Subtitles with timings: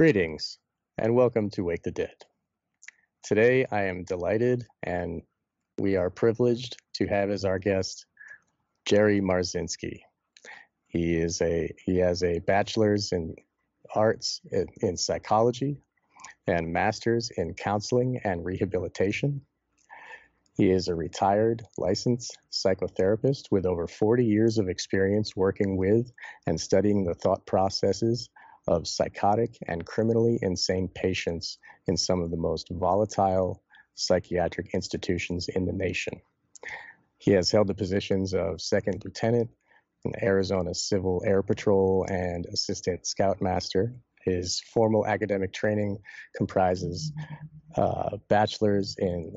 [0.00, 0.56] Greetings
[0.96, 2.14] and welcome to Wake the Dead.
[3.22, 5.20] Today I am delighted and
[5.76, 8.06] we are privileged to have as our guest
[8.86, 10.00] Jerry Marzinsky.
[10.86, 13.34] He is a he has a bachelor's in
[13.94, 15.82] arts in, in psychology
[16.46, 19.42] and master's in counseling and rehabilitation.
[20.56, 26.10] He is a retired licensed psychotherapist with over 40 years of experience working with
[26.46, 28.30] and studying the thought processes
[28.66, 33.62] of psychotic and criminally insane patients in some of the most volatile
[33.94, 36.20] psychiatric institutions in the nation.
[37.18, 39.50] He has held the positions of second lieutenant
[40.04, 43.94] in Arizona Civil Air Patrol and assistant scoutmaster.
[44.24, 45.98] His formal academic training
[46.34, 47.12] comprises
[47.76, 49.36] uh, bachelor's in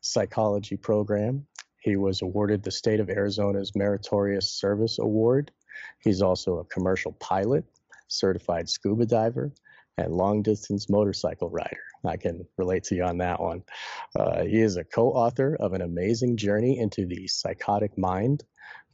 [0.00, 1.46] psychology program.
[1.80, 5.50] He was awarded the state of Arizona's Meritorious Service Award.
[6.00, 7.64] He's also a commercial pilot
[8.12, 9.52] certified scuba diver,
[9.98, 11.82] and long distance motorcycle rider.
[12.04, 13.62] I can relate to you on that one.
[14.18, 18.42] Uh, he is a co author of An Amazing Journey into the Psychotic Mind,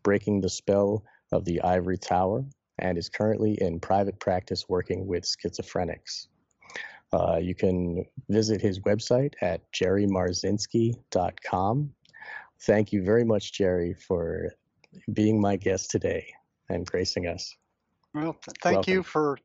[0.03, 2.45] Breaking the Spell of the Ivory Tower,
[2.79, 6.27] and is currently in private practice working with schizophrenics.
[7.13, 11.91] Uh, you can visit his website at jerrymarzinsky.com.
[12.61, 14.53] Thank you very much, Jerry, for
[15.13, 16.27] being my guest today
[16.69, 17.57] and gracing us.
[18.15, 18.93] Well, thank Welcome.
[18.93, 19.39] you for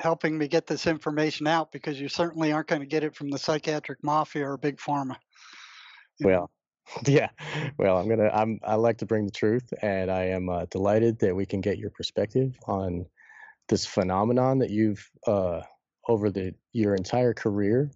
[0.00, 3.30] helping me get this information out because you certainly aren't going to get it from
[3.30, 5.16] the psychiatric mafia or big pharma.
[6.22, 6.50] Well,
[7.06, 7.28] yeah.
[7.78, 8.30] Well, I'm gonna.
[8.32, 8.60] I'm.
[8.64, 11.78] I like to bring the truth, and I am uh, delighted that we can get
[11.78, 13.06] your perspective on
[13.68, 15.62] this phenomenon that you've uh,
[16.08, 17.90] over the your entire career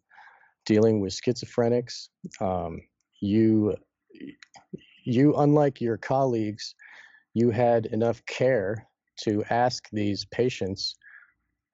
[0.64, 2.08] dealing with schizophrenics.
[2.40, 2.80] Um,
[3.20, 3.74] you,
[5.04, 6.74] you, unlike your colleagues,
[7.34, 8.87] you had enough care
[9.24, 10.96] to ask these patients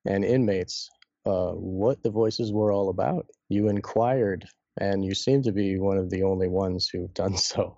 [0.06, 0.90] and inmates
[1.26, 3.26] uh, what the voices were all about.
[3.48, 4.46] You inquired,
[4.80, 7.76] and you seem to be one of the only ones who've done so.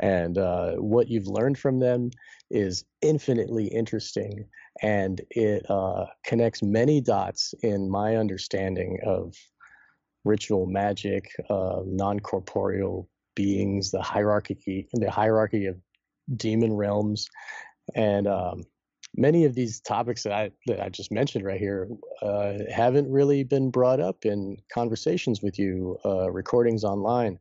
[0.00, 2.10] And uh, what you've learned from them
[2.50, 4.44] is infinitely interesting,
[4.82, 9.34] and it uh, connects many dots in my understanding of
[10.24, 15.76] ritual magic, uh, non corporeal beings, the hierarchy, the hierarchy of
[16.36, 17.28] demon realms,
[17.94, 18.62] and um,
[19.16, 21.88] many of these topics that I that I just mentioned right here
[22.22, 27.38] uh, haven't really been brought up in conversations with you, uh, recordings online,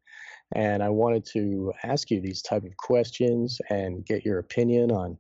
[0.56, 5.18] and I wanted to ask you these type of questions and get your opinion on,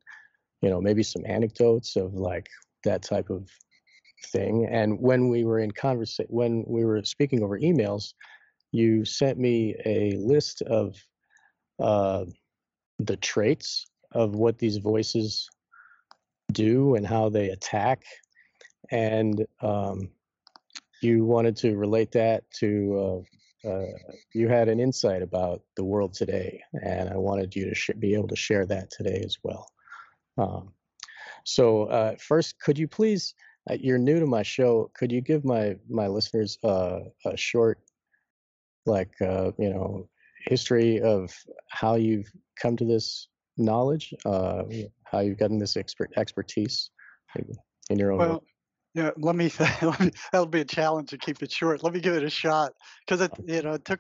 [0.61, 2.49] you know, maybe some anecdotes of like
[2.83, 3.49] that type of
[4.27, 4.67] thing.
[4.69, 8.13] And when we were in conversation, when we were speaking over emails,
[8.71, 10.95] you sent me a list of
[11.79, 12.25] uh,
[12.99, 15.49] the traits of what these voices
[16.53, 18.03] do and how they attack.
[18.91, 20.09] And um,
[21.01, 23.23] you wanted to relate that to,
[23.65, 23.85] uh, uh,
[24.33, 28.13] you had an insight about the world today, and I wanted you to sh- be
[28.13, 29.67] able to share that today as well.
[30.37, 30.73] Um,
[31.45, 33.33] so, uh, first, could you please,
[33.69, 37.79] uh, you're new to my show, could you give my, my listeners uh, a short,
[38.85, 40.09] like, uh, you know,
[40.45, 41.33] history of
[41.69, 42.29] how you've
[42.61, 43.27] come to this
[43.57, 44.13] knowledge,
[45.13, 46.89] how you've gotten this expert expertise
[47.89, 48.43] in your own well, work?
[48.95, 49.51] Yeah, let me,
[49.81, 50.11] let me.
[50.31, 51.83] That'll be a challenge to keep it short.
[51.83, 52.73] Let me give it a shot
[53.05, 53.99] because it, you know, it took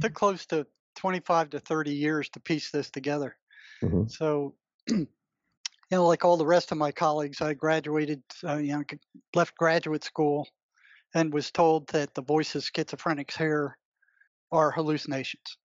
[0.00, 0.66] took close to
[0.96, 3.36] 25 to 30 years to piece this together.
[3.82, 4.08] Mm-hmm.
[4.08, 4.54] So,
[4.88, 5.06] you
[5.90, 8.82] know, like all the rest of my colleagues, I graduated, uh, you know,
[9.34, 10.46] left graduate school,
[11.14, 13.76] and was told that the voices schizophrenics hear
[14.52, 15.58] are hallucinations,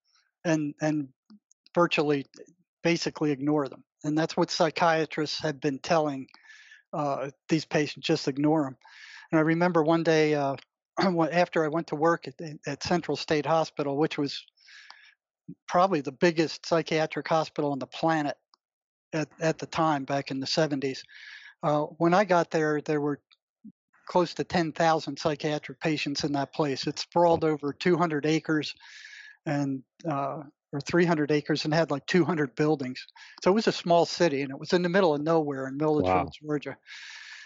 [0.44, 1.10] and and
[1.74, 2.26] virtually
[2.84, 3.84] basically ignore them.
[4.04, 6.28] And that's what psychiatrists have been telling
[6.94, 8.78] uh, these patients just ignore them.
[9.32, 10.56] And I remember one day uh,
[11.00, 12.36] after I went to work at,
[12.68, 14.46] at Central State Hospital, which was
[15.68, 18.38] probably the biggest psychiatric hospital on the planet
[19.14, 21.00] at, at the time back in the 70s.
[21.62, 23.20] Uh, when I got there, there were
[24.08, 26.88] close to 10,000 psychiatric patients in that place.
[26.88, 28.76] It sprawled over 200 acres,
[29.46, 33.06] and uh, or 300 acres and had like 200 buildings.
[33.44, 35.78] So it was a small city and it was in the middle of nowhere in
[35.78, 36.32] Milledgeville, wow.
[36.42, 36.76] Georgia.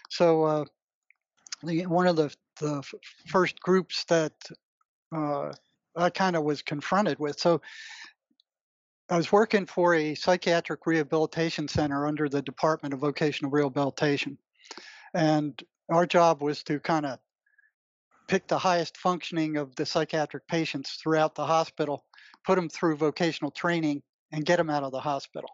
[0.09, 0.65] So uh,
[1.63, 2.81] the, one of the, the
[3.27, 4.33] first groups that
[5.13, 5.51] uh,
[5.95, 7.39] I kind of was confronted with.
[7.39, 7.61] So
[9.09, 14.37] I was working for a psychiatric rehabilitation center under the Department of Vocational Rehabilitation.
[15.13, 17.19] And our job was to kind of
[18.27, 22.03] pick the highest functioning of the psychiatric patients throughout the hospital,
[22.47, 24.01] put them through vocational training,
[24.31, 25.49] and get them out of the hospital.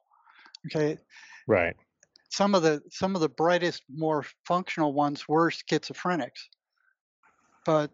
[0.68, 1.00] Okay.
[1.48, 1.76] Right.
[2.30, 6.50] Some of the some of the brightest, more functional ones were schizophrenics,
[7.66, 7.90] but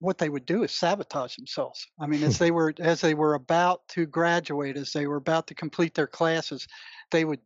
[0.00, 1.86] what they would do is sabotage themselves.
[2.00, 5.46] I mean, as they were as they were about to graduate, as they were about
[5.48, 6.66] to complete their classes,
[7.10, 7.40] they would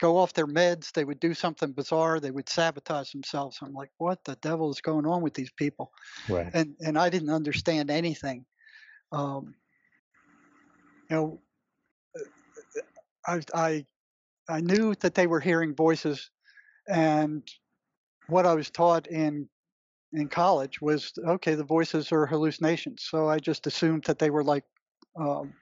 [0.00, 0.92] go off their meds.
[0.92, 2.18] They would do something bizarre.
[2.18, 3.58] They would sabotage themselves.
[3.62, 5.92] I'm like, what the devil is going on with these people?
[6.28, 6.50] Right.
[6.52, 8.44] And and I didn't understand anything.
[9.12, 9.54] Um,
[11.10, 11.40] you know,
[13.26, 13.86] I I
[14.48, 16.30] I knew that they were hearing voices,
[16.88, 17.42] and
[18.28, 19.48] what I was taught in
[20.12, 21.54] in college was okay.
[21.54, 24.64] The voices are hallucinations, so I just assumed that they were like
[25.16, 25.52] um,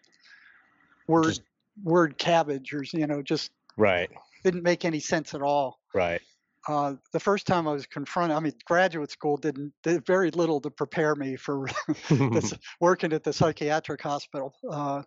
[1.07, 1.43] word just,
[1.83, 4.11] word cabbage or you know just right.
[4.45, 5.81] Didn't make any sense at all.
[5.95, 6.21] Right.
[6.67, 10.61] Uh, the first time I was confronted, I mean, graduate school didn't did very little
[10.61, 11.69] to prepare me for
[12.11, 14.55] this, working at the psychiatric hospital.
[14.69, 15.03] Uh,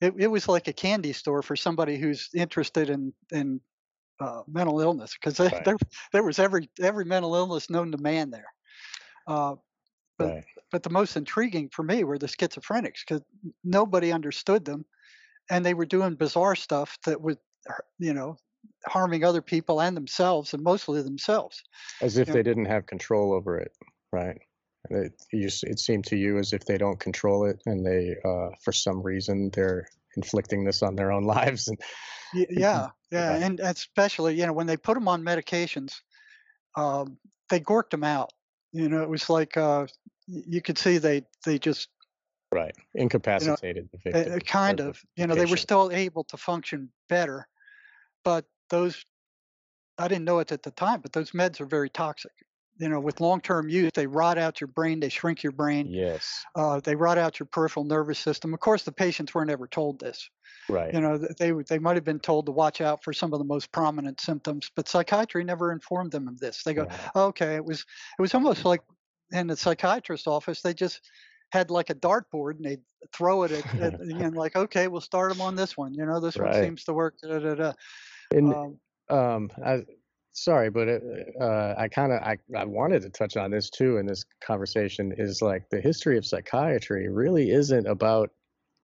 [0.00, 3.60] it, it was like a candy store for somebody who's interested in in
[4.20, 5.64] uh, mental illness because right.
[5.64, 5.76] there
[6.12, 8.52] there was every every mental illness known to man there.
[9.26, 9.56] Uh,
[10.18, 10.44] but right.
[10.72, 13.22] but the most intriguing for me were the schizophrenics because
[13.64, 14.84] nobody understood them,
[15.50, 17.38] and they were doing bizarre stuff that would
[17.98, 18.36] you know
[18.86, 21.62] harming other people and themselves, and mostly themselves.
[22.00, 23.72] As if you they know, didn't have control over it,
[24.12, 24.38] right?
[24.88, 28.48] It, you, it seemed to you as if they don't control it, and they, uh,
[28.62, 29.86] for some reason, they're
[30.16, 31.68] inflicting this on their own lives.
[31.68, 31.78] And
[32.34, 36.00] yeah, yeah, and especially you know when they put them on medications,
[36.76, 37.18] um,
[37.48, 38.32] they gorked them out.
[38.72, 39.86] You know, it was like uh,
[40.26, 41.88] you could see they they just
[42.52, 44.40] right incapacitated you know, the victim.
[44.40, 47.46] Kind of, you know, they were still able to function better,
[48.24, 49.04] but those
[49.98, 52.32] I didn't know it at the time, but those meds are very toxic
[52.80, 55.86] you know, with long-term use, they rot out your brain, they shrink your brain.
[55.86, 56.42] Yes.
[56.56, 58.54] Uh, they rot out your peripheral nervous system.
[58.54, 60.30] Of course, the patients were never told this.
[60.66, 60.92] Right.
[60.92, 63.44] You know, they they might have been told to watch out for some of the
[63.44, 66.62] most prominent symptoms, but psychiatry never informed them of this.
[66.62, 67.10] They go, right.
[67.16, 67.80] okay, it was
[68.18, 68.80] it was almost like
[69.30, 71.02] in the psychiatrist's office, they just
[71.52, 72.82] had like a dartboard and they'd
[73.12, 75.92] throw it at, at you know, like, okay, we'll start them on this one.
[75.92, 76.54] You know, this right.
[76.54, 77.16] one seems to work.
[77.22, 77.72] Da, da, da.
[78.30, 78.78] And um,
[79.08, 79.84] um, I,
[80.32, 81.02] sorry, but it,
[81.40, 85.12] uh, I kind of I, I wanted to touch on this too in this conversation
[85.16, 88.30] is like the history of psychiatry really isn't about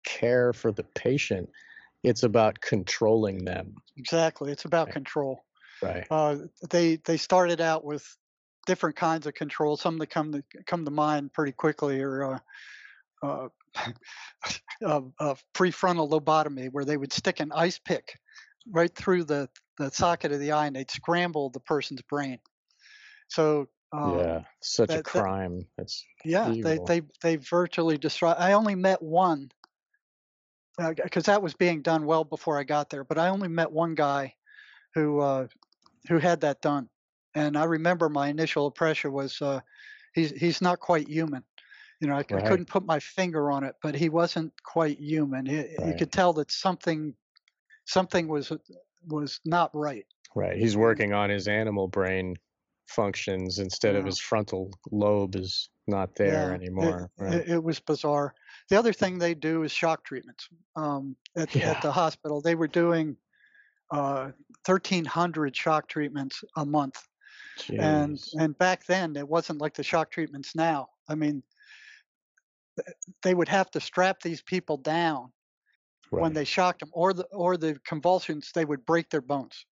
[0.03, 1.49] care for the patient.
[2.03, 3.75] It's about controlling them.
[3.97, 4.51] Exactly.
[4.51, 4.93] It's about right.
[4.93, 5.43] control.
[5.81, 6.05] Right.
[6.09, 6.37] Uh,
[6.69, 8.05] they they started out with
[8.67, 9.77] different kinds of control.
[9.77, 12.39] Some that come to come to mind pretty quickly are uh,
[13.23, 13.47] uh,
[14.85, 18.19] uh, prefrontal lobotomy, where they would stick an ice pick
[18.69, 22.39] right through the the socket of the eye and they'd scramble the person's brain.
[23.29, 25.57] So um, yeah, such that, a crime.
[25.57, 26.51] That, That's yeah.
[26.51, 26.85] Evil.
[26.85, 28.31] They they they virtually destroy.
[28.31, 29.51] I only met one
[30.77, 33.03] because uh, that was being done well before I got there.
[33.03, 34.35] But I only met one guy
[34.95, 35.47] who uh,
[36.07, 36.89] who had that done,
[37.35, 39.59] and I remember my initial impression was uh,
[40.13, 41.43] he's he's not quite human.
[41.99, 42.43] You know, I, right.
[42.43, 45.45] I, couldn't put my finger on it, but he wasn't quite human.
[45.45, 45.87] He, right.
[45.87, 47.13] You could tell that something
[47.91, 48.51] something was
[49.07, 50.05] was not right.
[50.35, 50.57] Right.
[50.57, 52.35] He's working on his animal brain
[52.87, 53.99] functions instead yeah.
[53.99, 57.09] of his frontal lobe is not there yeah, anymore.
[57.17, 57.33] It, right.
[57.33, 58.33] it, it, was bizarre.
[58.69, 60.47] The other thing they do is shock treatments.
[60.75, 61.71] Um, at, yeah.
[61.71, 63.17] at, the hospital, they were doing
[63.91, 64.31] uh,
[64.65, 67.01] 1,300 shock treatments a month.
[67.59, 67.79] Jeez.
[67.79, 70.87] And and back then, it wasn't like the shock treatments now.
[71.09, 71.43] I mean,
[73.23, 75.31] they would have to strap these people down
[76.11, 76.21] right.
[76.21, 79.65] when they shocked them, or the or the convulsions, they would break their bones.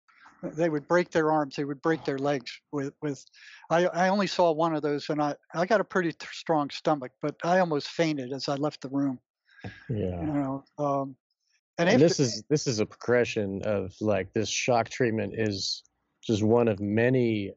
[0.43, 1.55] They would break their arms.
[1.55, 2.51] They would break their legs.
[2.71, 3.23] With with,
[3.69, 7.11] I I only saw one of those, and I I got a pretty strong stomach,
[7.21, 9.19] but I almost fainted as I left the room.
[9.89, 10.21] Yeah.
[10.21, 10.63] You know.
[10.77, 11.15] Um,
[11.79, 15.83] and, and this is this is a progression of like this shock treatment is
[16.23, 17.53] just one of many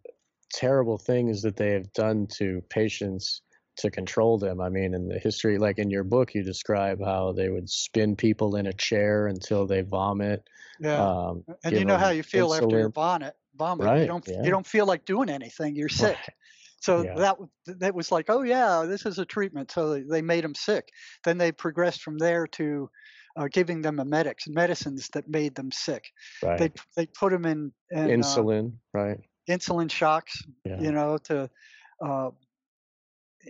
[0.53, 3.43] terrible things that they have done to patients
[3.81, 4.61] to control them.
[4.61, 8.17] I mean, in the history, like in your book, you describe how they would spin
[8.17, 10.43] people in a chair until they vomit.
[10.81, 12.63] Yeah, um, and you know how you feel insulin.
[12.63, 13.35] after you vomit.
[13.57, 13.87] Vomit.
[13.87, 14.27] Right, you don't.
[14.27, 14.43] Yeah.
[14.43, 15.77] You don't feel like doing anything.
[15.77, 16.17] You're sick.
[16.17, 16.35] Right.
[16.81, 17.15] So yeah.
[17.17, 17.37] that
[17.79, 19.71] that was like, oh yeah, this is a treatment.
[19.71, 20.89] So they made them sick.
[21.25, 22.91] Then they progressed from there to
[23.37, 26.05] uh, giving them emetics, medicines that made them sick.
[26.43, 26.59] Right.
[26.59, 29.19] They they put them in, in insulin, uh, right?
[29.49, 30.81] Insulin shocks, yeah.
[30.81, 31.51] you know, to
[32.05, 32.31] uh,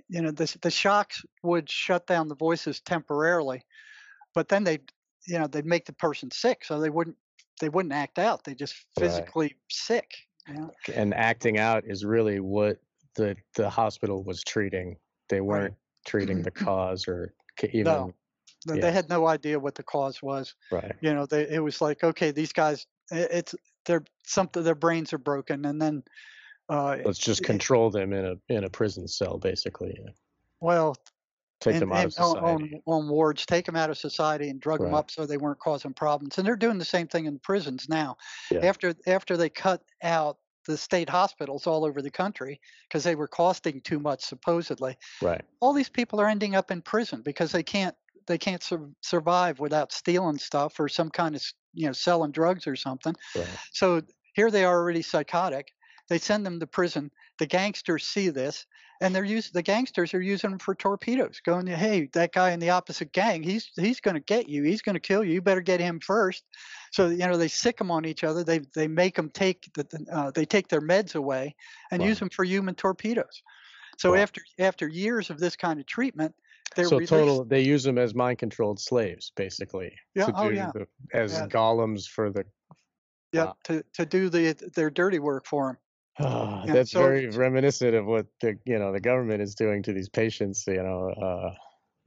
[0.08, 3.62] you know the the shocks would shut down the voices temporarily,
[4.34, 4.78] but then they
[5.26, 7.16] you know they'd make the person sick, so they wouldn't
[7.60, 8.44] they wouldn't act out.
[8.44, 9.56] They just physically right.
[9.70, 10.10] sick.
[10.48, 10.70] You know?
[10.94, 12.78] And acting out is really what
[13.14, 14.96] the the hospital was treating.
[15.28, 15.74] They weren't right.
[16.06, 16.44] treating mm-hmm.
[16.44, 17.34] the cause or
[17.72, 17.84] even.
[17.84, 18.14] No.
[18.66, 18.80] Yeah.
[18.80, 20.54] They had no idea what the cause was.
[20.70, 20.92] Right.
[21.00, 23.54] You know, they it was like, okay, these guys, it's
[23.86, 26.02] they're something their brains are broken, and then
[26.70, 29.98] uh, let's just control it, them in a in a prison cell, basically.
[30.60, 30.96] Well,
[31.60, 32.82] take and, them out of society.
[32.86, 34.86] On, on, wards, take them out of society and drug right.
[34.86, 36.38] them up so they weren't causing problems.
[36.38, 38.16] And they're doing the same thing in prisons now.
[38.50, 38.60] Yeah.
[38.60, 43.28] After after they cut out the state hospitals all over the country because they were
[43.28, 44.96] costing too much supposedly.
[45.20, 45.42] Right.
[45.60, 47.96] All these people are ending up in prison because they can't
[48.26, 51.42] they can't sur- survive without stealing stuff or some kind of
[51.74, 53.14] you know selling drugs or something.
[53.34, 53.48] Right.
[53.72, 54.02] So
[54.34, 55.72] here they are already psychotic.
[56.10, 57.10] They send them to prison.
[57.38, 58.66] The gangsters see this
[59.00, 62.60] and they're using the gangsters are using them for torpedoes, going, "Hey, that guy in
[62.60, 64.62] the opposite gang, he's he's going to get you.
[64.62, 65.32] He's going to kill you.
[65.32, 66.44] You better get him first.
[66.92, 68.44] So you know they sick them on each other.
[68.44, 71.56] They they make them take the uh, they take their meds away
[71.90, 72.08] and wow.
[72.08, 73.42] use them for human torpedoes.
[73.98, 74.18] So wow.
[74.18, 76.34] after after years of this kind of treatment,
[76.76, 77.10] they're so released.
[77.10, 79.92] total they use them as mind controlled slaves basically.
[80.14, 80.30] Yeah.
[80.34, 80.72] oh yeah.
[80.74, 81.46] The, as yeah.
[81.46, 82.44] golems for the.
[83.32, 83.44] Yeah.
[83.44, 83.56] Wow.
[83.64, 85.78] To to do the their dirty work for them.
[86.20, 89.92] Oh, that's so, very reminiscent of what the you know the government is doing to
[89.92, 90.64] these patients.
[90.66, 91.54] You know, uh,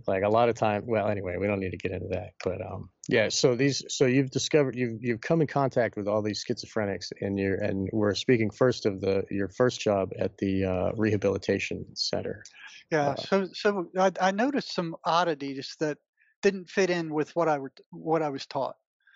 [0.08, 0.84] like a lot of time.
[0.86, 2.32] Well, anyway, we don't need to get into that.
[2.44, 3.30] But um, yeah.
[3.30, 7.38] So these, so you've discovered you've you've come in contact with all these schizophrenics, and
[7.40, 12.44] you're and we're speaking first of the your first job at the uh, rehabilitation center.
[12.92, 13.10] Yeah.
[13.10, 15.98] Uh, so so I, I noticed some oddities that
[16.42, 18.76] didn't fit in with what I were what I was taught.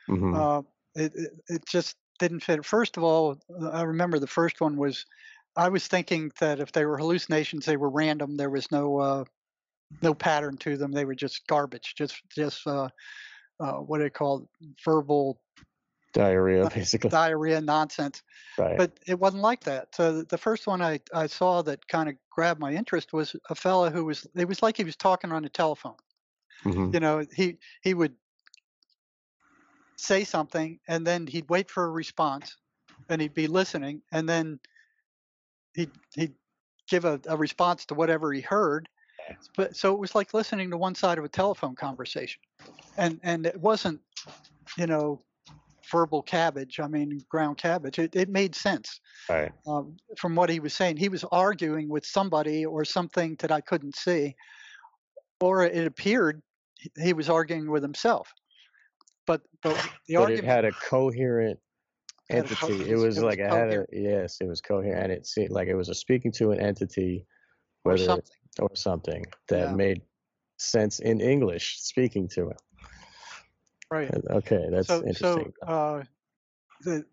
[0.10, 0.34] Mm-hmm.
[0.36, 0.62] Uh,
[0.96, 2.66] it, it, it just didn't fit.
[2.66, 3.38] First of all,
[3.72, 5.06] I remember the first one was
[5.56, 8.38] I was thinking that if they were hallucinations, they were random.
[8.38, 9.24] There was no uh,
[10.02, 10.92] no pattern to them.
[10.92, 12.90] They were just garbage, just just uh,
[13.60, 14.48] uh, what do they call
[14.86, 15.40] verbal
[16.14, 18.22] diarrhea, uh, basically diarrhea nonsense.
[18.58, 18.78] Right.
[18.78, 19.96] But it wasn't like that.
[19.96, 23.56] So the first one I, I saw that kind of grabbed my interest was a
[23.56, 25.96] fellow who was it was like he was talking on the telephone.
[26.66, 26.94] Mm-hmm.
[26.94, 28.14] You know, he he would
[29.98, 32.56] say something and then he'd wait for a response
[33.10, 34.60] and he'd be listening and then
[35.74, 36.34] he'd he'd
[36.90, 38.88] give a, a response to whatever he heard.
[39.58, 42.40] But so it was like listening to one side of a telephone conversation.
[42.98, 44.00] And and it wasn't
[44.78, 45.22] you know
[45.90, 47.98] verbal cabbage i mean ground cabbage.
[47.98, 49.00] It, it made sense
[49.30, 49.52] right.
[49.66, 50.98] um, from what he was saying.
[50.98, 54.36] He was arguing with somebody or something that i couldn't see
[55.40, 56.42] or it appeared
[57.02, 58.32] he was arguing with himself
[59.28, 59.76] but but
[60.08, 61.60] the but argument it had a coherent
[62.30, 62.90] entity.
[62.90, 65.68] It was, it like it had a yes, it was coherent, and it seemed like
[65.68, 67.26] it was a speaking to an entity,
[67.84, 69.76] whether or something, or something that yeah.
[69.76, 70.02] made
[70.58, 72.62] sense in English, speaking to it.
[73.92, 74.12] Right.
[74.30, 75.54] Okay, that's so, interesting.
[75.62, 76.04] So uh,
[76.82, 77.06] the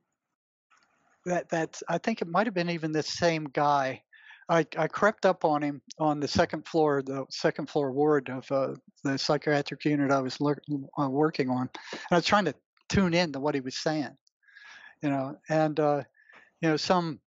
[1.26, 4.02] that that I think it might have been even the same guy
[4.48, 8.50] I, I crept up on him on the second floor, the second floor ward of
[8.50, 11.70] uh, the psychiatric unit I was uh, working on.
[11.92, 12.54] And I was trying to
[12.88, 14.16] tune in to what he was saying,
[15.02, 16.02] you know, and, uh,
[16.60, 17.20] you know, some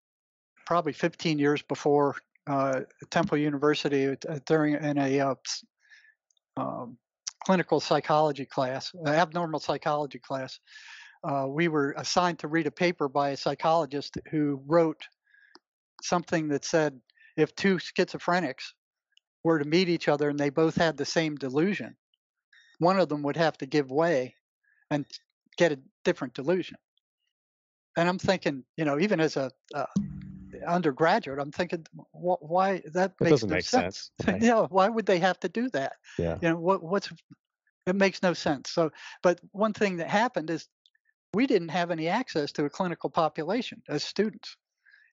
[0.66, 2.16] probably 15 years before
[2.47, 2.80] uh,
[3.11, 5.35] Temple University uh, during in a uh,
[6.56, 6.99] um,
[7.44, 10.59] clinical psychology class, abnormal psychology class,
[11.47, 15.02] we were assigned to read a paper by a psychologist who wrote
[16.04, 17.00] something that said
[17.37, 18.73] if two schizophrenics
[19.42, 21.96] were to meet each other and they both had the same delusion,
[22.78, 24.34] one of them would have to give way
[24.90, 25.06] and
[25.56, 26.76] get a different delusion.
[27.96, 29.87] And I'm thinking, you know, even as a uh,
[30.66, 34.11] undergraduate, I'm thinking, wh- why that it makes no make sense.
[34.20, 34.42] sense.
[34.42, 35.92] Yeah, why would they have to do that?
[36.18, 36.38] Yeah.
[36.42, 37.11] You know, what what's
[37.87, 38.70] it makes no sense.
[38.70, 38.90] So,
[39.23, 40.68] but one thing that happened is
[41.34, 44.56] we didn't have any access to a clinical population as students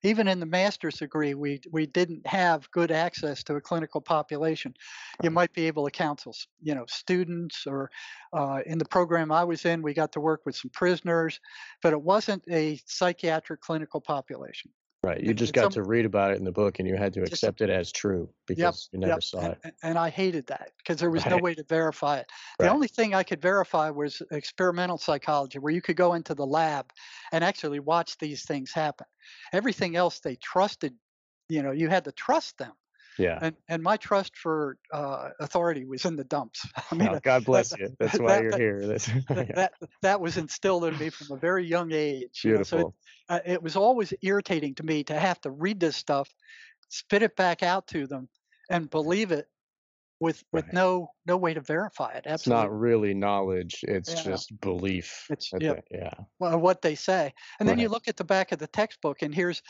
[0.03, 4.74] even in the master's degree, we we didn't have good access to a clinical population.
[5.22, 7.91] You might be able to counsel, you know, students, or
[8.34, 11.39] uh, in the program I was in, we got to work with some prisoners,
[11.81, 14.72] but it wasn't a psychiatric clinical population.
[15.03, 15.20] Right.
[15.20, 17.22] You just got some, to read about it in the book and you had to
[17.22, 19.24] accept just, it as true because yep, you never yep.
[19.24, 19.74] saw and, it.
[19.81, 21.31] And I hated that because there was right.
[21.31, 22.29] no way to verify it.
[22.60, 22.72] The right.
[22.72, 26.93] only thing I could verify was experimental psychology, where you could go into the lab
[27.31, 29.08] and actually watch these things happen.
[29.53, 30.93] Everything else they trusted,
[31.50, 32.74] you know, you had to trust them.
[33.18, 33.39] Yeah.
[33.41, 36.65] And and my trust for uh, authority was in the dumps.
[36.91, 37.96] I mean, oh, God bless that, you.
[38.00, 38.88] That's why that, you're here.
[38.88, 39.44] That's, yeah.
[39.56, 42.41] that that was instilled in me from a very young age.
[42.44, 42.77] Beautiful.
[42.77, 42.94] You know?
[43.30, 46.30] So it, uh, it was always irritating to me to have to read this stuff,
[46.89, 48.30] spit it back out to them,
[48.70, 49.48] and believe it
[50.22, 50.74] with with Right.
[50.74, 52.25] no no way to verify it.
[52.27, 52.34] Absolutely.
[52.34, 53.84] It's not really knowledge.
[53.88, 54.24] It's Yeah.
[54.24, 55.25] just belief.
[55.30, 55.74] It's- yeah.
[55.74, 56.13] the- yeah.
[56.39, 57.34] well, what they say.
[57.60, 59.62] And then you look at the back of the textbook, and here's,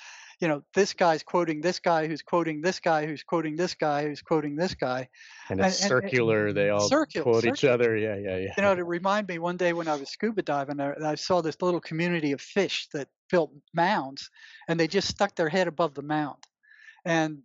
[0.41, 4.07] you know, this guy's quoting this guy, who's quoting this guy, who's quoting this guy,
[4.07, 5.07] who's quoting this guy.
[5.49, 6.51] And And- it's and- and- circular.
[6.51, 7.95] They all Circular, quote each other.
[7.95, 8.53] Yeah, yeah, yeah.
[8.57, 11.41] You know, to remind me one day when I was scuba diving, I, I saw
[11.41, 14.31] this little community of fish that built mounds,
[14.67, 16.43] and they just stuck their head above the mound.
[17.05, 17.43] And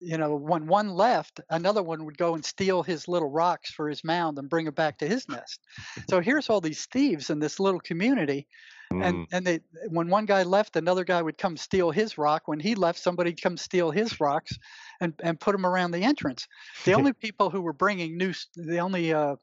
[0.00, 3.88] you know, when one left, another one would go and steal his little rocks for
[3.88, 5.60] his mound and bring it back to his nest.
[6.08, 8.46] So here's all these thieves in this little community,
[8.92, 12.46] Mm, and and they when one guy left another guy would come steal his rock.
[12.46, 14.52] When he left somebody would come steal his rocks
[15.00, 16.46] and and put them around the entrance.
[16.84, 19.36] The only people who were bringing new the only uh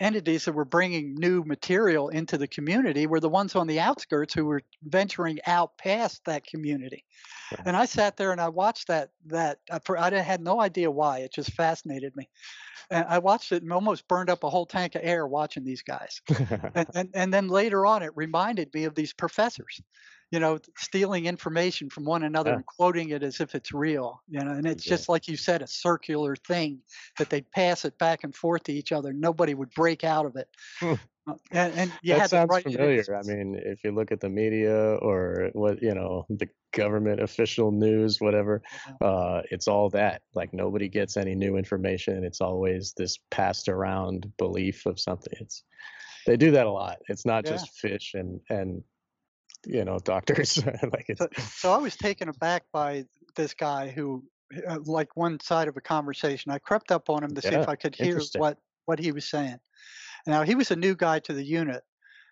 [0.00, 4.34] entities that were bringing new material into the community were the ones on the outskirts
[4.34, 7.04] who were venturing out past that community.
[7.52, 7.66] Right.
[7.66, 11.20] and i sat there and i watched that that for- i had no idea why
[11.20, 12.28] it just fascinated me.
[12.90, 15.82] And i watched it and almost burned up a whole tank of air watching these
[15.82, 16.20] guys.
[16.74, 19.80] And, and and then later on it reminded me of these professors
[20.30, 22.56] you know stealing information from one another Yeah.
[22.56, 24.90] and quoting it as if it's real you know and it's Yeah.
[24.90, 26.82] just like you said a circular thing
[27.18, 30.36] that they'd pass it back and forth to each other nobody would break out of
[30.36, 30.48] it
[30.80, 30.94] Hmm.
[31.28, 33.04] Uh, and, and you that sounds familiar.
[33.14, 37.70] I mean, if you look at the media or what you know, the government official
[37.70, 38.62] news, whatever,
[39.02, 40.22] uh, it's all that.
[40.34, 42.24] Like nobody gets any new information.
[42.24, 45.34] It's always this passed around belief of something.
[45.38, 45.64] It's
[46.26, 46.98] they do that a lot.
[47.08, 47.52] It's not Yeah.
[47.52, 48.82] just fish and and
[49.66, 50.64] you know doctors.
[50.92, 53.04] like it's so, so I was taken aback by
[53.36, 54.24] this guy who,
[54.68, 57.68] uh, like one side of a conversation, I crept up on him to see if
[57.68, 59.58] I could hear what what he was saying.
[60.26, 61.82] Now he was a new guy to the unit,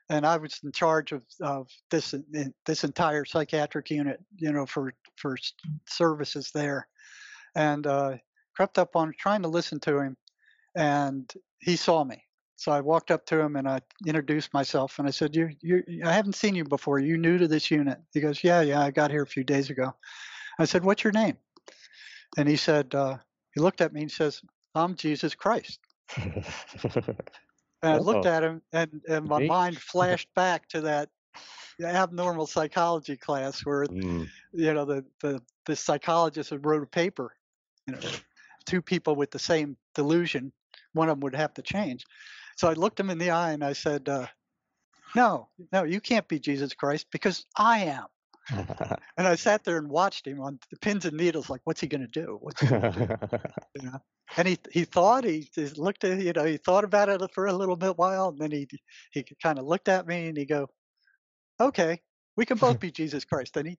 [0.08, 4.66] and I was in charge of of this en- this entire psychiatric unit, you know,
[4.66, 5.36] for for
[5.88, 6.88] services there,
[7.54, 8.16] and uh,
[8.54, 10.16] crept up on trying to listen to him,
[10.74, 12.22] and he saw me.
[12.56, 15.84] So I walked up to him and I introduced myself and I said, "You, you,
[16.04, 16.98] I haven't seen you before.
[16.98, 19.70] You new to this unit?" He goes, "Yeah, yeah, I got here a few days
[19.70, 19.94] ago."
[20.58, 21.36] I said, "What's your name?"
[22.36, 23.18] And he said, uh,
[23.54, 24.42] he looked at me and says,
[24.74, 25.80] "I'm Jesus Christ."
[27.82, 28.30] And I looked Oh.
[28.30, 31.10] at him and, and my mind flashed back to that
[31.82, 37.36] abnormal psychology class where Mm, you know the the, the psychologist had wrote a paper
[37.86, 38.00] you know
[38.64, 40.52] two people with the same delusion
[40.94, 42.04] one of them would have to change
[42.56, 44.26] so i looked him in the eye and i said uh,
[45.14, 48.06] no no you can't be jesus christ because i am.
[49.18, 51.86] And i sat there and watched him on the pins and needles like what's he
[51.88, 52.38] going to do?
[52.40, 53.08] What's he gonna do?
[54.36, 57.46] and he he thought he just looked at you know he thought about it for
[57.46, 58.68] a little bit while and then he
[59.12, 60.68] he kind of looked at me and he go
[61.60, 62.00] okay
[62.36, 63.56] we can both be jesus christ.
[63.56, 63.78] And he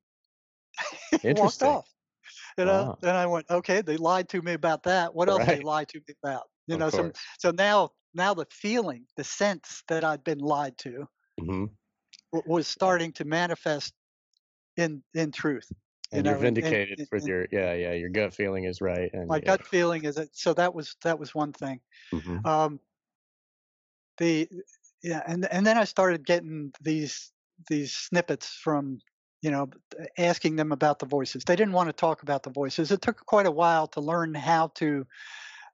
[1.34, 1.88] walked off
[2.58, 2.84] you know?
[2.84, 2.98] Wow.
[3.02, 5.14] then i went okay they lied to me about that.
[5.16, 5.64] What else they Right.
[5.64, 6.44] lied to me about?
[6.68, 10.78] You Of know so so now now the feeling the sense that i'd been lied
[10.78, 11.08] to
[11.40, 11.70] Mhm.
[12.34, 13.94] w- was starting to manifest
[14.76, 15.78] in in truth you
[16.20, 19.10] And and- and- vindicated and- with and your yeah yeah your gut feeling is right
[19.14, 19.46] and my yeah.
[19.58, 21.80] gut feeling is that so that was that was one thing
[22.14, 22.46] Mhm.
[22.46, 22.80] um
[24.18, 24.50] the
[25.04, 27.32] yeah and and then i started getting these
[27.70, 29.00] these snippets from
[29.44, 29.70] you know
[30.18, 33.24] asking them about the voices they didn't want to talk about the voices it took
[33.26, 35.06] quite a while to learn how to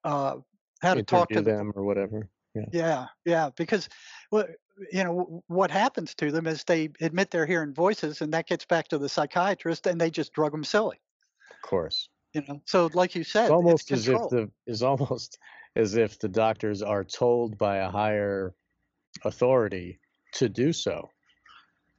[0.03, 0.35] uh
[0.83, 2.29] how to talk to them them or whatever.
[2.55, 2.65] Yeah.
[2.71, 3.89] yeah yeah because
[4.31, 4.45] well
[4.91, 8.63] you know what happens to them is they admit they're hearing voices and that gets
[8.65, 10.99] back to the psychiatrist and they just drug them silly
[11.49, 12.09] Of course.
[12.33, 15.39] you know so like you said It's almost it's as if the is almost
[15.75, 18.53] as if the doctors are told by a higher
[19.25, 19.99] authority
[20.33, 21.09] to do so,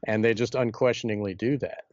[0.06, 1.84] and they just unquestioningly do that.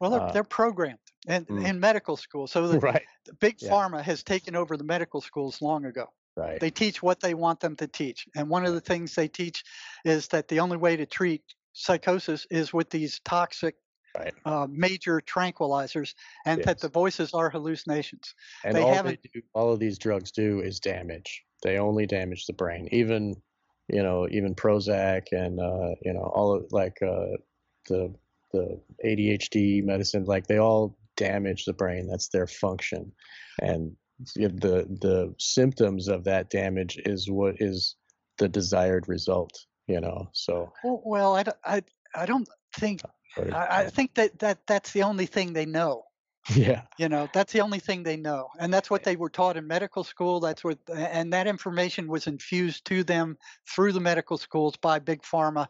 [0.00, 1.66] well they're, uh, they're programmed in, mm.
[1.66, 3.02] in medical school so the, Right.
[3.24, 3.70] the big Yeah.
[3.70, 6.58] pharma has taken over the medical schools long ago Right.
[6.60, 9.62] they teach what they want them to teach and one of the things they teach
[10.04, 11.42] is that the only way to treat
[11.72, 13.76] psychosis is with these toxic
[14.16, 14.32] Right.
[14.44, 16.14] uh, major tranquilizers
[16.46, 18.32] and that the voices are hallucinations
[18.64, 21.42] and they all haven't- they do, all of these drugs do is damage.
[21.64, 22.88] They only damage the brain.
[22.92, 23.34] Even,
[23.88, 27.36] you know, even Prozac and uh, you know all of like uh,
[27.88, 28.14] the
[28.52, 32.06] the ADHD medicine, like they all damage the brain.
[32.06, 33.10] That's their function,
[33.60, 33.96] and
[34.34, 37.96] the the symptoms of that damage is what is
[38.38, 39.52] the desired result.
[39.86, 40.72] You know, so.
[40.82, 41.82] Well, I, don't- I,
[42.14, 43.02] I don't think
[43.36, 46.04] oh, I, I think that, that that's the only thing they know.
[46.54, 49.56] Yeah, you know that's the only thing they know and that's what they were taught
[49.56, 54.36] in medical school that's what and that information was infused to them through the medical
[54.36, 55.68] schools by big pharma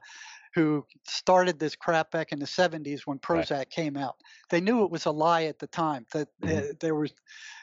[0.55, 3.71] who started this crap back in the 70s when Prozac right.
[3.71, 4.17] came out.
[4.51, 6.71] They knew it was a lie at the time that mm-hmm.
[6.81, 7.13] there was,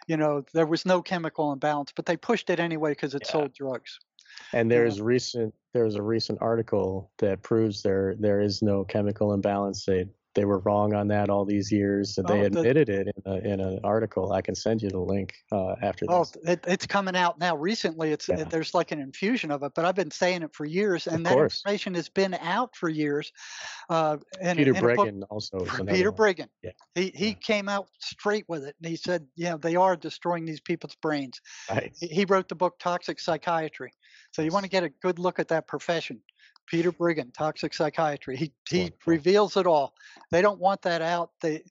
[0.07, 3.31] you know, there was no chemical imbalance, but they pushed it anyway because it yeah.
[3.31, 3.97] sold drugs.
[4.53, 5.03] And there's yeah.
[5.05, 9.85] recent there's a recent article that proves there there is no chemical imbalance.
[9.85, 12.17] They they were wrong on that all these years.
[12.17, 14.31] Oh, they admitted the, it in, a, in an article.
[14.31, 16.37] I can send you the link uh, after oh, this.
[16.37, 17.55] Oh, it, it's coming out now.
[17.55, 18.41] Recently, it's yeah.
[18.41, 21.17] it, there's like an infusion of it, but I've been saying it for years, and
[21.17, 21.61] of that course.
[21.61, 23.31] information has been out for years.
[23.89, 25.59] Uh, and, Peter and also.
[25.87, 26.47] Peter Breggin.
[26.63, 26.71] Yeah.
[26.95, 27.33] He he yeah.
[27.33, 31.41] came out straight with it, and he said, "Yeah, they are destroying these people's brains."
[31.69, 31.93] Right.
[31.99, 33.91] He, he wrote the book Toxic Psychiatry.
[34.31, 36.21] So you want to get a good look at that profession.
[36.67, 38.37] Peter Breggin, toxic psychiatry.
[38.37, 39.93] He he reveals it all.
[40.31, 41.31] They don't want that out.
[41.41, 41.63] They,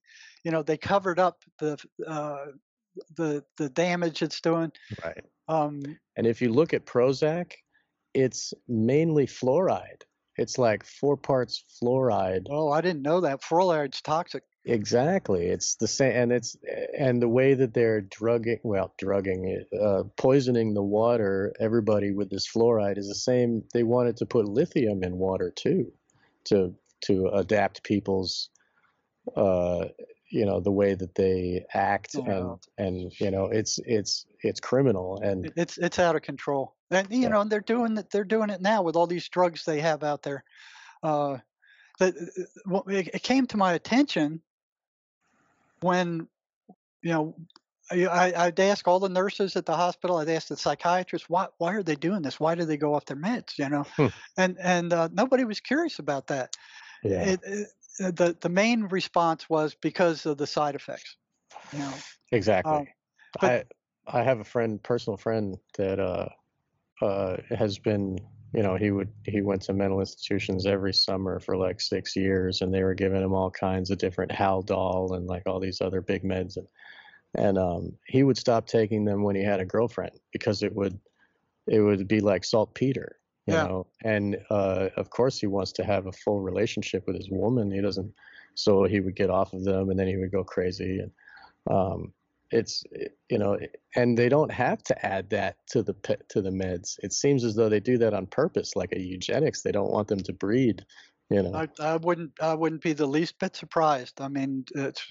[0.44, 2.46] you know, they covered up the uh,
[3.16, 4.72] the the damage it's doing.
[5.04, 5.24] Right.
[5.48, 5.82] Um,
[6.16, 7.52] and if you look at Prozac,
[8.14, 10.02] it's mainly fluoride.
[10.36, 12.46] It's like four parts fluoride.
[12.48, 13.42] Oh, I didn't know that.
[13.42, 14.42] Fluoride's toxic.
[14.66, 15.46] Exactly.
[15.46, 16.54] It's the same, and it's
[16.96, 21.54] and the way that they're drugging, well, drugging, uh, poisoning the water.
[21.58, 23.64] Everybody with this fluoride is the same.
[23.72, 25.90] They wanted to put lithium in water too,
[26.44, 26.74] to
[27.06, 28.50] to adapt people's,
[29.34, 29.86] uh,
[30.28, 35.18] you know, the way that they act, and and you know, it's it's it's criminal,
[35.22, 36.76] and it's it's out of control.
[36.90, 37.28] And you yeah.
[37.28, 38.10] know, they're doing that.
[38.10, 40.44] They're doing it now with all these drugs they have out there.
[41.02, 41.38] Uh,
[41.98, 42.14] that
[42.88, 44.42] it came to my attention
[45.80, 46.28] when
[47.02, 47.34] you know
[47.90, 50.18] I, I'd ask all the nurses at the hospital.
[50.18, 52.38] I'd ask the psychiatrists, why why are they doing this?
[52.38, 53.58] Why do they go off their meds?
[53.58, 54.06] You know, hmm.
[54.36, 56.56] and and uh, nobody was curious about that.
[57.02, 57.22] Yeah.
[57.22, 57.68] It, it,
[58.02, 61.16] uh, the the main response was because of the side effects.
[61.72, 61.92] You know.
[62.32, 62.72] Exactly.
[62.72, 62.86] Um,
[63.40, 63.66] but,
[64.06, 66.28] I I have a friend, personal friend that uh,
[67.02, 68.18] uh, has been
[68.52, 72.62] you know he would he went to mental institutions every summer for like six years
[72.62, 76.00] and they were giving him all kinds of different haldol and like all these other
[76.00, 76.66] big meds and
[77.36, 80.98] and um, he would stop taking them when he had a girlfriend because it would
[81.68, 83.64] it would be like saltpeter you yeah.
[83.64, 87.70] know and uh, of course he wants to have a full relationship with his woman
[87.70, 88.12] he doesn't
[88.54, 91.12] so he would get off of them and then he would go crazy and
[91.70, 92.12] um,
[92.50, 92.82] it's
[93.30, 93.58] you know
[93.96, 95.94] and they don't have to add that to the
[96.28, 96.96] to the meds.
[97.02, 99.62] It seems as though they do that on purpose like a eugenics.
[99.62, 100.84] They don't want them to breed
[101.30, 101.54] you know.
[101.54, 104.20] I, I wouldn't i wouldn't be the least bit surprised.
[104.20, 105.02] I mean it's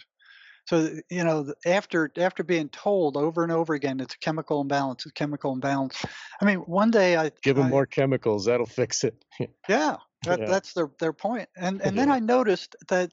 [0.68, 5.06] so you know after after being told over and over again it's a chemical imbalance
[5.06, 6.04] it's a chemical imbalance.
[6.42, 9.24] I mean one day i give them I, more chemicals that'll fix it.
[9.70, 10.46] Yeah, that, yeah.
[10.48, 11.48] that's their their point.
[11.56, 13.12] And and then i noticed that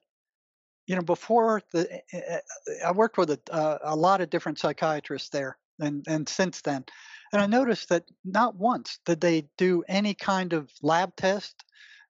[0.87, 2.41] you know, before the, eh, eh, eh,
[2.87, 6.85] I worked with a, uh, a lot of different psychiatrists there, and and since then,
[7.33, 11.65] and I noticed that not once did they do any kind of lab test,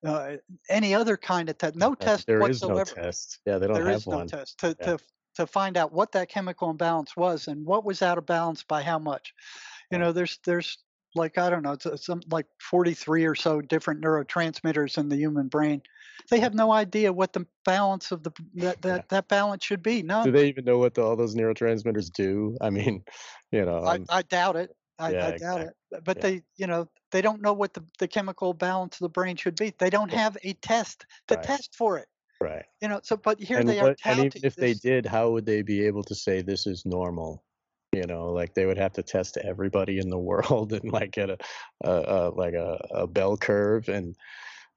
[0.04, 0.36] uh,
[0.68, 2.82] any other kind of test, no test there whatsoever.
[2.82, 3.38] Is no test.
[3.46, 4.18] Yeah, they don't there have is one.
[4.20, 4.86] no test to, yeah.
[4.86, 4.98] to
[5.36, 8.82] to find out what that chemical imbalance was and what was out of balance by
[8.82, 9.34] how much.
[9.90, 10.78] You know, there's there's
[11.14, 15.48] like I don't know, it's, some like 43 or so different neurotransmitters in the human
[15.48, 15.82] brain.
[16.30, 19.02] They have no idea what the balance of the that that, yeah.
[19.08, 20.02] that balance should be.
[20.02, 20.24] No.
[20.24, 22.56] Do they even know what the, all those neurotransmitters do?
[22.60, 23.04] I mean,
[23.52, 23.78] you know.
[23.78, 24.70] I, um, I doubt it.
[24.98, 25.66] I, yeah, I doubt exactly.
[25.92, 26.04] it.
[26.04, 26.22] But yeah.
[26.22, 29.56] they, you know, they don't know what the, the chemical balance of the brain should
[29.56, 29.74] be.
[29.78, 31.44] They don't have a test to right.
[31.44, 32.08] test for it.
[32.40, 32.64] Right.
[32.80, 33.96] You know, so but here and they what, are.
[34.04, 36.84] And even if this, they did, how would they be able to say this is
[36.86, 37.42] normal?
[37.96, 41.30] you know like they would have to test everybody in the world and like get
[41.30, 41.38] a,
[41.84, 44.16] a, a like a, a, bell curve and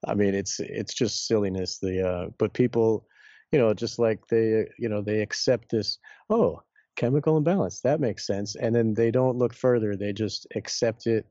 [0.08, 3.06] i mean it's it's just silliness the uh but people
[3.52, 5.98] you know just like they you know they accept this
[6.30, 6.62] oh
[6.96, 11.26] chemical imbalance that makes sense and then they don't look further they just accept it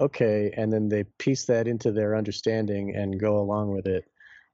[0.00, 4.04] okay and then they piece that into their understanding and go along with it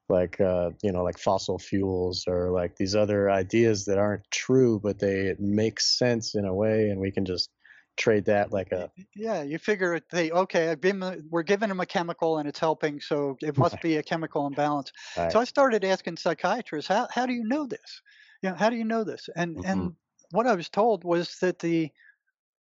[0.09, 4.81] like uh, you know like fossil fuels or like these other ideas that aren't true
[4.83, 7.51] but they make sense in a way and we can just
[7.96, 11.87] trade that like a yeah you figure they okay I've been, we're giving them a
[11.87, 14.92] chemical and it's helping so it must be a chemical imbalance.
[15.16, 15.32] Right.
[15.32, 18.02] so i started asking psychiatrists how, how do you know this?
[18.42, 19.28] You know how do you know this?
[19.35, 19.70] And mm-hmm.
[19.70, 19.92] and
[20.30, 21.90] what i was told was that the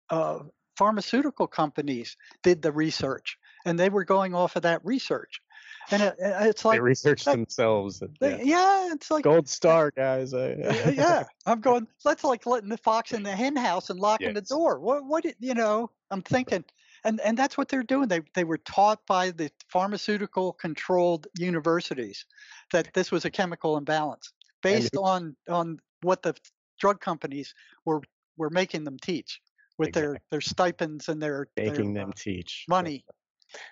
[0.08, 0.38] uh,
[0.76, 5.40] pharmaceutical companies did the research and they were going off of that research
[5.90, 8.02] and it, it's like they research themselves.
[8.20, 8.42] They, yeah.
[8.42, 8.92] yeah.
[8.92, 10.32] it's like gold star guys.
[10.32, 11.86] yeah, I'm going.
[12.04, 14.48] That's like letting the fox in the hen house and locking yes.
[14.48, 14.80] the door.
[14.80, 15.04] What?
[15.04, 15.24] What?
[15.40, 16.64] You know, I'm thinking,
[17.04, 18.08] and and that's what they're doing.
[18.08, 22.24] They they were taught by the pharmaceutical controlled universities
[22.72, 26.34] that this was a chemical imbalance based on on what the
[26.80, 28.02] drug companies were
[28.36, 29.40] were making them teach
[29.78, 30.12] with exactly.
[30.12, 33.04] their their stipends and their making their, them uh, teach money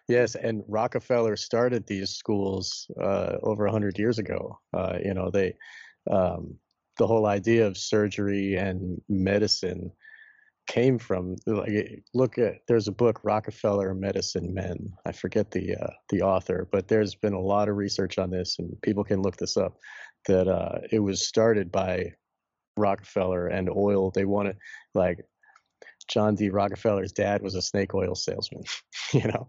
[0.09, 4.59] Yes, and Rockefeller started these schools uh, over hundred years ago.
[4.73, 5.55] Uh, you know, they
[6.11, 6.57] um,
[6.99, 9.91] the whole idea of surgery and medicine
[10.67, 14.93] came from like look at there's a book Rockefeller Medicine Men.
[15.05, 18.57] I forget the uh, the author, but there's been a lot of research on this,
[18.59, 19.79] and people can look this up.
[20.27, 22.13] That uh, it was started by
[22.77, 24.11] Rockefeller and oil.
[24.11, 24.57] They wanted
[24.95, 25.25] like
[26.09, 26.51] John D.
[26.51, 28.65] Rockefeller's dad was a snake oil salesman,
[29.13, 29.47] you know,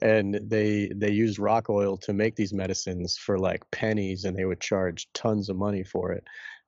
[0.00, 4.44] and they they used rock oil to make these medicines for like pennies, and they
[4.44, 6.24] would charge tons of money for it,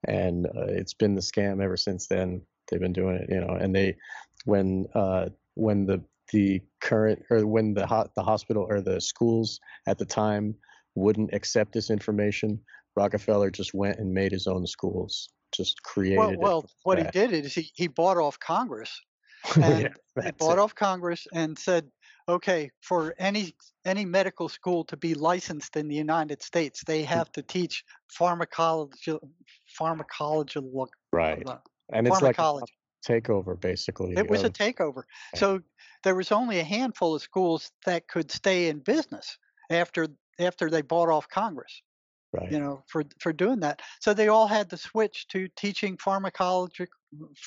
[0.07, 2.42] and uh, it's been the scam ever since then.
[2.70, 3.96] They've been doing it, you know, and they
[4.44, 9.59] when uh, when the the current or when the ho- the hospital or the schools
[9.87, 10.55] at the time
[10.94, 12.61] wouldn't accept this information,
[12.94, 16.18] Rockefeller just went and made his own schools, just created.
[16.18, 19.00] Well, well what he did is he, he bought off Congress
[19.62, 20.59] and yeah, bought it.
[20.59, 21.90] off Congress and said,
[22.29, 27.09] okay, for any any medical school to be licensed in the United States, they hmm.
[27.09, 29.18] have to teach pharmacology,
[29.66, 30.61] pharmacology.
[31.12, 31.42] Right.
[31.46, 31.59] Uh,
[31.92, 32.61] and it's like a
[33.07, 34.14] takeover, basically.
[34.16, 35.03] It was of, a takeover.
[35.35, 35.61] So
[36.05, 39.38] there was only a handful of schools that could stay in business
[39.70, 41.83] after after they bought off Congress.
[42.33, 42.50] Right.
[42.53, 43.81] You know, for for doing that.
[44.00, 46.88] So they all had to switch to teaching pharmacologic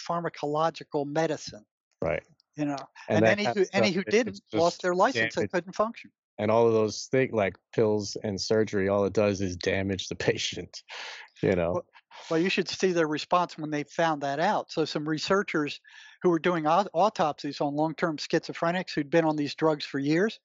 [0.09, 1.65] pharmacological medicine.
[2.03, 2.23] Right.
[2.55, 2.77] You know,
[3.09, 6.11] and, and any who any who didn't lost their license and couldn't function.
[6.37, 10.15] And all of those things like pills and surgery, all it does is damage the
[10.31, 10.83] patient.
[11.41, 11.71] You know.
[11.73, 11.85] Well,
[12.29, 14.71] well, you should see their response when they found that out.
[14.71, 15.81] So some researchers
[16.21, 20.39] who were doing autopsies on long-term schizophrenics who'd been on these drugs for years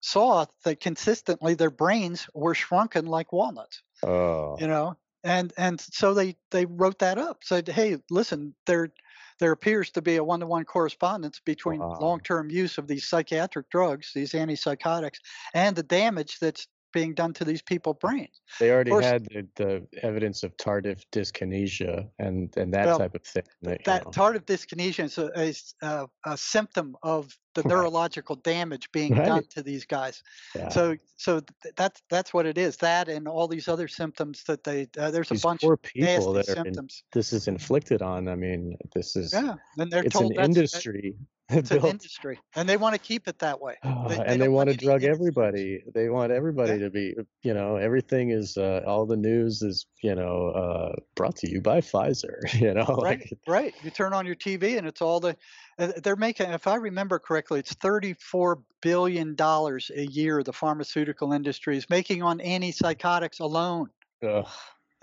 [0.00, 3.82] saw that consistently their brains were shrunken like walnuts.
[4.02, 4.56] Oh.
[4.58, 7.38] You know, and and so they they wrote that up.
[7.42, 8.92] Said, hey, listen, there
[9.40, 11.98] there appears to be a one-to-one correspondence between wow.
[12.00, 15.18] long-term use of these psychiatric drugs, these antipsychotics,
[15.54, 18.40] and the damage that's being done to these people's brains.
[18.58, 23.14] They already course, had the, the, evidence of tardive dyskinesia and, and that well, type
[23.14, 23.42] of thing.
[23.62, 29.26] That, that tardive dyskinesia is a, a, a, symptom of the neurological damage being right.
[29.26, 30.22] done to these guys.
[30.54, 30.68] Yeah.
[30.68, 31.42] So so
[31.76, 32.76] that's that's what it is.
[32.78, 35.82] That and all these other symptoms that they uh, there's these a bunch poor of
[35.82, 37.02] people that are symptoms.
[37.04, 38.28] In, this is inflicted on.
[38.28, 41.16] I mean, this is yeah, and they're it's told an industry.
[41.50, 43.76] It's an industry, and they want to keep it that way.
[43.82, 45.82] They, they and they want to drug everybody.
[45.94, 46.84] They want everybody yeah.
[46.84, 51.36] to be, you know, everything is uh, all the news is, you know, uh, brought
[51.36, 52.38] to you by Pfizer.
[52.60, 53.74] You know, right, like, right.
[53.82, 55.34] You turn on your TV and it's all the
[55.78, 56.50] uh, they're making.
[56.50, 62.22] If I remember correctly, it's thirty-four billion dollars a year the pharmaceutical industry is making
[62.22, 63.88] on antipsychotics alone.
[64.22, 64.46] Ugh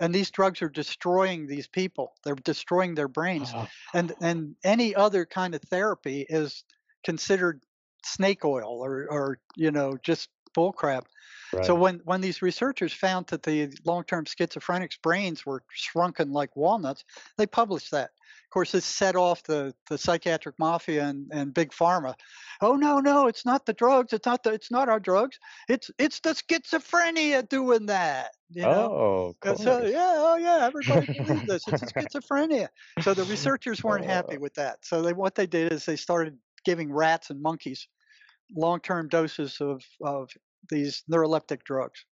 [0.00, 3.66] and these drugs are destroying these people they're destroying their brains uh-huh.
[3.94, 6.64] and and any other kind of therapy is
[7.04, 7.60] considered
[8.04, 11.04] snake oil or or you know just bullcrap
[11.52, 11.64] right.
[11.64, 17.04] so when when these researchers found that the long-term schizophrenics brains were shrunken like walnuts
[17.36, 18.10] they published that
[18.48, 22.14] of course, this set off the, the psychiatric mafia and, and big pharma.
[22.62, 24.14] Oh no, no, it's not the drugs.
[24.14, 25.38] It's not the, it's not our drugs.
[25.68, 28.30] It's it's the schizophrenia doing that.
[28.48, 29.36] You know?
[29.44, 31.68] Oh, so yeah, oh yeah, everybody believes this.
[31.68, 32.68] It's schizophrenia.
[33.02, 34.40] So the researchers weren't happy uh.
[34.40, 34.78] with that.
[34.82, 37.86] So they what they did is they started giving rats and monkeys
[38.56, 40.30] long-term doses of of
[40.68, 42.04] these neuroleptic drugs,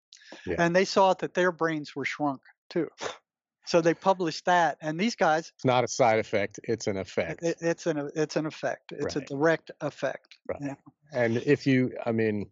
[0.47, 0.57] yeah.
[0.59, 2.41] and they saw that their brains were shrunk
[2.71, 2.89] too.
[3.67, 5.51] So they published that, and these guys.
[5.57, 7.43] It's not a side effect; it's an effect.
[7.43, 8.93] It, it's an it's an effect.
[8.93, 9.25] It's right.
[9.25, 10.37] a direct effect.
[10.47, 10.61] Right.
[10.61, 10.75] Yeah.
[11.13, 12.51] And if you, I mean,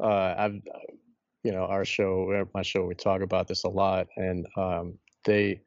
[0.00, 0.60] uh, I've,
[1.42, 4.94] you know, our show, uh, my show, we talk about this a lot, and um,
[5.24, 5.60] they,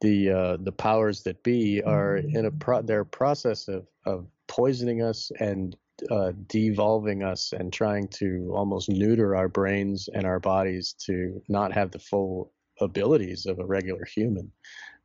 [0.00, 5.02] the uh, the powers that be are in a pro- their process of of poisoning
[5.02, 5.76] us and
[6.10, 11.72] uh, devolving us and trying to almost neuter our brains and our bodies to not
[11.72, 14.52] have the full abilities of a regular human.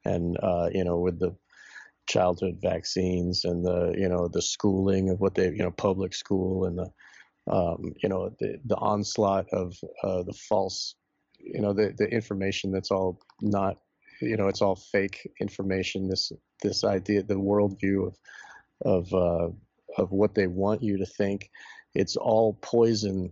[0.05, 1.35] And uh, you know, with the
[2.07, 6.65] childhood vaccines and the you know the schooling of what they you know public school
[6.65, 6.89] and the
[7.51, 10.95] um, you know the the onslaught of uh, the false
[11.39, 13.77] you know the the information that's all not
[14.21, 18.17] you know it's all fake information this this idea the worldview of
[18.85, 19.49] of uh,
[19.97, 21.49] of what they want you to think
[21.95, 23.31] it's all poison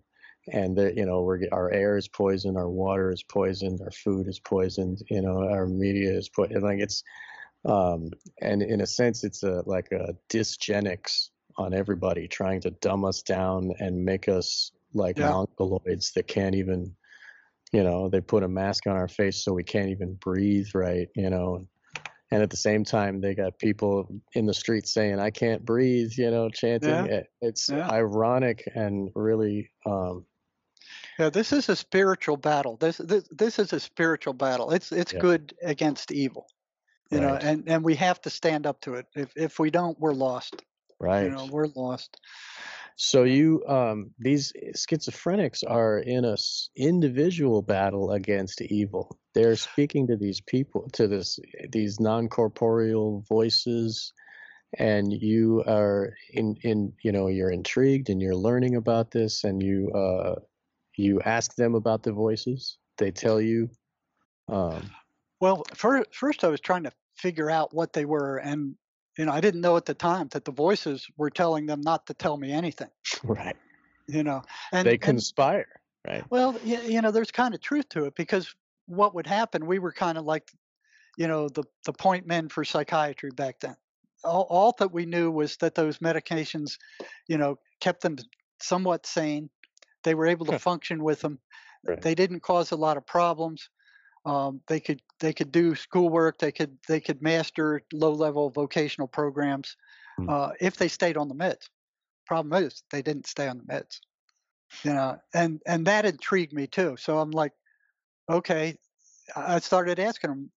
[0.51, 4.27] and the, you know we're our air is poisoned our water is poisoned our food
[4.27, 7.03] is poisoned you know our media is put like it's
[7.65, 8.09] um
[8.41, 13.21] and in a sense it's a like a dysgenics on everybody trying to dumb us
[13.21, 15.29] down and make us like yeah.
[15.29, 16.95] mongoloids that can't even
[17.71, 21.09] you know they put a mask on our face so we can't even breathe right
[21.15, 21.67] you know
[22.31, 26.11] and at the same time they got people in the streets saying i can't breathe
[26.17, 27.03] you know chanting Yeah.
[27.05, 27.89] it, it's Yeah.
[27.89, 30.25] ironic and really um
[31.19, 32.77] Yeah, this is a spiritual battle.
[32.77, 34.71] This this this is a spiritual battle.
[34.71, 35.19] It's it's Yeah.
[35.19, 36.47] good against evil.
[37.11, 39.05] You know, and and we have to stand up to it.
[39.15, 40.63] If if we don't, we're lost.
[40.99, 42.19] right You know, we're lost.
[42.95, 46.35] So you um these schizophrenics are in a
[46.75, 49.17] individual battle against evil.
[49.33, 54.13] They're speaking to these people to this these non-corporeal voices
[54.77, 59.61] and you are in in you know you're intrigued and you're learning about this and
[59.61, 60.35] you uh
[60.95, 62.77] you ask them about the voices.
[62.97, 63.69] They tell you
[64.47, 64.91] um
[65.39, 68.75] Well, first first I was trying to figure out what they were, and
[69.17, 72.07] you know, I didn't know at the time that the voices were telling them not
[72.07, 72.89] to tell me anything.
[73.23, 73.55] right
[74.07, 77.89] You know, and they and conspire right Well, you, you know, there's kind of truth
[77.89, 78.53] to it because
[78.87, 80.51] what would happen, we were kind of like,
[81.17, 83.75] you know, the, the point men for psychiatry back then.
[84.23, 86.77] All, all that we knew was that those medications,
[87.27, 88.17] you know, kept them
[88.59, 89.49] somewhat sane.
[90.03, 91.39] They were able to function with them.
[91.85, 92.01] Right.
[92.01, 93.69] They didn't cause a lot of problems.
[94.25, 96.37] Um, they could they could do schoolwork.
[96.37, 99.75] They could they could master low level vocational programs
[100.27, 101.69] uh, if they stayed on the meds.
[102.27, 103.99] Problem is they didn't stay on the meds.
[104.83, 106.95] You know and and that intrigued me too.
[106.97, 107.53] So i'm like
[108.29, 108.77] okay.
[109.35, 110.51] I I started asking them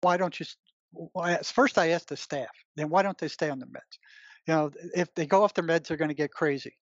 [0.00, 0.46] why don't you
[0.90, 3.98] why, first i asked the staff then why don't they stay on the meds?
[4.46, 6.76] You know if they go off their meds they're going to get crazy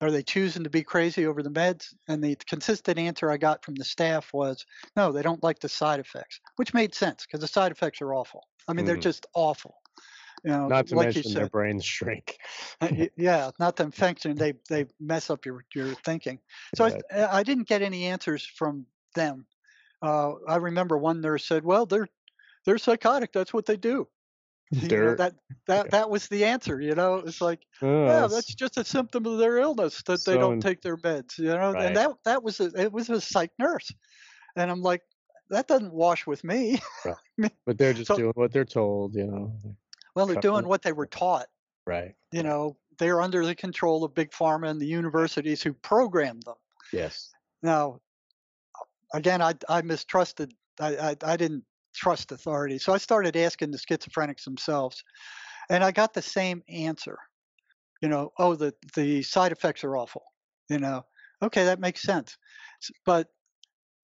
[0.00, 3.64] are they choosing to be crazy over the meds and the consistent answer i got
[3.64, 4.64] from the staff was
[4.96, 8.14] no they don't like the side effects which made sense because the side effects are
[8.14, 9.02] awful i mean they're Mhm.
[9.02, 9.80] just awful
[10.44, 12.38] you know not to like you mention their brains shrink
[12.80, 14.36] uh, yeah, not them function.
[14.36, 16.38] They they mess up your your thinking.
[16.74, 16.86] So.
[16.86, 19.46] I, I didn't get any answers from them.
[20.02, 22.08] Uh, I remember one nurse said, "Well, they're
[22.64, 23.32] they're psychotic.
[23.32, 24.08] That's what they do."
[24.72, 25.34] You know, that
[25.66, 26.80] that that was the answer.
[26.80, 30.38] You know, it's like, Oh, yeah, that's- just a symptom of their illness that they
[30.38, 31.38] don't take their meds.
[31.38, 31.86] You know, Right.
[31.86, 33.90] and that that was a, it was a psych nurse,
[34.56, 35.02] and I'm like,
[35.48, 36.78] that doesn't wash with me.
[37.66, 39.52] but they're just so- doing what they're told you know
[40.14, 41.46] well, they're doing what they were taught.
[41.86, 46.42] right You know, they're under the control of big pharma and the universities who programmed
[46.44, 46.56] them.
[46.92, 47.30] yes
[47.62, 48.00] Now,
[49.14, 52.78] again, I, I mistrusted, I, I, I didn't trust authority.
[52.78, 55.04] So I started asking the schizophrenics themselves,
[55.68, 57.18] and I got the same answer.
[58.02, 60.22] You know, oh, the, the side effects are awful.
[60.68, 61.04] You know,
[61.42, 62.36] okay, that makes sense.
[63.04, 63.28] But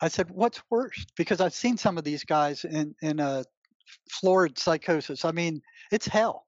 [0.00, 1.06] I said, what's worse?
[1.16, 3.44] Because I've seen some of these guys in, in a
[4.10, 5.24] florid psychosis.
[5.24, 6.46] I mean, it's hell.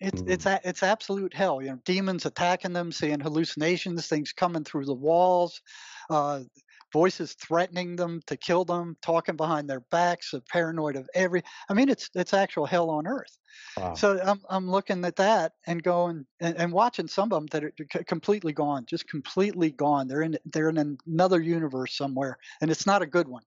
[0.00, 1.60] It's it's a, it's absolute hell.
[1.60, 5.60] You know, demons attacking them, seeing hallucinations, things coming through the walls,
[6.08, 6.40] uh,
[6.92, 11.42] voices threatening them to kill them, talking behind their backs, uh, paranoid of every.
[11.68, 13.38] I mean, it's it's actual hell on earth.
[13.76, 13.94] wow.
[13.94, 17.64] So I'm I'm looking at that and going and, and watching some of them that
[17.64, 20.08] are completely gone, just completely gone.
[20.08, 23.44] They're in they're in another universe somewhere, and it's not a good one.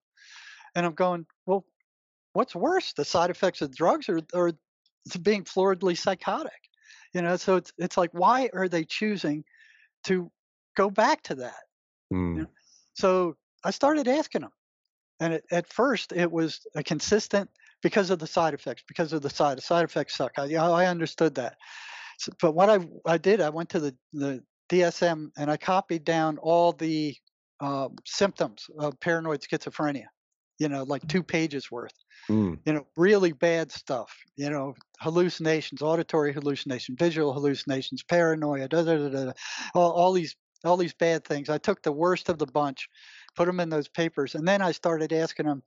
[0.74, 1.64] And I'm going, well,
[2.32, 4.52] what's worse, the side effects of drugs or or
[5.22, 6.52] being floridly psychotic?
[7.12, 9.44] You know, so it's it's like why are they choosing
[10.04, 10.30] to
[10.76, 11.62] go back to that?
[12.12, 12.46] Mm,
[13.02, 13.34] So
[13.64, 14.52] I started asking them,
[15.18, 17.50] and it, at first it was a consistent
[17.82, 20.38] because of the side effects, because of the side side effects suck.
[20.38, 21.56] I, I understood that.
[22.20, 26.04] So, but what I I did, I went to the the DSM and I copied
[26.04, 27.16] down all the
[27.60, 30.06] uh, symptoms of paranoid schizophrenia.
[30.60, 31.98] You know, like two pages worth.
[32.30, 34.14] mm, You know, really bad stuff.
[34.36, 39.32] You know, hallucinations, auditory hallucination, visual hallucinations, paranoia, da da da, da,
[39.74, 41.48] all, all these all these bad things.
[41.48, 42.88] I took the worst of the bunch,
[43.34, 45.62] put them in those papers, and then I started asking them,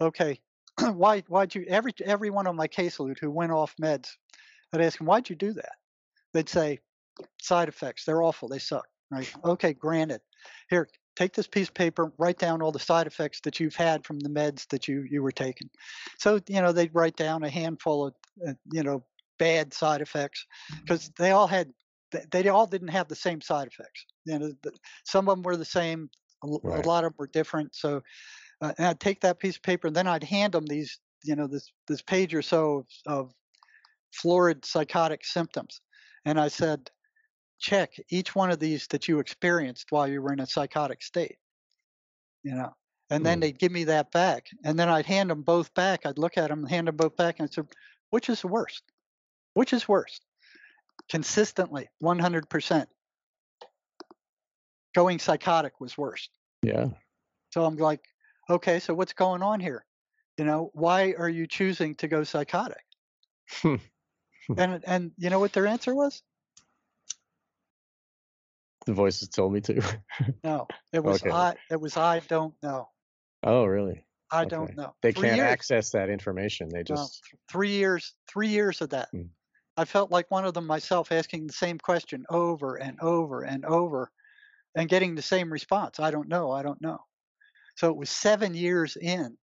[0.00, 0.40] okay,
[0.92, 4.10] why why'd you every every one on my caseload who went off meds,
[4.72, 5.72] I'd ask them, why'd you do that?
[6.32, 6.80] They'd say,
[7.40, 8.04] side effects.
[8.04, 8.48] They're awful.
[8.48, 8.86] They suck.
[9.10, 9.30] Right?
[9.44, 10.22] Okay, granted.
[10.70, 14.04] Here, take this piece of paper, write down all the side effects that you've had
[14.04, 15.68] from the meds that you you were taking.
[16.18, 18.14] So you know they'd write down a handful of
[18.46, 19.04] uh, you know
[19.38, 20.46] bad side effects
[20.80, 21.72] because they all had
[22.10, 24.06] they, they all didn't have the same side effects.
[24.24, 24.52] You know,
[25.04, 26.10] some of them were the same,
[26.44, 26.84] a, Right.
[26.86, 27.74] lot of them were different.
[27.74, 28.02] So,
[28.60, 31.36] uh, and I'd take that piece of paper and then I'd hand them these, you
[31.36, 33.34] know, this this page or so of, of
[34.14, 35.80] florid psychotic symptoms,
[36.24, 36.90] and I said,
[37.60, 41.38] check each one of these that you experienced while you were in a psychotic state.
[42.42, 42.76] You know,
[43.10, 43.40] and then Hmm.
[43.40, 46.06] they'd give me that back, and then I'd hand them both back.
[46.06, 47.68] I'd look at them, hand them both back, and I said,
[48.10, 48.82] which is the worst?
[49.54, 50.20] Which is worse?
[51.08, 52.88] Consistently, 100%.
[54.94, 56.28] Going psychotic was worse.
[56.62, 56.88] yeah
[57.50, 58.00] So I'm like,
[58.48, 59.84] okay, so what's going on here?
[60.38, 62.84] You know, why are you choosing to go psychotic?
[63.64, 66.22] and and you know what their answer was?
[68.86, 69.82] The voices told me to.
[70.44, 71.30] no, it was okay.
[71.30, 71.54] I.
[71.70, 72.88] It was I don't know.
[73.44, 74.04] Oh, really?
[74.30, 74.48] I okay.
[74.48, 74.94] don't know.
[75.02, 75.48] They can can't years.
[75.48, 76.68] access that information.
[76.68, 78.14] They just no, three years.
[78.26, 79.08] Three years of that.
[79.12, 79.22] Hmm.
[79.76, 83.64] I felt like one of them myself, asking the same question over and over and
[83.64, 84.10] over,
[84.74, 86.00] and getting the same response.
[86.00, 86.50] I don't know.
[86.50, 86.98] I don't know.
[87.76, 89.36] So it was seven years in,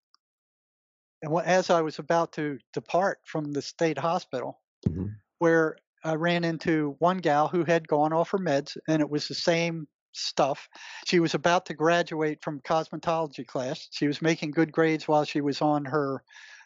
[1.22, 5.08] and as I was about to depart from the state hospital, mm-hmm.
[5.40, 9.28] where I ran into one gal who had gone off her meds, and it was
[9.28, 10.68] the same stuff.
[11.06, 13.88] She was about to graduate from cosmetology class.
[13.92, 16.24] She was making good grades while she was on her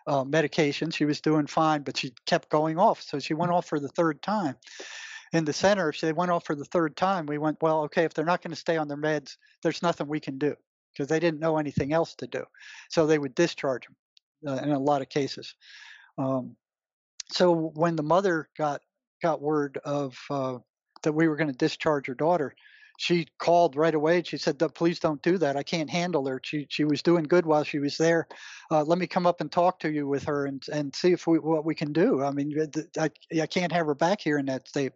[0.08, 0.92] uh, medication.
[0.92, 3.02] She was doing fine, but she kept going off.
[3.02, 4.56] So she went off for the third time.
[5.34, 8.04] In the center, if they went off for the third time, we went, well, okay,
[8.04, 10.56] if they're not going to stay on their meds, there's nothing we can do
[10.92, 12.44] because they didn't know anything else to do.
[12.90, 13.96] So they would discharge them
[14.48, 15.56] uh, in a lot of cases.
[16.18, 16.56] Um,
[17.30, 18.82] so when the mother got
[19.22, 20.58] got word of uh,
[21.04, 22.54] that we were going to discharge her daughter,
[23.02, 24.22] she called right away.
[24.22, 25.58] She said, "Please don't do that.
[25.58, 26.40] I can't handle her.
[26.44, 28.28] She she was doing good while she was there.
[28.70, 31.26] Uh, let me come up and talk to you with her and and see if
[31.26, 32.24] we what we can do.
[32.24, 32.54] I mean,
[33.00, 33.10] I
[33.42, 34.94] I can't have her back here in that state."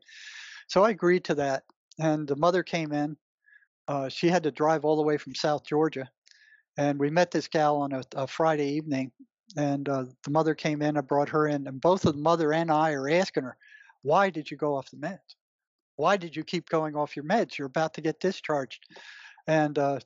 [0.67, 1.63] So I agreed to that,
[1.97, 3.17] and the mother came in.
[3.87, 6.07] Uh, she had to drive all the way from South Georgia,
[6.77, 9.11] and we met this gal on a, a Friday evening.
[9.57, 10.97] And uh, the mother came in.
[10.97, 13.57] I brought her in, and both the mother and I are asking her,
[14.03, 15.35] "Why did you go off the meds?"
[15.95, 17.57] Why did you keep going off your meds?
[17.57, 18.83] You're about to get discharged.
[19.47, 19.99] And, uh,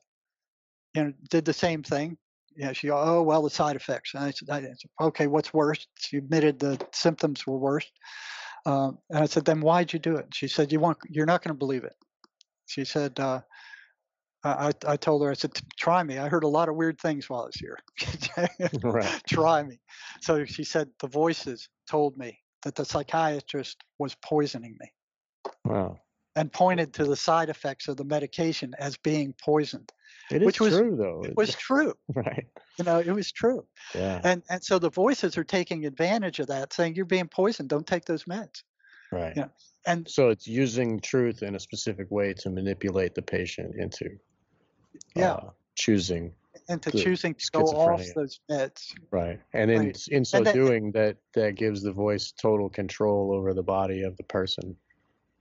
[0.94, 2.18] you know, did the same thing.
[2.56, 4.14] Yeah, she, oh, well, the side effects.
[4.14, 5.88] And I said, I said okay, what's worse?
[5.98, 7.90] She admitted the symptoms were worse.
[8.66, 10.28] Um, and I said, then why'd you do it?
[10.34, 11.96] She said, you want, you're not going to believe it.
[12.68, 13.42] She said, uh,
[14.44, 16.18] I, I told her, I said, try me.
[16.18, 17.78] I heard a lot of weird things while I was here.
[18.84, 19.22] right.
[19.28, 19.80] Try me.
[20.22, 24.92] So she said, the voices told me that the psychiatrist was poisoning me.
[25.66, 26.00] Wow.
[26.36, 29.92] And pointed to the side effects of the medication as being poisoned.
[30.32, 31.24] It is which was, true, though.
[31.24, 31.96] It was true.
[32.14, 32.46] Right.
[32.78, 33.66] You know, it was true.
[33.96, 34.22] Yeah.
[34.24, 37.70] And and so the voices are taking advantage of that, saying you're being poisoned.
[37.70, 38.64] Don't take those meds.
[39.12, 39.36] Right.
[39.36, 39.50] You know,
[39.88, 44.12] and so it's using truth in a specific way to manipulate the patient into.
[45.16, 45.34] Yeah.
[45.34, 46.34] Uh, choosing
[46.68, 48.94] into choosing to go off those meds.
[49.12, 50.08] Right, and in right.
[50.10, 54.24] in so doing, that that gives the voice total control over the body of the
[54.24, 54.76] person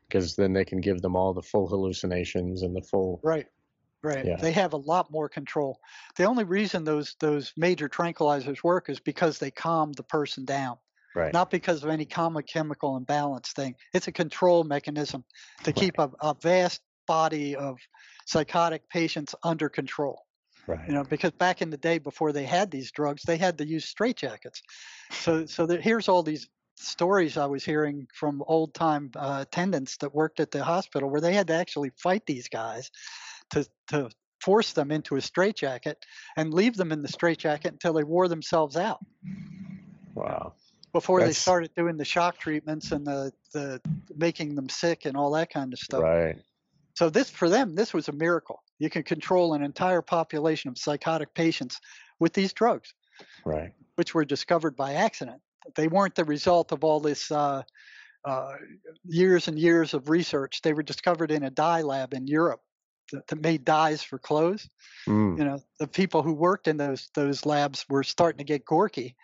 [0.08, 3.46] because then they can give them all the full hallucinations and the full right
[4.02, 4.36] right yeah.
[4.36, 5.80] they have a lot more control
[6.16, 10.76] the only reason those those major tranquilizers work is because they calm the person down
[11.14, 15.24] right not because of any common chemical imbalance thing it's a control mechanism
[15.64, 17.78] to keep a, a vast body of
[18.26, 20.24] psychotic patients under control
[20.68, 20.86] Right.
[20.86, 23.66] You know, because back in the day before they had these drugs, they had to
[23.66, 24.60] use straitjackets.
[25.10, 26.46] So, so that here's all these
[26.78, 31.20] stories I was hearing from old time uh, attendants that worked at the hospital where
[31.20, 32.90] they had to actually fight these guys
[33.50, 34.10] to, to
[34.40, 36.04] force them into a straitjacket
[36.36, 38.98] and leave them in the straitjacket until they wore themselves out.
[40.14, 40.54] Wow.
[40.92, 41.30] Before That's...
[41.30, 43.80] they started doing the shock treatments and the, the
[44.16, 46.02] making them sick and all that kind of stuff.
[46.02, 46.36] Right.
[46.94, 48.62] So this for them, this was a miracle.
[48.78, 51.80] You can control an entire population of psychotic patients
[52.18, 52.94] with these drugs.
[53.44, 53.72] Right.
[53.96, 55.40] Which were discovered by accident.
[55.74, 57.62] They weren't the result of all this uh,
[58.24, 58.52] uh,
[59.04, 60.60] years and years of research.
[60.62, 62.60] They were discovered in a dye lab in Europe
[63.12, 64.68] that, that made dyes for clothes.
[65.08, 65.38] Mm.
[65.38, 69.16] You know, the people who worked in those those labs were starting to get gorky.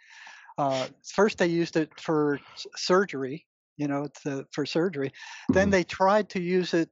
[0.56, 2.40] Uh, first, they used it for
[2.76, 3.46] surgery.
[3.76, 5.08] You know, to, for surgery.
[5.50, 5.54] Mm.
[5.54, 5.72] Then hmm.
[5.72, 6.90] they tried to use it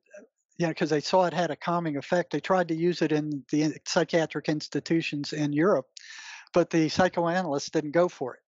[0.58, 2.32] you know, because they saw it had a calming effect.
[2.32, 5.86] They tried to use it in the psychiatric institutions in Europe,
[6.52, 8.41] but the psychoanalysts didn't go for it.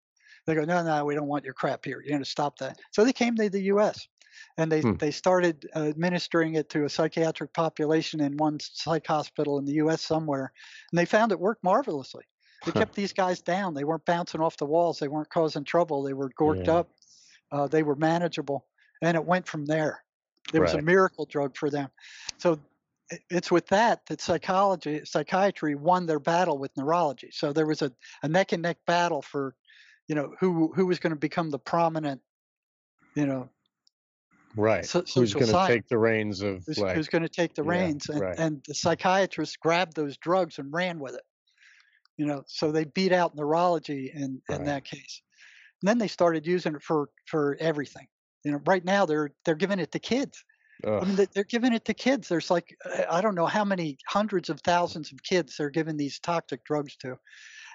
[0.47, 2.01] They go, no, no, we don't want your crap here.
[2.01, 2.79] You're going to stop that.
[2.91, 4.07] So they came to the U.S.
[4.59, 4.95] and they hmm.
[4.97, 10.03] they started administering it to a psychiatric population in one psych hospital in the U.S.
[10.03, 10.53] somewhere,
[10.93, 12.25] and they found it worked marvelously.
[12.65, 13.75] They kept these guys down.
[13.75, 14.99] They weren't bouncing off the walls.
[14.99, 16.03] They weren't causing trouble.
[16.03, 16.77] They were gorked yeah.
[16.77, 16.91] up.
[17.53, 18.65] Uh, they were manageable,
[19.03, 20.03] and it went from there.
[20.53, 20.63] It right.
[20.63, 21.91] was a miracle drug for them.
[22.39, 22.59] So
[23.31, 27.93] it's with that that psychology psychiatry won their battle with neurology so there was a,
[28.23, 29.55] a neck and neck battle for
[30.09, 32.21] you know who who was going to become the prominent
[33.15, 33.49] you know
[34.57, 37.55] right so, who's going to take the reins of who's, like, who's going to take
[37.55, 38.39] the yeah, reins and, right.
[38.39, 41.23] and the psychiatrists grabbed those drugs and ran with it
[42.17, 44.65] you know so they beat out neurology in in right.
[44.65, 45.23] that case
[45.83, 48.07] and then they started using it for for everything
[48.45, 50.45] you know right now they're they're giving it to kids
[50.87, 51.03] Ugh.
[51.03, 52.29] I mean, they're giving it to kids.
[52.29, 52.77] There's like,
[53.09, 56.97] I don't know how many hundreds of thousands of kids they're giving these toxic drugs
[56.97, 57.17] to.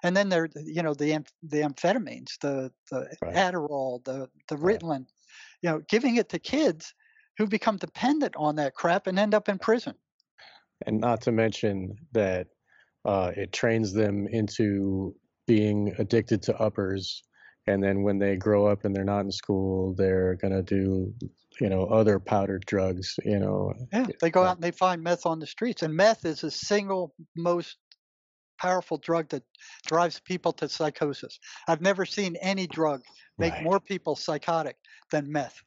[0.04, 3.36] And then there, you know, the the amphetamines, the the right.
[3.36, 5.06] Adderall, the the Ritalin, right.
[5.62, 6.94] you know, giving it to kids
[7.38, 9.96] who become dependent on that crap and end up in prison.
[10.86, 12.48] And not to mention that
[13.06, 15.16] uh, it trains them into
[15.48, 17.24] being addicted to uppers
[17.70, 21.14] and then when they grow up and they're not in school they're going to do
[21.60, 25.26] you know other powdered drugs you know yeah they go out and they find meth
[25.26, 27.78] on the streets and meth is the single most
[28.60, 29.44] powerful drug that
[29.86, 33.02] drives people to psychosis i've never seen any drug
[33.38, 33.64] make right.
[33.64, 34.76] more people psychotic
[35.12, 35.62] than meth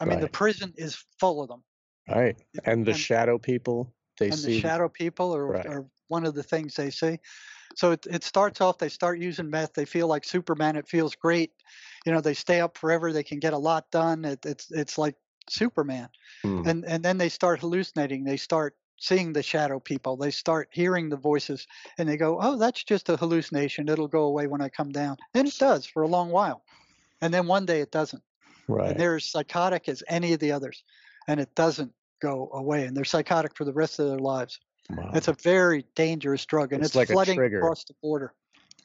[0.00, 0.20] i mean right.
[0.22, 1.62] the prison is full of them
[2.08, 4.32] right and the and, shadow people they see.
[4.32, 5.66] and see the shadow people are, right.
[5.66, 7.18] are one of the things they see
[7.78, 9.74] so it, it starts off, they start using meth.
[9.74, 10.74] They feel like Superman.
[10.74, 11.52] It feels great.
[12.04, 13.12] You know, they stay up forever.
[13.12, 14.24] They can get a lot done.
[14.24, 15.14] It, it's, it's like
[15.48, 16.08] Superman.
[16.42, 16.62] Hmm.
[16.66, 18.24] And, and then they start hallucinating.
[18.24, 20.16] They start seeing the shadow people.
[20.16, 21.66] They start hearing the voices
[21.98, 23.88] and they go, oh, that's just a hallucination.
[23.88, 25.16] It'll go away when I come down.
[25.34, 26.62] And it does for a long while.
[27.20, 28.22] And then one day it doesn't.
[28.66, 28.90] Right.
[28.90, 30.84] And they're as psychotic as any of the others.
[31.26, 32.84] And it doesn't go away.
[32.86, 34.58] And they're psychotic for the rest of their lives.
[34.90, 35.10] Wow.
[35.14, 38.32] It's a very dangerous drug, and it's, it's like flooding across the border.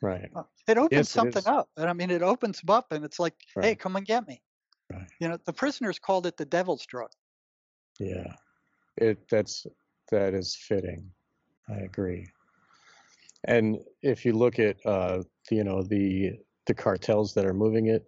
[0.02, 0.30] Right.
[0.36, 3.06] Uh, it opens yes, something it up, and I mean, it opens them up, and
[3.06, 3.66] it's like, right.
[3.66, 4.42] hey, come and get me.
[4.92, 5.08] Right.
[5.20, 7.10] You know, the prisoners called it the devil's drug.
[8.00, 8.34] Yeah,
[8.98, 9.66] it that's
[10.14, 11.10] that is fitting.
[11.68, 12.28] I agree.
[13.46, 16.34] And if you look at, uh, you know, the
[16.66, 18.06] the cartels that are moving it,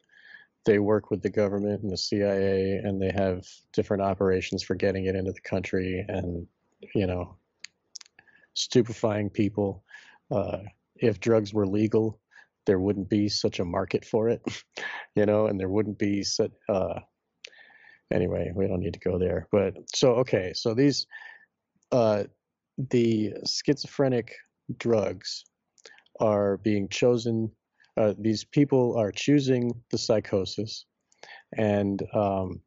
[0.65, 5.05] they work with the government and the CIA, and they have different operations for getting
[5.05, 6.47] it into the country, and
[6.93, 7.35] you know,
[8.53, 9.83] stupefying people.
[10.31, 10.59] Uh,
[10.95, 12.19] if drugs were legal,
[12.65, 14.41] there wouldn't be such a market for it,
[15.15, 16.51] you know, and there wouldn't be such.
[16.69, 16.99] Uh,
[18.11, 19.47] anyway, we don't need to go there.
[19.51, 21.07] But so okay, so these
[21.91, 22.23] uh,
[22.77, 24.35] the schizophrenic
[24.77, 25.45] drugs
[26.19, 27.51] are being chosen.
[27.97, 30.85] Uh, these people are choosing the psychosis,
[31.57, 32.61] and um,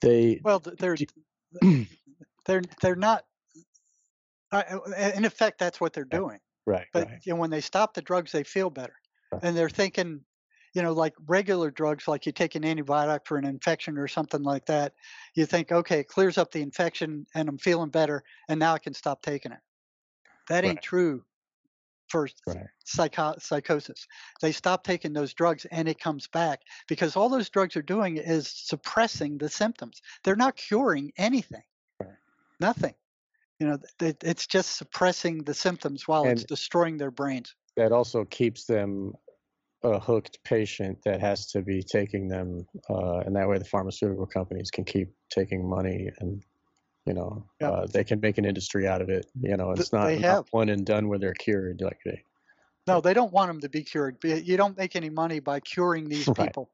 [0.00, 0.96] they well, they're
[2.46, 3.24] they're they're not
[4.52, 4.62] uh,
[5.14, 6.38] in effect, that's what they're doing.
[6.66, 6.86] Right.
[6.92, 7.18] But right.
[7.24, 8.94] You know, when they stop the drugs, they feel better,
[9.32, 9.42] right.
[9.42, 10.20] and they're thinking,
[10.76, 14.42] you know, like regular drugs, like you take an antibiotic for an infection or something
[14.42, 14.92] like that.
[15.34, 18.78] You think, okay, it clears up the infection, and I'm feeling better, and now I
[18.78, 19.58] can stop taking it.
[20.50, 20.82] That ain't right.
[20.82, 21.24] true
[22.08, 22.28] for
[22.84, 24.06] psycho- psychosis.
[24.42, 28.18] They stop taking those drugs and it comes back because all those drugs are doing
[28.18, 30.02] is suppressing the symptoms.
[30.24, 31.64] They're not curing anything.
[31.98, 32.10] Right.
[32.60, 32.94] Nothing
[33.58, 37.90] you know it, it's just suppressing the symptoms while and it's destroying their brains that
[37.90, 39.14] also keeps them
[39.92, 44.26] a hooked patient that has to be taking them uh, and that way the pharmaceutical
[44.26, 46.42] companies can keep taking money and
[47.04, 50.12] you know uh, they can make an industry out of it you know it's not,
[50.18, 52.22] not one and done where they're cured like they
[52.86, 56.08] no they don't want them to be cured you don't make any money by curing
[56.08, 56.38] these right.
[56.38, 56.70] people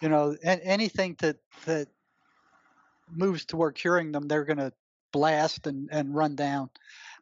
[0.00, 1.36] you know and anything that
[1.66, 1.88] that
[3.12, 4.72] moves toward curing them they're going to
[5.12, 6.70] blast and, and run down.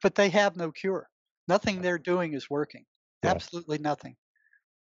[0.03, 1.09] But they have no cure.
[1.47, 2.85] Nothing they're doing is working.
[3.23, 3.35] Yes.
[3.35, 4.17] Absolutely nothing.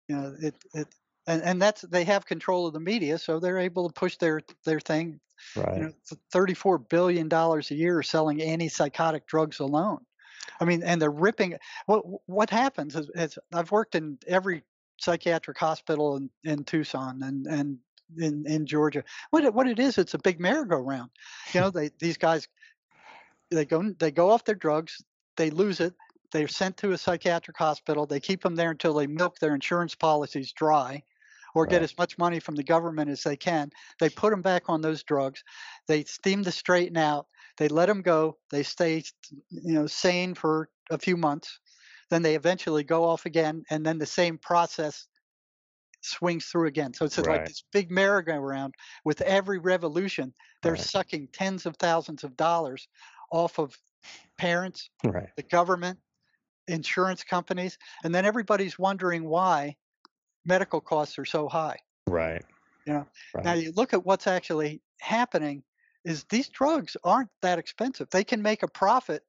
[0.09, 0.89] You know, it, it
[1.27, 4.41] and, and that's they have control of the media, so they're able to push their
[4.65, 5.21] their thing.
[5.57, 5.77] Right.
[5.77, 5.93] You know,
[6.33, 10.01] thirty-four billion dollars a year selling antipsychotic drugs alone.
[10.61, 11.57] I mean, and they're ripping.
[11.87, 14.63] What what happens is, is I've worked in every
[15.01, 17.79] psychiatric hospital in, in Tucson and and
[18.19, 19.03] in, in Georgia.
[19.31, 21.11] What it, what it is, it's a big merry-go-round.
[21.53, 22.49] You know, they these guys
[23.51, 25.03] they go they go off their drugs,
[25.37, 25.95] they lose it,
[26.35, 28.07] they're sent to a psychiatric hospital.
[28.07, 31.05] They keep them there until they milk their insurance policies dry
[31.55, 31.71] or right.
[31.71, 33.71] get as much money from the government as they can.
[34.01, 35.45] They put them back on those drugs.
[35.87, 37.29] They steam the straighten out.
[37.57, 38.37] They let them go.
[38.51, 39.05] They stay,
[39.49, 41.61] you know, sane for a few months.
[42.11, 45.07] Then they eventually go off again, and then the same process
[46.03, 46.95] swings through again.
[46.95, 47.29] So it's right.
[47.29, 48.75] like this big merry-go-round.
[49.05, 50.81] With every revolution, they're right.
[50.81, 52.89] sucking tens of thousands of dollars
[53.31, 53.79] off of
[54.37, 55.29] parents, right.
[55.37, 55.99] the government,
[56.69, 59.77] insurance companies, and then everybody's wondering why
[60.45, 61.77] medical costs are so high.
[62.07, 62.45] Right.
[62.87, 63.45] You know, right.
[63.45, 65.63] now you look at what's actually happening
[66.05, 68.09] is these drugs aren't that expensive.
[68.11, 69.23] They can make a profit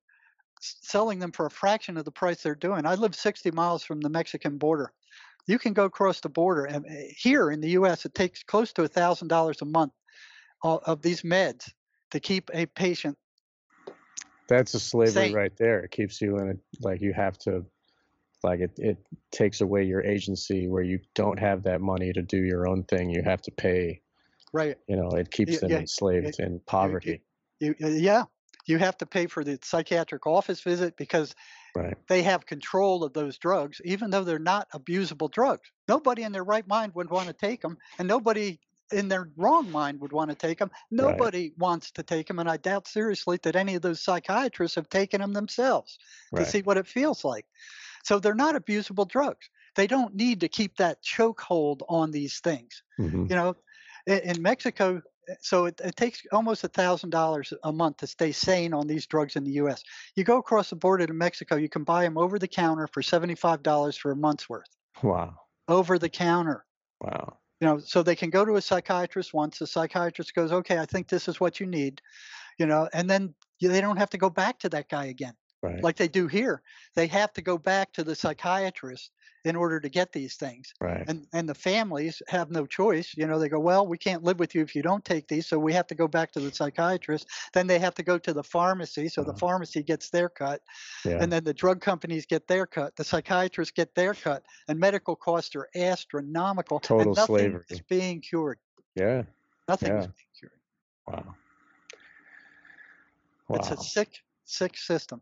[0.62, 2.86] selling them for a fraction of the price they're doing.
[2.86, 4.92] I live 60 miles from the Mexican border.
[5.48, 8.74] You can go across the border, and eh, here in the U.S., it takes close
[8.74, 9.94] to a thousand dollars a month
[10.64, 11.72] of these meds
[12.12, 13.18] to keep a patient
[14.48, 15.80] that's a slavery right there.
[15.82, 17.66] It keeps you in a like you have to
[18.44, 18.98] like it it
[19.32, 23.10] takes away your agency where you don't have that money to do your own thing.
[23.10, 24.02] You have to pay.
[24.54, 24.78] Right.
[24.88, 27.22] You know, it keeps them yeah, enslaved in poverty.
[27.60, 28.24] You, you, uh, yeah,
[28.66, 31.36] you have to pay for the psychiatric office visit because
[31.76, 31.98] Right.
[32.08, 35.70] They have control of those drugs, even though they're not abusable drugs.
[35.90, 38.60] Nobody in their right mind would want to take them, and nobody
[38.92, 40.72] in their wrong mind would want to take them.
[40.92, 41.58] Nobody right.
[41.58, 45.22] wants to take them, and I doubt seriously that any of those psychiatrists have taken
[45.22, 45.98] them themselves
[46.32, 46.44] right.
[46.44, 47.46] to see what it feels like.
[48.04, 49.50] So they're not abusable drugs.
[49.76, 52.84] They don't need to keep that chokehold on these things.
[53.00, 53.26] Mm-hmm.
[53.30, 53.56] You know,
[54.06, 55.02] in, in Mexico,
[55.42, 59.08] so it, it, takes almost a thousand dollars a month to stay sane on these
[59.08, 59.84] drugs in the U.S.
[60.16, 63.02] You go across the border to Mexico, you can buy them over the counter for
[63.02, 64.70] seventy-five dollars for a month's worth.
[65.02, 65.36] Wow.
[65.68, 66.64] Over the counter.
[67.02, 67.40] Wow.
[67.66, 69.58] You know, so they can go to a psychiatrist once.
[69.58, 72.00] The psychiatrist goes, "Okay, I think this is what you need,"
[72.60, 75.34] you know, and then they don't have to go back to that guy again.
[75.66, 75.84] Right.
[75.84, 76.62] Like they do here,
[76.94, 79.12] they have to go back to the psychiatrist
[79.46, 80.74] in order to get these things.
[80.80, 81.04] Right.
[81.08, 83.14] And and the families have no choice.
[83.16, 85.48] You know, they go, well, we can't live with you if you don't take these,
[85.48, 87.28] so we have to go back to the psychiatrist.
[87.54, 89.32] Then they have to go to the pharmacy, so uh-huh.
[89.32, 90.62] the pharmacy gets their cut,
[91.04, 91.18] yeah.
[91.22, 92.96] and then the drug companies get their cut.
[92.96, 96.80] The psychiatrists get their cut, and medical costs are astronomical.
[96.80, 97.66] Total and nothing slavery.
[97.70, 98.60] is being cured.
[98.96, 99.24] Yeah.
[99.68, 100.00] Nothing yeah.
[100.00, 100.52] is being cured.
[101.08, 101.36] Wow.
[103.48, 103.58] Wow.
[103.58, 105.22] It's a sick, sick system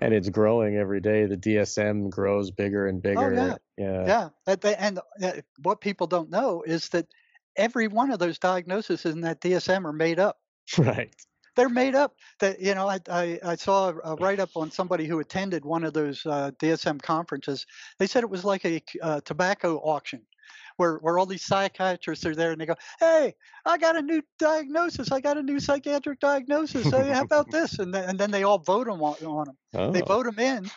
[0.00, 1.26] and it's growing every day.
[1.26, 3.34] The DSM grows bigger and bigger.
[3.34, 4.74] Oh, yeah, yeah, yeah.
[4.78, 7.06] And uh, what people don't know is that
[7.56, 10.38] every one of those diagnoses in that DSM are made up.
[10.78, 11.14] Right.
[11.56, 12.16] They're made up.
[12.40, 15.84] That you know, I I, I saw a write up on somebody who attended one
[15.84, 17.64] of those uh, DSM conferences.
[18.00, 20.22] They said it was like a uh, tobacco auction
[20.76, 24.22] where where all these psychiatrists are there and they go, "Hey, I got a new
[24.38, 25.12] diagnosis.
[25.12, 26.88] I got a new psychiatric diagnosis.
[26.88, 29.56] So how about this?" And then and then they all vote them on, on them.
[29.74, 29.90] Oh.
[29.90, 30.70] They vote them in,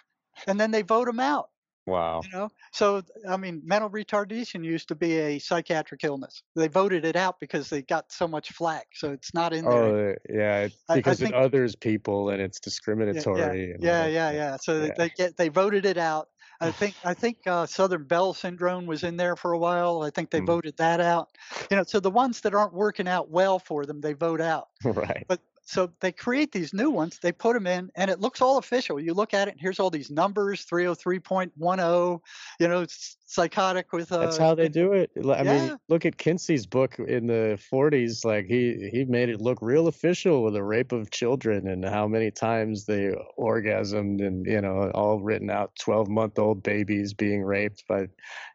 [0.47, 1.49] and then they vote them out.
[1.87, 2.21] Wow.
[2.25, 6.43] You know, so I mean, mental retardation used to be a psychiatric illness.
[6.53, 10.09] They voted it out because they got so much flack, so it's not in there.
[10.09, 13.69] Oh, yeah, because I, I think, it others people and it's discriminatory.
[13.79, 14.91] Yeah, yeah, yeah, yeah, So yeah.
[14.97, 16.27] they get they voted it out,
[16.59, 20.01] I think I think uh, Southern Bell syndrome was in there for a while.
[20.01, 20.47] I think they mm.
[20.47, 21.29] voted that out.
[21.69, 24.69] You know, so the ones that aren't working out well for them, they vote out.
[24.97, 25.25] Right.
[25.27, 28.57] But so they create these new ones, they put them in, and it looks all
[28.57, 29.01] official.
[29.01, 32.21] You look at it, and here's all these numbers 303.10,
[32.61, 34.09] you know, it's psychotic with.
[34.09, 35.11] Uh, That's how they do it.
[35.17, 35.67] I yeah.
[35.67, 38.23] mean, look at Kinsey's book in the 40s.
[38.23, 42.07] Like, he, he made it look real official with the rape of children and how
[42.07, 47.43] many times they orgasmed, and, you know, all written out 12 month old babies being
[47.43, 48.09] raped But,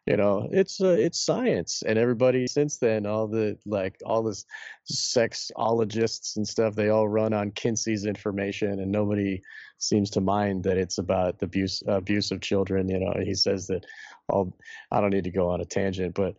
[0.07, 1.83] you know, it's uh, it's science.
[1.85, 4.45] And everybody since then, all the, like, all this
[4.91, 9.41] sexologists and stuff, they all all run on Kinsey's information, and nobody
[9.77, 12.87] seems to mind that it's about the abuse abuse of children.
[12.87, 13.85] You know, he says that
[14.29, 14.55] all.
[14.91, 16.35] I don't need to go on a tangent, but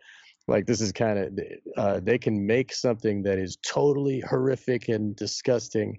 [0.48, 1.38] like this is kind of
[1.76, 5.98] uh, they can make something that is totally horrific and disgusting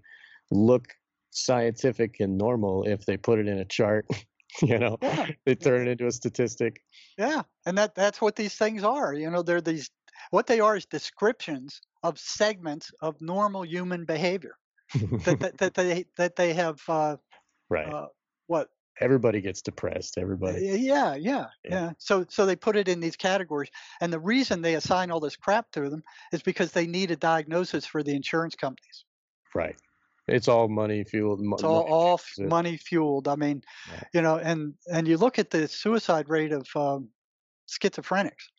[0.51, 0.87] look
[1.31, 4.07] scientific and normal if they put it in a chart.
[4.61, 5.27] you know, yeah.
[5.45, 6.81] they turn it into a statistic.
[7.17, 9.13] Yeah, and that that's what these things are.
[9.13, 9.91] You know, they're these
[10.31, 14.55] what they are is descriptions of segments of normal human behavior
[15.25, 17.17] that, that, that, they that they have uh,
[17.69, 17.91] right.
[17.91, 18.07] uh,
[18.45, 18.69] what?
[19.01, 20.61] Everybody gets depressed everybody.
[20.65, 21.91] Yeah, yeah, yeah yeah.
[21.97, 25.35] so so they put it in these categories and the reason they assign all this
[25.35, 29.03] crap to them is because they need a diagnosis for the insurance companies.
[29.53, 29.75] Right.
[30.27, 33.61] It's all money fueled it's all, all money fueled i mean
[34.11, 37.09] you know and and you look at the suicide rate of um,
[37.69, 38.49] schizophrenics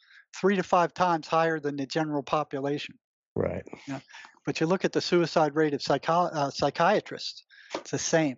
[0.40, 2.94] three to five times higher than the general population
[3.36, 3.64] Right.
[3.86, 4.00] Yeah.
[4.44, 8.36] But you look at the suicide rate of psycho- uh, psychiatrists, it's the same,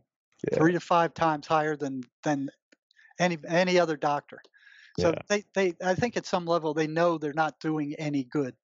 [0.51, 0.59] yeah.
[0.59, 2.51] three to five times higher than than
[3.21, 4.41] any any other doctor.
[4.99, 5.23] So yeah.
[5.29, 8.55] they, they I think at some level they know they're not doing any good.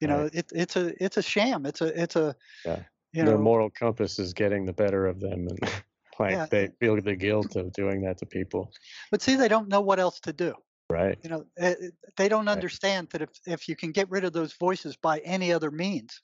[0.00, 0.34] You know, right.
[0.34, 1.64] it, it's a it's a sham.
[1.64, 2.82] It's a it's a yeah.
[3.12, 5.58] You Their moral compass is getting the better of them, and
[6.20, 6.46] like Yeah.
[6.50, 8.70] they feel the guilt of doing that to people.
[9.10, 10.54] but see, they don't know what else to do.
[10.90, 11.18] Right.
[11.22, 12.52] You know, eh, eh, they don't Right.
[12.52, 16.20] understand that if if you can get rid of those voices by any other means,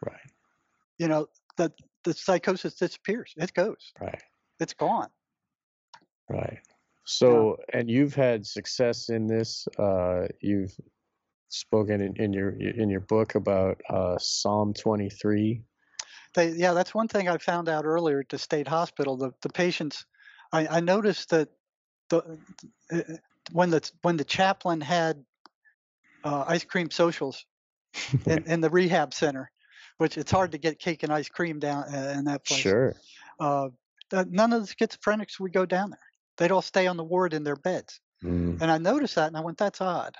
[0.00, 0.30] Right.
[0.98, 1.72] you know, that
[2.04, 3.32] the psychosis disappears.
[3.36, 3.92] It goes.
[4.00, 4.22] Right.
[4.60, 5.10] It's gone.
[6.28, 6.58] Right.
[7.04, 9.66] So, and you've had success in this.
[9.78, 10.76] Uh, you've
[11.48, 15.62] spoken in, in your in your book about uh, Psalm 23.
[16.34, 19.16] They, yeah, that's one thing I found out earlier at the state hospital.
[19.16, 20.04] The the patients,
[20.52, 21.48] I, I noticed that
[22.10, 22.38] the
[22.92, 23.00] uh,
[23.52, 25.24] when the when the chaplain had
[26.24, 27.44] uh, ice cream socials
[28.26, 29.50] in, in the rehab center,
[29.98, 32.60] which it's hard to get cake and ice cream down uh, in that place.
[32.60, 32.94] Sure.
[33.38, 33.68] Uh,
[34.12, 35.98] none of the schizophrenics would go down there.
[36.36, 38.00] They'd all stay on the ward in their beds.
[38.24, 38.60] Mm.
[38.60, 40.16] And I noticed that and I went, that's odd.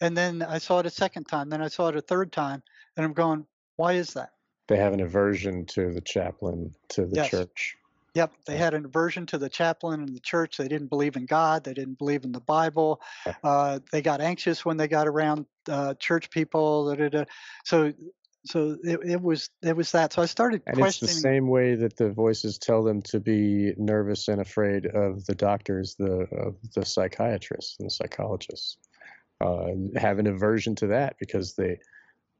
[0.00, 2.62] And then I saw it a second time, then I saw it a third time,
[2.96, 3.46] and I'm going,
[3.76, 4.30] why is that?
[4.68, 7.30] They have an aversion to the chaplain, to the Yes.
[7.30, 7.76] church.
[8.14, 10.56] Yep, they had an aversion to the chaplain and the church.
[10.56, 11.64] They didn't believe in God.
[11.64, 13.00] They didn't believe in the Bible.
[13.42, 16.90] Uh, they got anxious when they got around uh, church people.
[16.90, 17.24] Da, da, da.
[17.64, 17.92] So,
[18.46, 20.12] so it, it was it was that.
[20.12, 21.10] So I started and questioning.
[21.10, 25.24] it's the same way that the voices tell them to be nervous and afraid of
[25.24, 28.78] the doctors, the of the psychiatrists and the psychologists.
[29.40, 31.76] Uh, have an aversion to that because they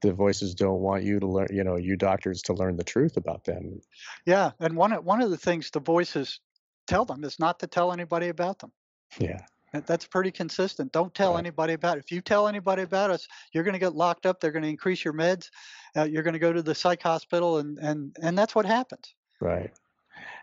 [0.05, 3.17] the voices don't want you to learn you know you doctors to learn the truth
[3.17, 3.81] about them.
[4.25, 6.39] Yeah and one one of the things the voices
[6.87, 8.71] tell them is not to tell anybody about them.
[9.19, 9.41] Yeah.
[9.73, 10.93] That's pretty consistent.
[10.93, 11.39] Don't tell right.
[11.39, 14.39] anybody about it if you tell anybody about us you're going to get locked up
[14.39, 15.49] they're going to increase your meds
[15.97, 19.15] uh, you're going to go to the psych hospital and and and that's what happens.
[19.41, 19.71] Right.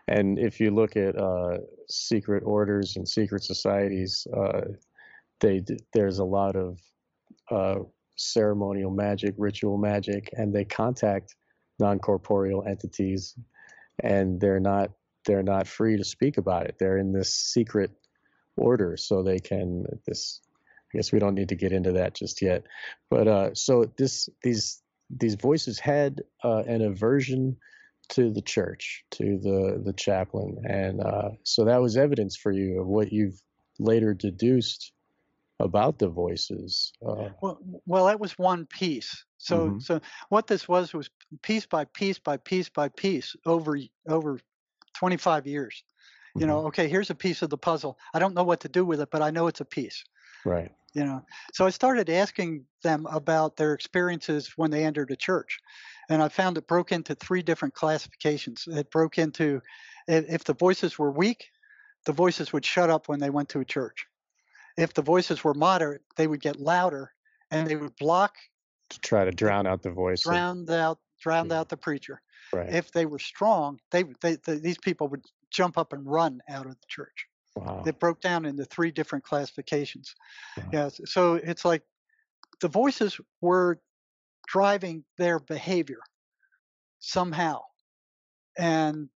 [0.07, 1.59] And if you look at uh,
[1.89, 4.61] secret orders and secret societies uh,
[5.39, 6.79] they there's a lot of
[7.49, 7.79] uh,
[8.15, 11.35] ceremonial magic, ritual magic, and they contact
[11.79, 13.35] non-corporeal entities,
[14.01, 14.91] and they're not
[15.25, 16.75] they're not free to speak about it.
[16.79, 17.91] They're in this secret
[18.57, 20.41] order, so they can this.
[20.93, 22.63] I guess we don't need to get into that just yet,
[23.09, 27.57] but uh, so this these these voices had uh, an aversion
[28.09, 32.79] to the church, to the the chaplain, and uh, so that was evidence for you
[32.79, 33.41] of what you've
[33.79, 34.92] later deduced
[35.63, 36.91] about the voices.
[37.05, 39.25] Uh, well, well, that was one piece.
[39.37, 39.79] So, mm-hmm.
[39.79, 41.09] so what this was was
[41.41, 44.39] piece by piece by piece by piece over over
[44.93, 45.83] 25 years.
[46.35, 46.49] You mm-hmm.
[46.49, 47.97] know, okay, here's a piece of the puzzle.
[48.13, 50.03] I don't know what to do with it, but I know it's a piece.
[50.45, 50.71] Right.
[50.93, 55.59] You know, so I started asking them about their experiences when they entered a church,
[56.09, 58.65] and I found it broke into three different classifications.
[58.67, 59.61] It broke into
[60.07, 61.47] if the voices were weak,
[62.05, 64.05] the voices would shut up when they went to a church
[64.77, 67.11] if the voices were moderate, they would get louder
[67.51, 68.35] and they would block
[68.89, 70.23] to try to drown out the voice.
[70.23, 71.55] Drown out, drown yeah.
[71.55, 71.59] Hmm.
[71.59, 72.21] out the preacher.
[72.51, 72.73] Right.
[72.73, 76.65] If they were strong, they, they, they, these people would jump up and run out
[76.65, 77.27] of the church.
[77.55, 77.83] Wow.
[77.85, 80.15] It broke down into three different classifications.
[80.57, 80.63] Wow.
[80.71, 80.89] Yeah.
[81.05, 81.83] So it's like
[82.61, 83.79] the voices were
[84.47, 85.99] driving their behavior
[86.99, 87.61] somehow,
[88.57, 89.09] and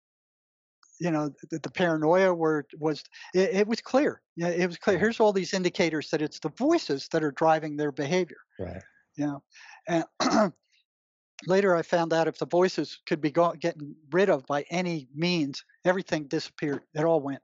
[0.99, 4.21] you know the, the paranoia were was it, it, was clear.
[4.35, 4.97] Yeah it was clear.
[4.97, 8.81] Here's all these indicators that it's the voices that are driving their behavior right.
[9.15, 9.43] you know
[9.87, 10.05] and
[11.47, 15.07] later i found out if the voices could be go- getting rid of by any
[15.13, 16.81] means everything disappeared.
[16.93, 17.41] It all went.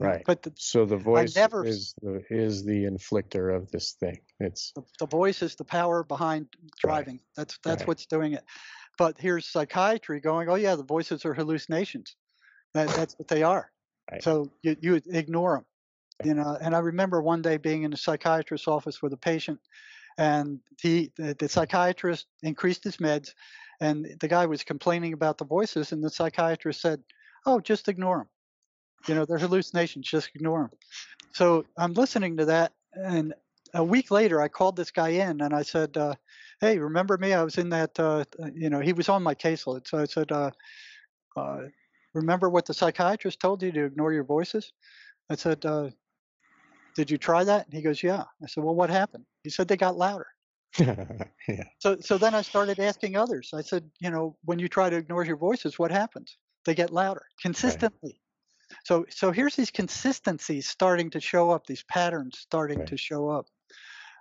[0.00, 0.22] Right.
[0.24, 4.20] but the, so the voice never, is the is the inflictor of this thing.
[4.38, 6.46] It's the, the voice is the power behind
[6.80, 7.14] driving.
[7.14, 7.22] Right.
[7.36, 7.88] that's that's right.
[7.88, 8.44] what's doing it.
[8.96, 12.14] But here's psychiatry going oh yeah the voices are hallucinations
[12.74, 13.70] that, that's what they are.
[14.10, 14.22] Right.
[14.22, 15.64] So you, you ignore them,
[16.24, 16.56] you know.
[16.60, 19.60] And I remember one day being in a psychiatrist's office with a patient,
[20.16, 23.34] and he, the, the psychiatrist increased his meds,
[23.80, 27.02] and the guy was complaining about the voices, and the psychiatrist said,
[27.44, 28.28] "Oh, just ignore them.
[29.06, 30.08] You know, they're hallucinations.
[30.08, 30.78] Just ignore them."
[31.32, 33.34] So I'm listening to that, and
[33.74, 36.14] a week later, I called this guy in, and I said, uh,
[36.60, 37.34] "Hey, remember me?
[37.34, 37.98] I was in that.
[38.00, 40.32] Uh, you know, he was on my caseload." So I said.
[40.32, 40.50] Uh,
[41.36, 41.60] uh,
[42.18, 44.72] remember what the psychiatrist told you to ignore your voices?
[45.30, 45.90] I said, uh,
[46.94, 47.66] did you try that?
[47.66, 48.24] And he goes, yeah.
[48.42, 49.24] I said, well, what happened?
[49.44, 50.26] He said, they got louder.
[50.78, 51.64] yeah.
[51.78, 53.50] So, so then I started asking others.
[53.54, 56.36] I said, you know, when you try to ignore your voices, what happens?
[56.64, 58.20] They get louder consistently.
[58.70, 58.78] Right.
[58.84, 62.88] So, so here's these consistencies starting to show up, these patterns starting right.
[62.88, 63.46] to show up.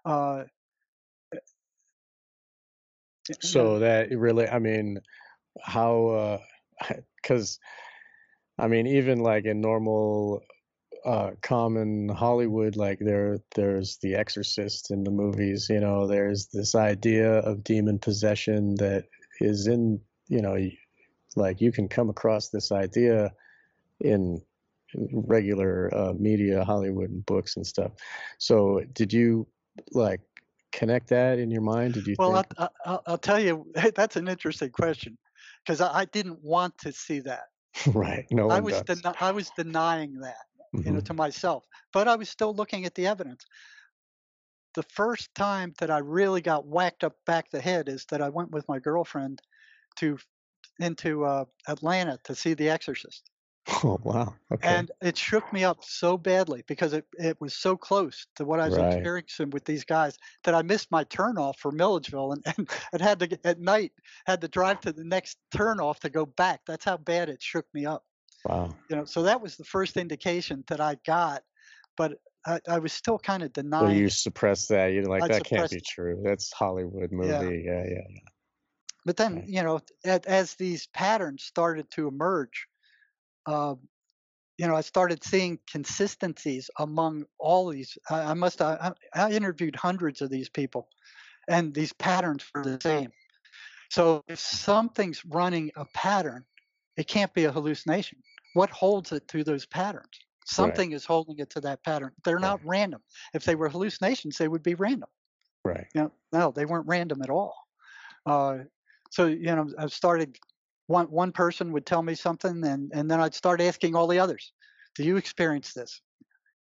[0.06, 0.44] Uh,
[3.42, 5.02] so that really, I mean,
[5.62, 6.40] how,
[7.22, 7.66] because uh,
[8.58, 10.42] I mean, even like in normal,
[11.06, 15.68] uh, common Hollywood, like there, there's The Exorcist in the movies.
[15.70, 19.06] You know, there's this idea of demon possession that
[19.40, 20.58] is in, you know,
[21.36, 23.32] like you can come across this idea
[24.02, 24.42] in
[25.12, 27.92] regular uh, media, Hollywood and books and stuff.
[28.38, 29.48] So, did you
[29.92, 30.22] like
[30.72, 31.94] connect that in your mind?
[31.94, 32.16] Did you?
[32.18, 32.36] Well.
[32.58, 33.66] I'll, I'll, I'll, tell you.
[33.96, 35.18] That's an interesting question
[35.64, 37.46] because I, I, didn't want to see that.
[37.94, 38.26] right.
[38.32, 40.78] No I was den- I was denying that, mm-hmm.
[40.78, 41.06] you know, mm-hmm.
[41.06, 41.66] to myself.
[41.94, 43.46] But I was still looking at the evidence.
[44.76, 48.30] The first time that I really got whacked up back the head is that I
[48.30, 49.42] went with my girlfriend
[49.98, 50.18] to
[50.80, 53.30] into uh, Atlanta to see The Exorcist.
[53.84, 54.34] Oh wow!
[54.52, 54.68] Okay.
[54.68, 58.62] And it shook me up so badly because it, it was so close to what
[58.62, 58.94] I was right.
[58.94, 63.20] experiencing with these guys that I missed my turnoff for Milledgeville and, and, and had
[63.20, 63.92] to at night
[64.26, 66.62] had to drive to the next turnoff to go back.
[66.66, 68.04] That's how bad it shook me up.
[68.46, 68.74] Wow.
[68.90, 71.44] You know, so that was the first indication that I got,
[71.98, 73.86] but I, I was still kind of denying.
[73.88, 74.94] Well, you suppressed that.
[74.94, 76.22] You're like, I that can't be true.
[76.24, 77.30] That's Hollywood movie.
[77.30, 78.04] Yeah, yeah, yeah.
[78.10, 78.22] yeah.
[79.06, 79.48] But then, right.
[79.48, 82.68] you know, as these patterns started to emerge
[83.48, 83.76] uh,
[84.58, 87.98] you know, I started seeing consistencies among all these.
[88.10, 88.62] I, I must.
[88.62, 90.90] I, I interviewed hundreds of these people,
[91.48, 93.12] and these patterns were the same.
[93.90, 96.44] So if something's running a pattern,
[96.98, 98.20] it can't be a hallucination.
[98.54, 100.20] What holds it to those patterns?
[100.46, 100.96] Something right.
[100.96, 102.12] is holding it to that pattern.
[102.24, 102.70] They're not right.
[102.70, 103.02] random.
[103.34, 105.10] If they were hallucinations, they would be random.
[105.64, 105.86] Right.
[105.94, 107.54] You know, no, they weren't random at all.
[108.26, 108.60] Uh,
[109.12, 110.38] so you know, I've started.
[110.88, 114.20] One one person would tell me something, and and then I'd start asking all the
[114.20, 114.52] others,
[114.96, 116.02] "Do you experience this?"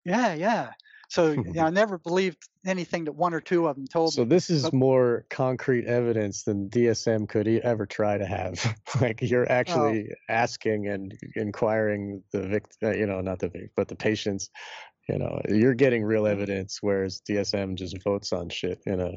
[0.06, 0.72] Yeah, yeah.
[1.10, 4.22] So you know, I never believed anything that one or two of them told so
[4.22, 4.26] me.
[4.26, 8.78] So this is but, more concrete evidence than DSM could ever try to have.
[9.02, 10.16] like you're actually oh.
[10.30, 14.50] asking and inquiring the victim, uh, you know, not the victim, but the patients.
[15.08, 18.80] You know, you're getting real evidence, whereas DSM just votes on shit.
[18.86, 19.16] You know.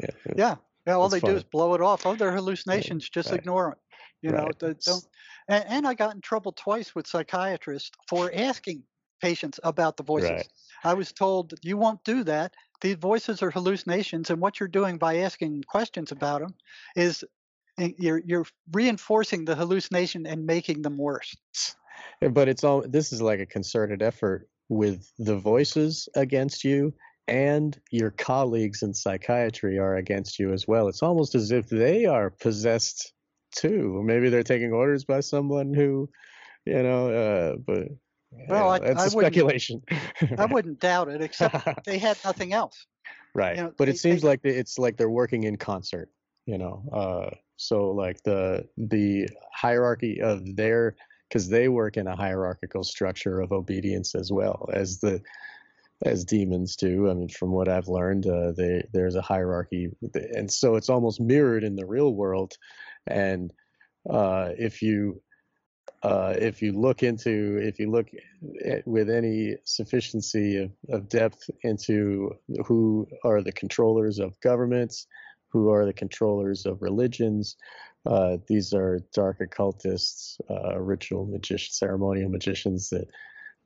[0.00, 0.10] Yeah.
[0.36, 0.54] Yeah.
[0.88, 1.30] yeah all they fun.
[1.30, 2.04] do is blow it off.
[2.04, 3.08] Oh, they're hallucinations.
[3.08, 3.38] Just right.
[3.38, 3.78] ignore them.
[4.24, 4.80] You know, right.
[4.86, 5.06] don't.
[5.48, 8.82] And, and I got in trouble twice with psychiatrists for asking
[9.20, 10.30] patients about the voices.
[10.30, 10.48] Right.
[10.82, 12.54] I was told you won't do that.
[12.80, 16.54] These voices are hallucinations, and what you're doing by asking questions about them
[16.96, 17.22] is
[17.78, 21.36] eh, you're you're reinforcing the hallucination and making them worse.
[22.22, 26.94] But it's all this is like a concerted effort with the voices against you
[27.28, 30.88] and your colleagues in psychiatry are against you as well.
[30.88, 33.13] It's almost as if they are possessed
[33.54, 34.02] too.
[34.04, 36.08] Maybe they're taking orders by someone who,
[36.64, 37.88] you know, uh, but
[38.48, 39.82] well, I, that's I speculation.
[40.38, 42.86] I wouldn't doubt it, except they had nothing else.
[43.34, 46.10] Right, you know, but they, it seems they, like it's like they're working in concert.
[46.46, 50.96] You know, uh, so like the the hierarchy of their
[51.28, 55.22] because they work in a hierarchical structure of obedience as well as the
[56.04, 57.10] as demons do.
[57.10, 61.20] I mean, from what I've learned, uh, they, there's a hierarchy, and so it's almost
[61.20, 62.54] mirrored in the real world.
[63.06, 63.52] And
[64.08, 65.20] uh, if you
[66.02, 68.08] uh, if you look into, if you look
[68.64, 72.30] at, with any sufficiency of, of depth into
[72.66, 75.06] who are the controllers of governments,
[75.48, 77.56] who are the controllers of religions,
[78.04, 83.08] uh, these are dark occultists, uh, ritual magicians, ceremonial magicians that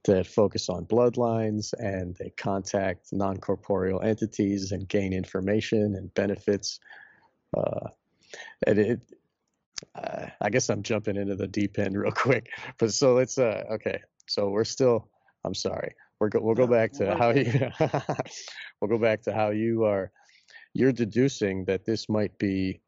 [0.04, 6.78] that focus on bloodlines and they contact non-corporeal entities and gain information and benefits.
[7.56, 7.88] Uh,
[8.64, 9.00] and it,
[9.94, 13.64] uh, I guess I'm jumping into the deep end real quick, but so let's uh
[13.72, 14.00] okay.
[14.26, 15.08] So we're still.
[15.44, 15.94] I'm sorry.
[16.20, 17.70] We're go, we'll go back to how you.
[18.80, 20.10] we'll go back to how you are.
[20.74, 22.80] You're deducing that this might be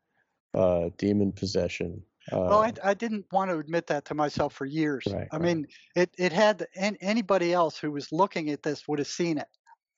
[0.54, 2.02] uh, demon possession.
[2.30, 5.04] Uh, well, I, I didn't want to admit that to myself for years.
[5.10, 5.42] Right, I right.
[5.42, 5.66] mean,
[5.96, 9.48] it it had anybody else who was looking at this would have seen it.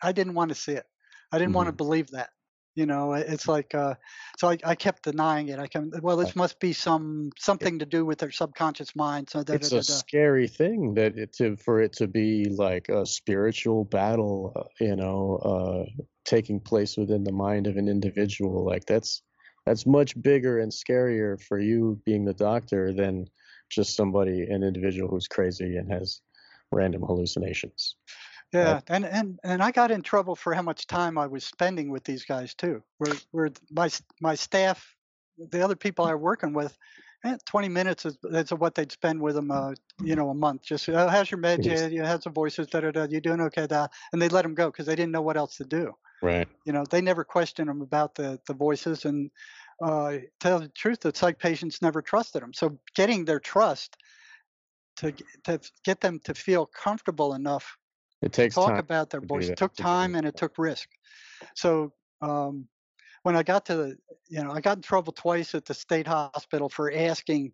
[0.02, 0.84] I didn't want to see it.
[1.32, 1.56] I didn't mm-hmm.
[1.56, 2.30] want to believe that.
[2.74, 3.94] You know, it's like uh,
[4.38, 4.48] so.
[4.48, 5.58] I, I kept denying it.
[5.58, 9.28] I can well, this must be some something to do with their subconscious mind.
[9.28, 12.46] So da, it's da, da, a scary thing that it to for it to be
[12.46, 14.52] like a spiritual battle.
[14.56, 18.64] Uh, you know, uh, taking place within the mind of an individual.
[18.64, 19.22] Like that's
[19.66, 23.26] that's much bigger and scarier for you being the doctor than
[23.70, 26.20] just somebody, an individual who's crazy and has
[26.70, 27.96] random hallucinations.
[28.52, 31.90] Yeah, and, and and I got in trouble for how much time I was spending
[31.90, 32.82] with these guys too.
[32.98, 33.88] Where where my
[34.20, 34.94] my staff,
[35.38, 36.76] the other people I am working with,
[37.24, 39.72] eh, 20 minutes is, is what they'd spend with them, uh,
[40.02, 40.62] you know, a month.
[40.62, 41.64] Just oh, how's your med?
[41.64, 42.66] Yeah, you had some voices.
[42.66, 43.06] Da da da.
[43.08, 43.66] You doing okay?
[43.66, 45.94] Da, and they let them go because they didn't know what else to do.
[46.20, 46.46] Right.
[46.66, 49.30] You know, they never questioned them about the the voices, and
[49.82, 52.52] uh, tell the truth, the psych patients never trusted them.
[52.52, 53.96] So getting their trust
[54.96, 55.12] to
[55.44, 57.78] to get them to feel comfortable enough
[58.22, 59.48] it takes talk time about their voice.
[59.48, 60.88] It took time and it took risk.
[61.54, 62.68] So um,
[63.22, 63.98] when I got to the,
[64.28, 67.52] you know, I got in trouble twice at the state hospital for asking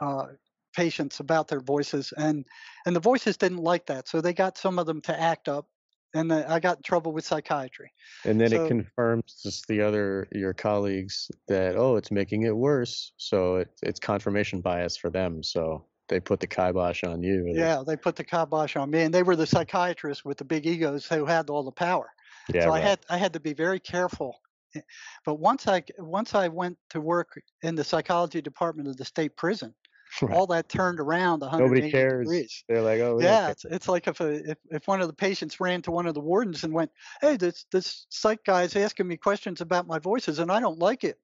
[0.00, 0.26] uh,
[0.74, 2.44] patients about their voices, and
[2.86, 5.66] and the voices didn't like that, so they got some of them to act up,
[6.14, 7.92] and the, I got in trouble with psychiatry.
[8.24, 12.56] And then so, it confirms just the other your colleagues that oh, it's making it
[12.56, 15.42] worse, so it, it's confirmation bias for them.
[15.42, 17.52] So they put the kibosh on you.
[17.52, 20.66] Yeah, they put the kibosh on me, and they were the psychiatrists with the big
[20.66, 22.12] egos who had all the power.
[22.52, 22.82] Yeah, so right.
[22.82, 24.36] I had I had to be very careful.
[24.74, 24.80] Eh,
[25.24, 29.36] but once I once I went to work in the psychology department of the state
[29.36, 29.74] prison,
[30.22, 30.34] right.
[30.34, 32.26] all that turned around 180 Nobody cares.
[32.26, 32.64] degrees.
[32.68, 35.58] They're like, oh yeah, it's, it's like if, a, if if one of the patients
[35.60, 36.90] ran to one of the wardens and went,
[37.20, 41.02] hey, this this psych guy's asking me questions about my voices, and I don't like
[41.02, 41.18] it.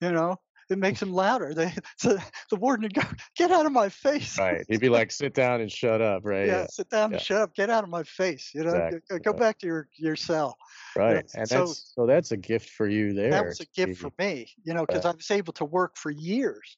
[0.00, 0.36] You know,
[0.72, 1.52] it makes them louder.
[1.62, 2.16] They so
[2.50, 3.02] the warden would go,
[3.36, 4.64] "Get out of my face!" Right.
[4.68, 6.46] He'd be like, "Sit down and shut up." Right.
[6.46, 6.62] Yeah.
[6.62, 6.66] yeah.
[6.68, 7.16] Sit down yeah.
[7.16, 7.54] and shut up.
[7.54, 8.50] Get out of my face.
[8.54, 9.00] You know, exactly.
[9.18, 10.56] go, go, back to your your cell.
[10.96, 11.10] Right.
[11.10, 11.22] You know?
[11.34, 13.30] And so, that's so that's a gift for you there.
[13.30, 14.48] That was a gift for me.
[14.64, 16.76] You know, because I was able to work for years.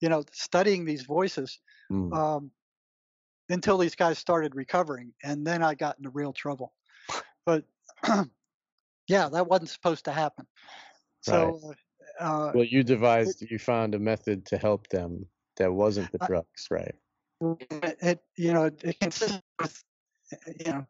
[0.00, 1.58] You know, studying these voices.
[1.90, 2.12] Mm.
[2.14, 2.50] Um,
[3.48, 6.72] until these guys started recovering, and then I got into real trouble.
[7.44, 7.64] But
[9.08, 10.46] yeah, that wasn't supposed to happen.
[11.20, 11.76] So, right.
[12.22, 16.18] Uh, well, you devised, it, you found a method to help them that wasn't the
[16.26, 16.94] drugs, right?
[18.00, 19.84] It, you know, it consists with,
[20.64, 20.86] you know,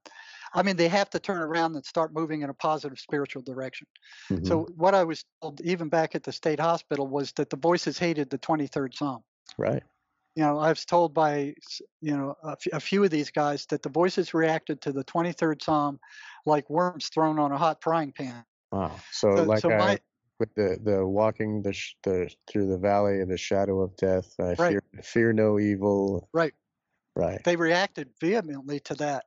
[0.54, 3.86] I mean, they have to turn around and start moving in a positive spiritual direction.
[4.30, 4.44] Mm-hmm.
[4.44, 7.98] So, what I was told, even back at the state hospital, was that the voices
[7.98, 9.22] hated the 23rd Psalm.
[9.56, 9.82] Right.
[10.36, 11.54] You know, I was told by,
[12.00, 15.04] you know, a, f- a few of these guys that the voices reacted to the
[15.04, 15.98] 23rd Psalm
[16.44, 18.44] like worms thrown on a hot frying pan.
[18.70, 18.92] Wow.
[19.10, 20.00] So, so like so I, my,
[20.42, 24.34] with the the walking the sh- the through the valley of the shadow of death,
[24.40, 24.56] I right.
[24.56, 26.28] fear fear no evil.
[26.32, 26.52] Right.
[27.14, 27.40] Right.
[27.44, 29.26] They reacted vehemently to that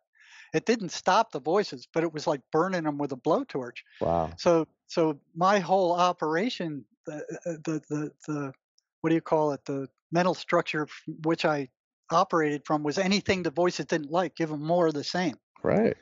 [0.53, 3.77] it didn't stop the voices, but it was like burning them with a blowtorch.
[4.01, 4.31] Wow.
[4.37, 8.53] So so my whole operation, the uh, the the, the
[8.99, 9.63] what do you call it?
[9.63, 10.85] The mental structure
[11.23, 11.69] which I
[12.11, 15.35] operated from was anything the voices didn't like, give them more of the same.
[15.63, 15.95] Right.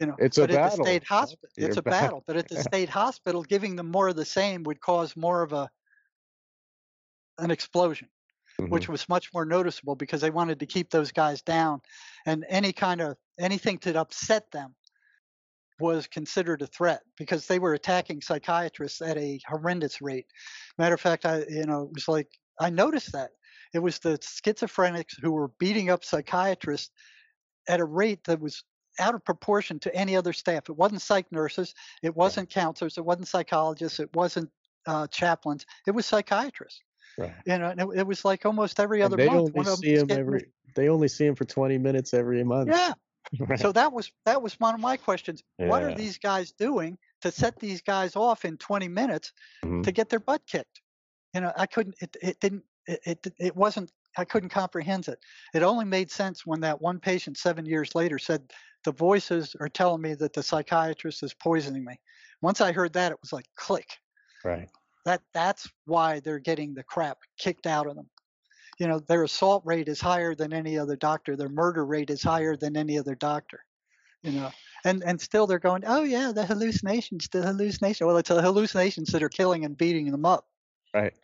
[0.00, 0.78] You know, it's but a at battle.
[0.78, 2.24] the state hospital, it's a battle.
[2.26, 5.52] But at the state hospital, giving them more of the same would cause more of
[5.52, 5.70] a
[7.38, 8.08] an explosion
[8.60, 8.70] mm-hmm.
[8.70, 11.80] which was much more noticeable because they wanted to keep those guys down.
[12.26, 14.74] And any kind of anything to upset them
[15.78, 20.26] was considered a threat because they were attacking psychiatrists at a horrendous rate.
[20.78, 22.28] Matter of fact, I you know it was like
[22.60, 23.30] I noticed that
[23.72, 26.90] it was the schizophrenics who were beating up psychiatrists
[27.68, 28.64] at a rate that was
[29.00, 30.68] out of proportion to any other staff.
[30.68, 34.50] It wasn't psych nurses, it wasn't counselors, it wasn't psychologists, it wasn't
[34.86, 36.82] uh, chaplains, it was psychiatrists.
[37.18, 37.32] Right.
[37.46, 39.52] You know, and it, it was like almost every other they month.
[39.56, 40.46] Only see him every.
[40.74, 42.70] They only see him for 20 minutes every month.
[42.70, 42.92] Yeah.
[43.38, 43.60] Right.
[43.60, 45.42] So that was that was one of my questions.
[45.58, 45.68] Yeah.
[45.68, 49.32] What are these guys doing to set these guys off in 20 minutes
[49.64, 49.82] mm-hmm.
[49.82, 50.80] to get their butt kicked?
[51.34, 51.94] You know, I couldn't.
[52.00, 52.64] It, it didn't.
[52.86, 53.92] It, it it wasn't.
[54.16, 55.18] I couldn't comprehend it.
[55.54, 58.52] It only made sense when that one patient seven years later said,
[58.84, 62.00] "The voices are telling me that the psychiatrist is poisoning me."
[62.42, 63.98] Once I heard that, it was like click.
[64.44, 64.68] Right.
[65.04, 68.10] That that's why they're getting the crap kicked out of them.
[68.78, 71.36] You know, their assault rate is higher than any other doctor.
[71.36, 73.64] Their murder rate is higher than any other doctor.
[74.22, 74.50] You know,
[74.84, 78.06] and and still they're going, oh yeah, the hallucinations, the hallucination.
[78.06, 80.46] Well, it's the hallucinations that are killing and beating them up.
[80.92, 81.14] Right.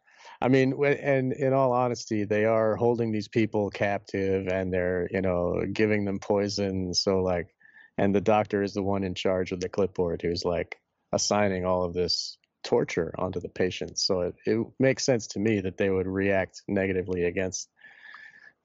[0.41, 5.23] I mean, and in all honesty, they are holding these people captive and they're, you
[5.23, 6.93] know, giving them poison.
[6.95, 7.55] So, like,
[7.99, 10.79] and the doctor is the one in charge of the clipboard who's like
[11.13, 14.05] assigning all of this torture onto the patients.
[14.05, 17.71] So it, it makes sense to me that they would react negatively against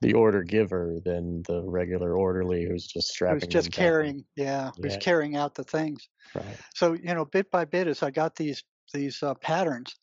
[0.02, 3.40] the order giver than the regular orderly who's just strapping.
[3.40, 4.98] Who's just carrying, yeah, who's yeah.
[4.98, 6.08] carrying out the things.
[6.34, 6.44] Right.
[6.74, 9.94] So you know, bit by bit, as I got these these uh, patterns,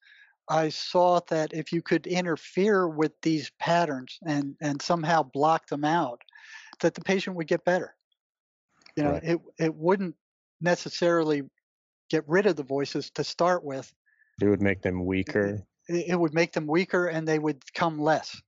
[0.49, 5.85] I saw that if you could interfere with these patterns and and somehow block them
[5.85, 6.23] out,
[6.81, 7.95] that the patient would get better.
[8.95, 9.23] You know, right.
[9.23, 10.15] it it wouldn't
[10.59, 11.43] necessarily
[12.09, 13.93] get rid of the voices to start with.
[14.41, 15.59] It would make them weaker.
[15.87, 18.41] It, it would make them weaker, and they would come less.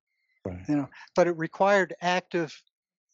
[0.45, 0.59] Right.
[0.67, 2.59] You know, but it required active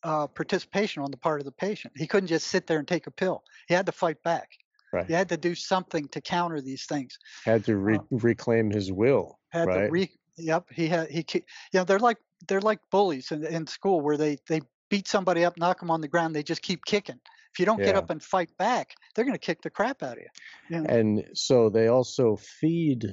[0.03, 1.93] uh, participation on the part of the patient.
[1.97, 3.43] He couldn't just sit there and take a pill.
[3.67, 4.49] He had to fight back.
[4.93, 5.05] Right.
[5.05, 7.17] He had to do something to counter these things.
[7.43, 9.37] Had to re- uh, reclaim his will.
[9.49, 9.85] Had right?
[9.85, 10.65] to re- Yep.
[10.71, 11.09] He had.
[11.09, 11.25] He.
[11.33, 11.41] You
[11.73, 12.17] know, they're like
[12.47, 16.01] they're like bullies in, in school where they they beat somebody up, knock them on
[16.01, 17.19] the ground, they just keep kicking.
[17.53, 17.85] If you don't yeah.
[17.85, 20.29] get up and fight back, they're going to kick the crap out of you.
[20.69, 20.89] you know?
[20.89, 23.05] And so they also feed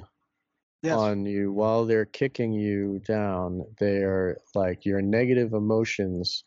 [0.83, 0.95] yes.
[0.95, 3.63] on you while they're kicking you down.
[3.79, 6.43] They are like your negative emotions.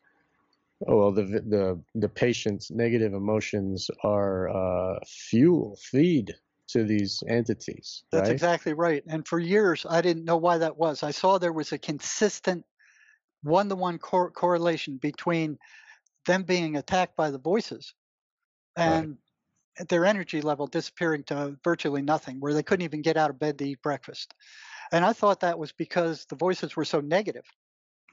[0.87, 6.35] Oh, well, the the the patient's negative emotions are uh, fuel, feed
[6.68, 8.05] to these entities.
[8.12, 8.35] That's right?
[8.35, 9.03] exactly right.
[9.09, 11.03] And for years, I didn't know why that was.
[11.03, 12.64] I saw there was a consistent
[13.43, 15.59] one-to-one cor- correlation between
[16.26, 17.95] them being attacked by the voices
[18.76, 19.16] and
[19.79, 19.89] right.
[19.89, 23.59] their energy level disappearing to virtually nothing, where they couldn't even get out of bed
[23.59, 24.35] to eat breakfast.
[24.93, 27.45] And I thought that was because the voices were so negative.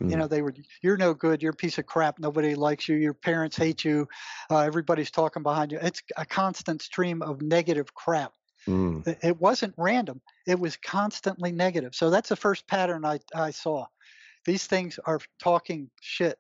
[0.01, 0.09] Mm.
[0.09, 0.19] You hmm.
[0.19, 3.13] know, they were, you're no good, you're a piece of crap, nobody likes you, your
[3.13, 4.07] parents hate you,
[4.49, 5.79] uh, everybody's talking behind you.
[5.81, 8.33] It's a constant stream of negative crap.
[8.67, 9.17] Mm.
[9.23, 11.95] It wasn't random, it was constantly negative.
[11.95, 13.85] So that's the first pattern I, I saw.
[14.45, 16.37] These things are talking shit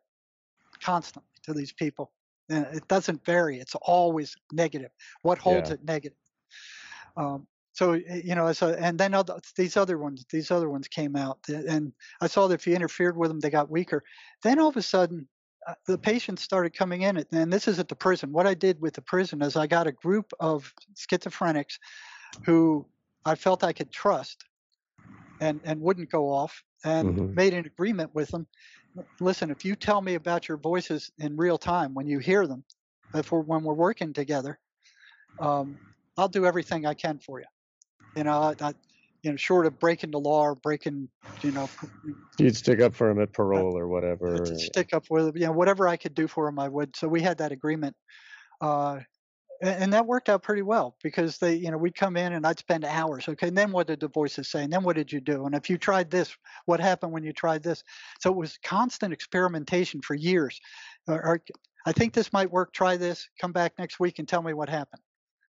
[0.81, 2.11] constantly to these people.
[2.49, 3.59] And it doesn't vary.
[3.59, 4.91] It's always negative.
[5.23, 5.75] What holds yeah.
[5.75, 6.17] it negative?
[7.17, 11.15] Um, so you know, so and then other, these other ones, these other ones came
[11.17, 14.03] out, and I saw that if you interfered with them, they got weaker.
[14.43, 15.29] Then all of a sudden,
[15.67, 18.33] uh, the patients started coming in, and this is at the prison.
[18.33, 21.79] What I did with the prison is I got a group of schizophrenics
[22.45, 22.89] who
[23.25, 24.45] I felt I could trust,
[25.39, 27.35] and and wouldn't go off and Mhm.
[27.35, 28.47] made an agreement with them.
[29.19, 32.65] Listen, if you tell me about your voices in real time when you hear them,
[33.13, 34.59] if we're, when we're working together,
[35.39, 35.79] um,
[36.17, 37.47] I'll do everything I can for you.
[38.15, 38.73] You know, I, I,
[39.23, 41.09] you know, short of breaking the law or breaking,
[41.41, 41.69] you know,
[42.37, 44.45] You'd stick up for him at parole or whatever.
[44.45, 46.95] stick up with, you know, whatever I could do for him, I would.
[46.95, 47.95] So we had that agreement.
[48.61, 48.99] Uh,
[49.63, 52.45] a- and that worked out pretty well because they, you know, we'd come in and
[52.45, 53.27] I'd spend hours.
[53.27, 54.63] Okay, and then what did the voices say?
[54.63, 55.45] And then what did you do?
[55.45, 56.35] And if you tried this,
[56.65, 57.83] what happened when you tried this?
[58.19, 60.59] So it was constant experimentation for years.
[61.07, 61.41] Or, or,
[61.85, 62.73] I think this might work.
[62.73, 63.27] Try this.
[63.39, 65.01] Come back next week and tell me what happened.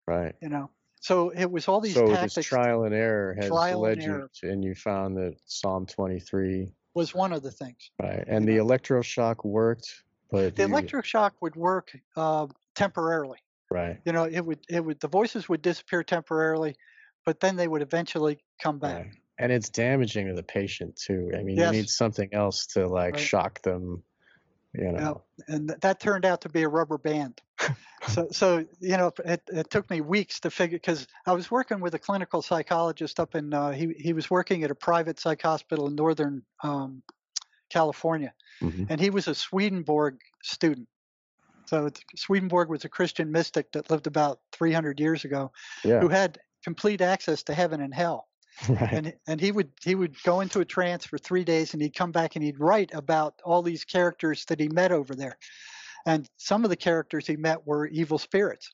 [0.07, 0.35] Right.
[0.41, 0.69] You know.
[1.05, 2.47] So it was all these So this tactics.
[2.47, 4.31] trial and error has Trial and led you, error.
[4.41, 7.91] to, and you found that Psalm 23, was one of the things.
[8.01, 8.23] right?
[8.27, 13.37] And the electroshock worked, but The you- electroshock would work uh, temporarily.
[13.69, 16.75] right, You know, it would it would the voices would disappear temporarily,
[17.23, 19.05] but then they would eventually come back.
[19.05, 19.13] right.
[19.37, 21.29] And it's damaging to the patient too.
[21.37, 21.71] I mean, Yes.
[21.75, 23.23] you need something else to like Right.
[23.23, 24.01] shock them.
[24.73, 25.21] You know.
[25.47, 27.41] and th- that turned out to be a rubber band.
[28.07, 31.79] So, so you know, it, it took me weeks to figure because I was working
[31.79, 35.41] with a clinical psychologist up in uh, he he was working at a private psych
[35.41, 37.01] hospital in northern um,
[37.69, 38.87] California, Mhm.
[38.89, 40.87] and he was a Swedenborg student.
[41.65, 45.51] So Swedenborg was a Christian mystic that lived about 300 years ago,
[45.83, 45.99] Yeah.
[45.99, 48.27] who had complete access to heaven and hell.
[48.69, 48.93] right.
[48.93, 51.93] and and he would he would go into a trance for three days and he'd
[51.93, 55.37] come back and he'd write about all these characters that he met over there
[56.05, 58.71] and some of the characters he met were evil spirits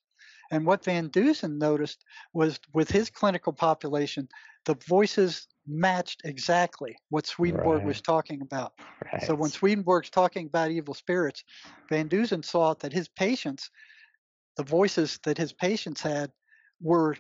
[0.52, 2.04] and what van dusen noticed
[2.34, 4.28] was with his clinical population
[4.66, 8.74] the voices matched exactly what swedenborg was talking about
[9.12, 9.24] right.
[9.24, 11.44] so when swedenborg's talking about evil spirits
[11.90, 13.70] van dusen saw that his patients
[14.58, 16.32] the voices that his patients had
[16.82, 17.16] were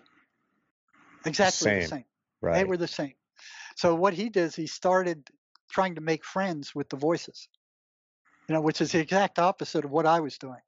[1.26, 1.88] exactly the Same.
[1.88, 2.05] same
[2.41, 2.55] right.
[2.55, 3.14] they were the same.
[3.76, 5.28] So what he did is he started
[5.70, 7.47] trying to make friends with the voices.
[8.48, 10.60] You know, which is the exact opposite of what I was doing.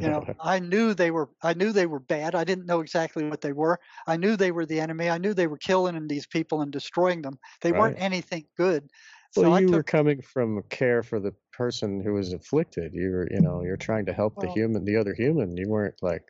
[0.00, 2.34] You know, I knew they were I knew they were bad.
[2.34, 3.78] I didn't know exactly what they were.
[4.06, 5.08] I knew they were the enemy.
[5.08, 7.38] I knew they were killing these people and destroying them.
[7.60, 8.90] They weren't anything good.
[9.32, 12.92] So well, you were coming from care for the person who was afflicted.
[12.92, 15.56] You were, you know, you're trying to help the human, the other human.
[15.56, 16.22] You weren't like,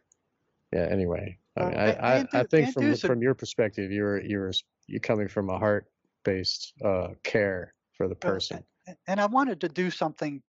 [0.72, 0.86] yeah.
[0.88, 4.20] Anyway, I, Well, mean, Van- I, I, I think from from your perspective, you were
[4.22, 4.52] you were
[4.86, 8.62] you're coming from a heart-based uh, care for the person.
[9.08, 10.42] and I wanted to do something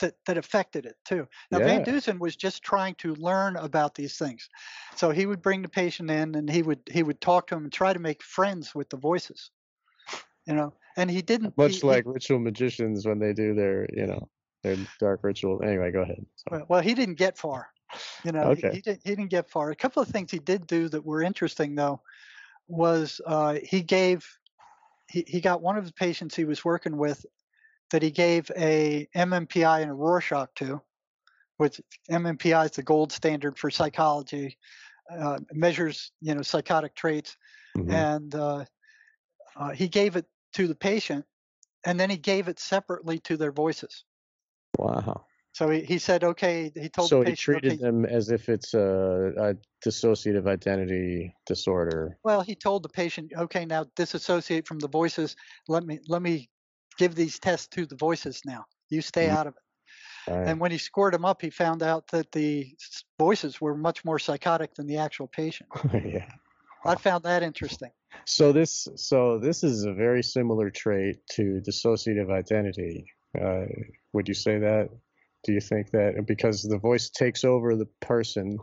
[0.00, 1.26] that, that affected it too.
[1.50, 4.48] Now, Van Dusen was just trying to learn about these things.
[4.94, 7.64] So he would bring the patient in and he would he would talk to him
[7.64, 9.50] and try to make friends with the voices.
[10.46, 13.88] You know, and he didn't Much he- he- like ritual magicians when they do their,
[13.92, 14.28] you know,
[14.62, 15.62] their dark ritual.
[15.62, 16.24] Anyway, go ahead.
[16.48, 16.62] Sorry.
[16.68, 17.68] well, he didn't get far.
[18.24, 18.74] You know, he- Okay.
[18.76, 19.70] he, didn't he didn't get far.
[19.70, 22.00] A couple of things he did do that were interesting though
[22.68, 24.28] was uh, he gave
[25.08, 27.24] he, he got one of the patients he was working with
[27.90, 30.82] that he gave a MMPI and a Rorschach to,
[31.58, 31.80] which
[32.10, 34.58] MMPI is the gold standard for psychology,
[35.10, 37.36] uh, measures you know psychotic traits,
[37.76, 37.92] Mhm.
[37.92, 38.64] and uh,
[39.56, 41.24] uh, he gave it to the patient,
[41.84, 44.04] and then he gave it separately to their voices.
[44.78, 45.26] Wow.
[45.52, 48.30] So he, he said, okay, he told So the he patient, treated okay, them as
[48.30, 52.18] if it's a, a dissociative identity disorder.
[52.22, 55.36] Well, he told the patient, okay, now disassociate from the voices.
[55.68, 56.50] Let me let me
[56.98, 58.64] give these tests to the voices now.
[58.88, 59.32] You stay Mhm.
[59.36, 59.62] out of it.
[60.32, 60.48] Right.
[60.48, 62.74] And when he scored them up, he found out that the
[63.18, 65.68] voices were much more psychotic than the actual patient.
[66.04, 66.28] yeah.
[66.84, 67.90] I found that interesting.
[68.24, 73.06] So this so this is a very similar trait to dissociative identity.
[73.38, 73.66] Uh,
[74.12, 74.88] would you say that?
[75.44, 78.58] Do you think that because the voice takes over the person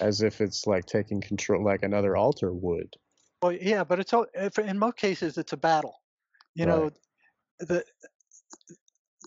[0.00, 2.94] as if it's like taking control, like another alter would?
[3.42, 4.12] Well, yeah, but it's
[4.58, 5.94] in most cases it's a battle.
[6.54, 6.92] You know, Right.
[7.60, 7.84] The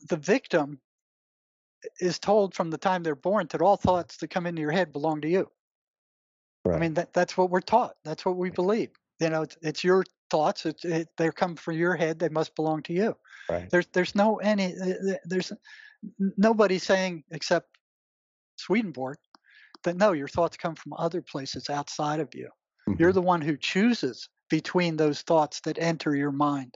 [0.09, 0.79] the victim
[1.99, 4.91] is told from the time they're born that all thoughts that come into your head
[4.91, 5.49] belong to you.
[6.65, 6.77] Right.
[6.77, 7.95] I mean, that, that's what we're taught.
[8.05, 8.89] That's what we believe.
[9.19, 10.65] You know, it's, it's your thoughts.
[10.65, 12.19] It's, it, they come from your head.
[12.19, 13.15] They must belong to you.
[13.49, 13.69] right.
[13.69, 15.51] There's there's no any uh, uh, there's
[16.37, 17.77] nobody saying except
[18.57, 19.17] Swedenborg
[19.83, 22.49] that no, your thoughts come from other places outside of you.
[22.97, 23.15] You're Mhm.
[23.15, 26.75] the one who chooses between those thoughts that enter your mind.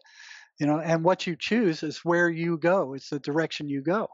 [0.59, 2.93] You know, and what you choose is where you go.
[2.93, 4.07] It's the direction you go.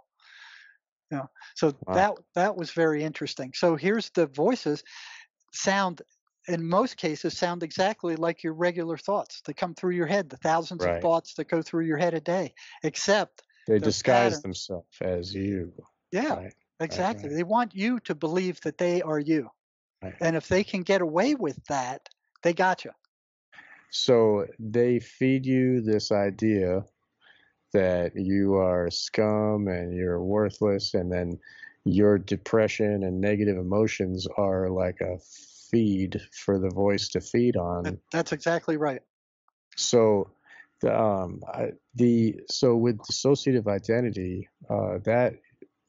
[1.11, 1.93] You know, so Wow.
[1.93, 3.53] that that was very interesting.
[3.53, 4.83] So here's the voices
[5.53, 6.01] sound
[6.47, 10.37] in most cases sound exactly like your regular thoughts that come through your head, the
[10.37, 10.95] thousands Right.
[10.95, 12.53] of thoughts that go through your head a day.
[12.83, 15.73] Except, They the disguise themselves as you.
[16.11, 16.53] yeah, Right.
[16.79, 17.29] exactly.
[17.29, 17.33] right.
[17.33, 19.49] They want you to believe that they are you.
[20.21, 22.09] And if they can get away with that,
[22.43, 22.91] they got you.
[23.93, 26.83] So they feed you this idea
[27.73, 31.39] that you are scum and you're worthless, and then
[31.85, 35.19] your depression and negative emotions are like a
[35.69, 37.99] feed for the voice to feed on.
[38.11, 39.03] That's exactly right.
[39.75, 40.31] So,
[40.81, 45.35] the, um, I, the so with dissociative identity, uh, that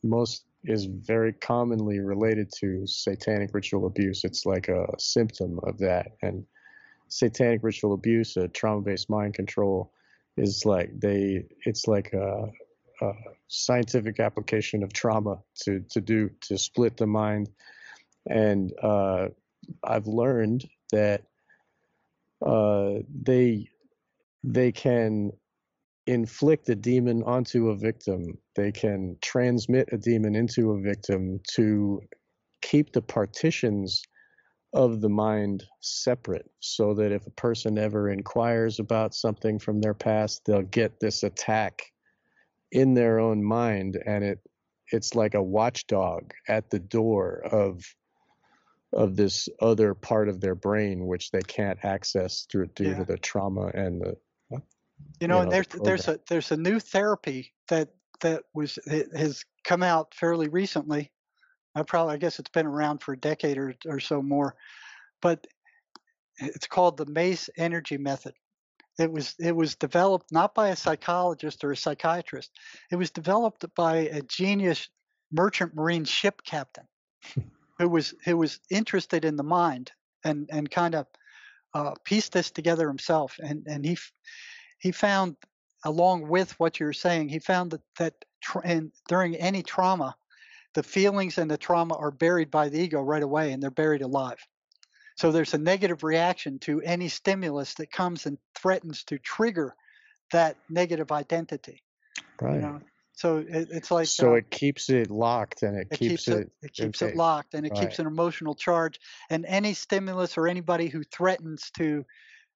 [0.02, 4.24] most is very commonly related to satanic ritual abuse.
[4.24, 6.44] It's like a symptom of that, and
[7.08, 9.92] satanic ritual abuse, a trauma-based mind control,
[10.36, 11.44] is like they.
[11.64, 12.50] It's like a,
[13.02, 13.12] a
[13.48, 17.50] scientific application of trauma to to do to split the mind,
[18.28, 19.28] and uh,
[19.82, 21.22] I've learned that
[22.44, 23.68] uh, they
[24.42, 25.32] they can
[26.06, 28.38] inflict a demon onto a victim.
[28.56, 32.02] They can transmit a demon into a victim to
[32.60, 34.02] keep the partitions
[34.74, 39.94] of the mind separate so that if a person ever inquires about something from their
[39.94, 41.82] past, they'll get this attack
[42.72, 44.40] in their own mind and it
[44.90, 47.82] it's like a watchdog at the door of
[48.92, 52.98] of this other part of their brain which they can't access through due yeah.
[52.98, 54.16] to the trauma and the
[55.20, 57.90] you know, you and there's the there's a there's a new therapy that
[58.20, 61.10] that was has come out fairly recently.
[61.74, 64.54] I probably I guess it's been around for a decade or, or so more,
[65.20, 65.46] but
[66.38, 68.34] it's called the Mace Energy Method.
[68.98, 72.50] It was it was developed not by a psychologist or a psychiatrist.
[72.90, 74.88] It was developed by a genius
[75.32, 76.86] merchant marine ship captain
[77.78, 79.90] who was who was interested in the mind
[80.24, 81.06] and and kind of
[81.74, 83.36] uh, pieced this together himself.
[83.42, 83.98] And and he
[84.78, 85.36] he found,
[85.84, 90.14] along with what you're saying, he found that that tra- and during any trauma,
[90.74, 94.02] the feelings and the trauma are buried by the ego right away, and they're buried
[94.02, 94.38] alive.
[95.16, 99.74] So there's a negative reaction to any stimulus that comes and threatens to trigger
[100.32, 101.82] that negative identity.
[102.40, 102.56] Right.
[102.56, 102.80] You know?
[103.12, 106.28] So it, it's like so uh, it keeps it locked and it, it keeps, keeps
[106.28, 107.82] it, it keeps it locked and it right.
[107.82, 108.98] keeps an emotional charge.
[109.30, 112.04] And any stimulus or anybody who threatens to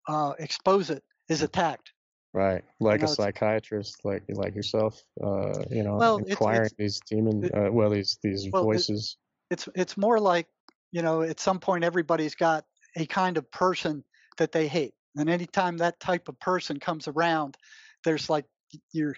[0.07, 1.91] uh, expose it is attacked.
[2.35, 6.75] Right, like you know, a psychiatrist, like like yourself, uh, you know, well, inquiring it's,
[6.77, 9.15] these demon, uh, well, these these well, voices.
[9.49, 10.45] It's it's more like
[10.91, 12.65] you know, at some point everybody's got
[12.97, 14.03] a kind of person
[14.37, 17.55] that they hate, and anytime that type of person comes around,
[18.03, 18.43] there's like
[18.91, 19.15] your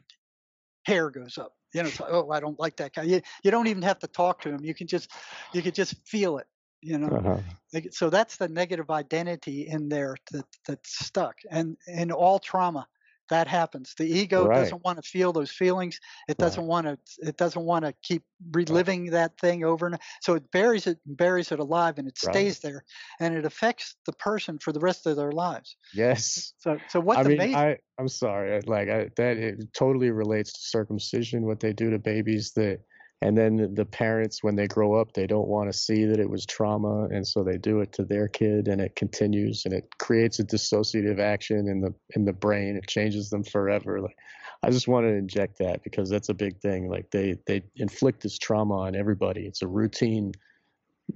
[0.86, 1.54] hair goes up.
[1.74, 3.02] You know, like, oh, I don't like that guy.
[3.02, 4.64] You, you don't even have to talk to him.
[4.64, 5.10] You can just
[5.54, 6.46] you can just feel it
[6.84, 7.82] you know uh-huh.
[7.90, 12.86] so that's the negative identity in there that that's stuck and in all trauma
[13.30, 14.60] that happens the ego right.
[14.60, 16.70] doesn't want to feel those feelings it doesn't right.
[16.70, 16.98] want to
[17.28, 19.12] it doesn't want to keep reliving right.
[19.12, 22.60] that thing over and so it buries it and buries it alive and it stays
[22.60, 22.84] there
[23.20, 27.18] and it affects the person for the rest of their lives yes so so what
[27.18, 31.60] I the mean, I, i'm sorry like I, that it totally relates to circumcision what
[31.60, 32.80] they do to babies that
[33.22, 36.30] and then the parents when they grow up they don't want to see that it
[36.30, 39.86] was trauma and so they do it to their kid and it continues and it
[39.98, 42.76] creates a dissociative action in the in the brain.
[42.76, 44.00] It changes them forever.
[44.02, 44.18] Like
[44.64, 46.90] i just want to inject that because that's a big thing.
[46.90, 49.46] Like they they inflict this trauma on everybody.
[49.46, 50.34] It's a routine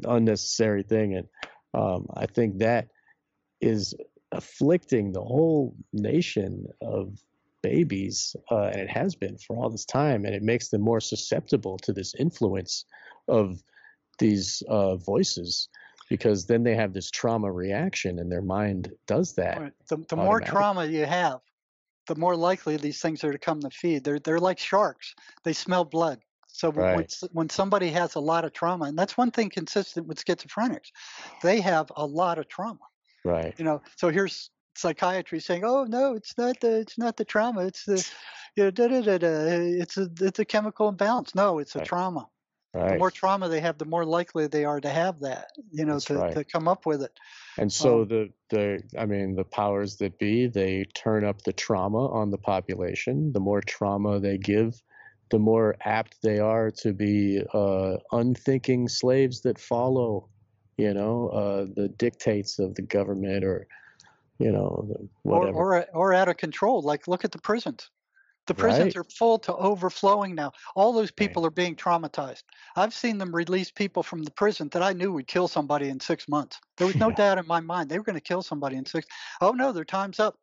[0.06, 1.28] unnecessary thing and
[1.74, 2.88] um, i think that
[3.60, 3.94] is
[4.32, 7.18] afflicting the whole nation of
[7.62, 11.00] babies, uh, and it has been for all this time, and it makes them more
[11.00, 12.86] susceptible to this influence
[13.28, 13.62] of
[14.20, 15.70] these uh, voices
[16.10, 19.62] because then they have this trauma reaction and their mind does that.
[19.62, 19.74] Right.
[19.88, 21.40] The, the more trauma you have,
[22.08, 24.04] the more likely these things are to come to feed.
[24.04, 25.16] They're they're like sharks.
[25.44, 26.20] They smell blood.
[26.48, 26.96] So right.
[26.96, 30.92] when, when somebody has a lot of trauma, and that's one thing consistent with schizophrenics,
[31.42, 32.80] they have a lot of trauma.
[33.24, 33.54] Right.
[33.58, 37.66] You know, so here's psychiatry saying, "Oh no, it's not the it's not the trauma.
[37.66, 38.06] It's the
[38.56, 39.28] you know, da, da, da, da.
[39.28, 41.36] it's a it's a chemical imbalance.
[41.36, 41.88] No, it's a right.
[41.88, 42.28] trauma.
[42.74, 42.94] Right.
[42.94, 45.50] The more trauma they have, the more likely they are to have that.
[45.72, 46.34] You know, to, right.
[46.34, 47.12] to come up with it.
[47.58, 51.54] And so um, the the I mean the powers that be they turn up the
[51.54, 53.34] trauma on the population.
[53.34, 54.82] The more trauma they give,
[55.32, 60.30] the more apt they are to be uh, unthinking slaves that follow,
[60.78, 63.68] you know, uh, the dictates of the government or
[64.42, 65.58] you know, whatever.
[65.58, 66.82] Or, or, or out of control.
[66.82, 67.90] Like, look at the prisons.
[68.48, 68.98] The prisons right.
[68.98, 70.52] are full to overflowing now.
[70.76, 71.48] All those people right.
[71.48, 72.44] are being traumatized.
[72.76, 76.00] I've seen them release people from the prison that I knew would kill somebody in
[76.00, 76.60] six months.
[76.78, 77.16] There was no yeah.
[77.18, 79.08] doubt in my mind they were going to kill somebody in six.
[79.42, 80.38] Oh no, their time's up.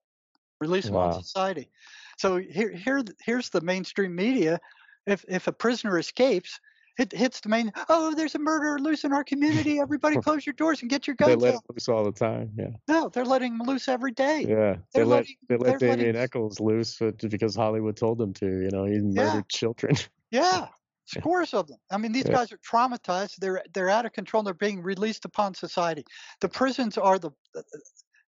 [0.60, 1.10] Release them wow.
[1.10, 1.70] on society.
[2.18, 4.60] So here, here, here's the mainstream media.
[5.06, 6.60] If if a prisoner escapes,
[6.98, 7.72] it hits the main.
[7.88, 9.78] Oh, there's a murderer loose in our community.
[9.80, 11.62] Everybody, close your doors and get your guns they let out.
[11.72, 12.50] loose all the time.
[12.58, 12.68] Yeah.
[12.88, 14.44] No, they're letting them loose every day.
[14.48, 14.72] Yeah.
[14.74, 16.98] They They're let letting- they let Damien letting- Echols loose
[17.28, 18.46] because Hollywood told them to.
[18.46, 19.96] You know, he murdered children.
[20.30, 20.66] Yeah,
[21.06, 21.78] scores of them.
[21.90, 22.32] I mean, these Yeah.
[22.34, 23.36] guys are traumatized.
[23.36, 24.42] They're they're out of control.
[24.42, 26.04] They're being released upon society.
[26.42, 27.30] The prisons are the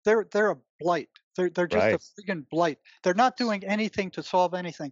[0.05, 1.09] they're they're a blight.
[1.35, 1.95] They're they're just Right.
[1.95, 2.77] a freaking blight.
[3.03, 4.91] They're not doing anything to solve anything.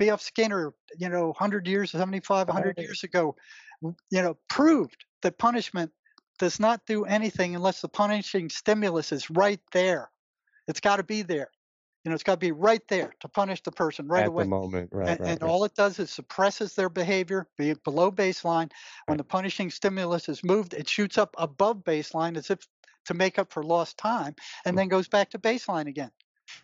[0.00, 0.22] B.F.
[0.22, 2.80] Skinner, you know, 100 years, 75, 100 Right.
[2.80, 3.36] years ago,
[3.82, 5.92] you know, proved that punishment
[6.38, 10.10] does not do anything unless the punishing stimulus is right there.
[10.68, 11.50] It's got to be there.
[12.04, 14.44] You know, it's got to be right there to punish the person right at away
[14.44, 14.90] the moment.
[14.92, 15.12] Right.
[15.12, 15.52] and, right, and right.
[15.52, 18.70] all it does is suppresses their behavior, be it below baseline.
[19.06, 19.18] When Right.
[19.18, 22.60] the punishing stimulus is moved, it shoots up above baseline as if
[23.06, 24.34] to make up for lost time,
[24.66, 24.78] and Mm.
[24.78, 26.10] then goes back to baseline again.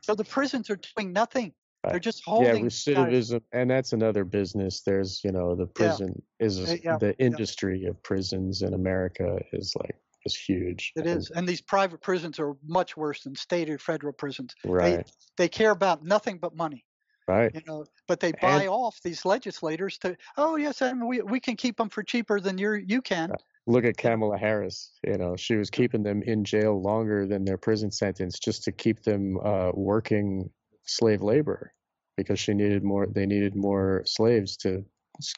[0.02, 1.54] So the prisons are doing nothing.
[1.90, 2.62] They're just yeah, holding.
[2.62, 2.72] guys.
[2.84, 4.82] recidivism, and that's another business.
[4.82, 7.26] There's, you know, the prison is Uh, yeah, the yeah.
[7.26, 10.92] industry of prisons in America is like is huge.
[10.96, 14.54] It and- is, and these private prisons are much worse than state or federal prisons.
[14.64, 16.84] right, They care about nothing but money.
[17.28, 17.52] right.
[17.54, 21.40] you know but they buy And- off these legislators to oh yes and we, we
[21.40, 23.32] can keep them for cheaper than you you can
[23.68, 24.92] Look at Kamala Harris.
[25.04, 28.70] You know, she was keeping them in jail longer than their prison sentence just to
[28.70, 30.48] keep them uh, working
[30.84, 31.72] slave labor
[32.16, 33.06] because she needed more.
[33.06, 34.84] They needed more slaves to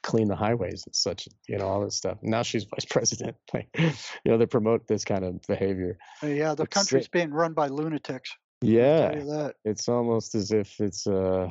[0.02, 1.28] clean the highways and such.
[1.48, 2.18] You know, all this stuff.
[2.22, 3.36] Now she's vice president.
[3.55, 5.98] Like, you know, they promote this kind of behavior.
[6.22, 8.30] Uh, yeah the It's country's being run by lunatics
[8.60, 11.50] Yeah, that it's almost as if it's uh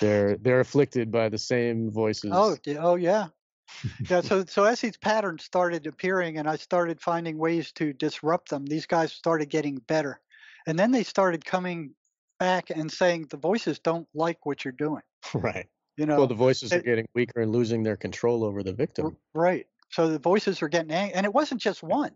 [0.00, 2.30] they're they're afflicted by the same voices.
[2.32, 3.28] Oh, yeah, oh yeah.
[4.10, 8.48] Yeah, so so as these patterns started appearing and I started finding ways to disrupt
[8.50, 10.20] them, these guys started getting better.
[10.66, 11.94] And then they started coming
[12.40, 15.02] back and saying the voices don't like what you're doing.
[15.34, 15.68] right.
[15.96, 19.16] You know, Well, the voices are getting weaker and losing their control over the victim.
[19.34, 19.66] right.
[19.90, 22.12] So the voices are getting angry and it wasn't just one.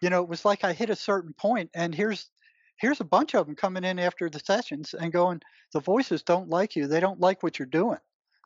[0.00, 2.30] You know, it was like I hit a certain point and here's
[2.78, 5.40] here's a bunch of them coming in after the sessions and going,
[5.72, 6.86] the voices don't like you.
[6.86, 7.98] They don't like what you're doing.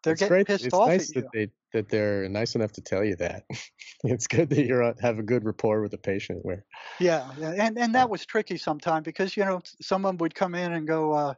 [0.07, 0.47] They're it's getting great.
[0.47, 1.23] pissed it's off nice at you.
[1.23, 3.45] that they that they're nice enough to tell you that.
[4.05, 6.45] it's good that you have a good rapport with the patient.
[6.45, 6.65] Where
[7.01, 10.73] Yeah, yeah, and and that was tricky sometimes because you know someone would come in
[10.73, 11.35] and go, uh,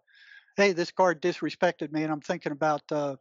[0.56, 3.16] "Hey, this guard disrespected me," and I'm thinking about uh,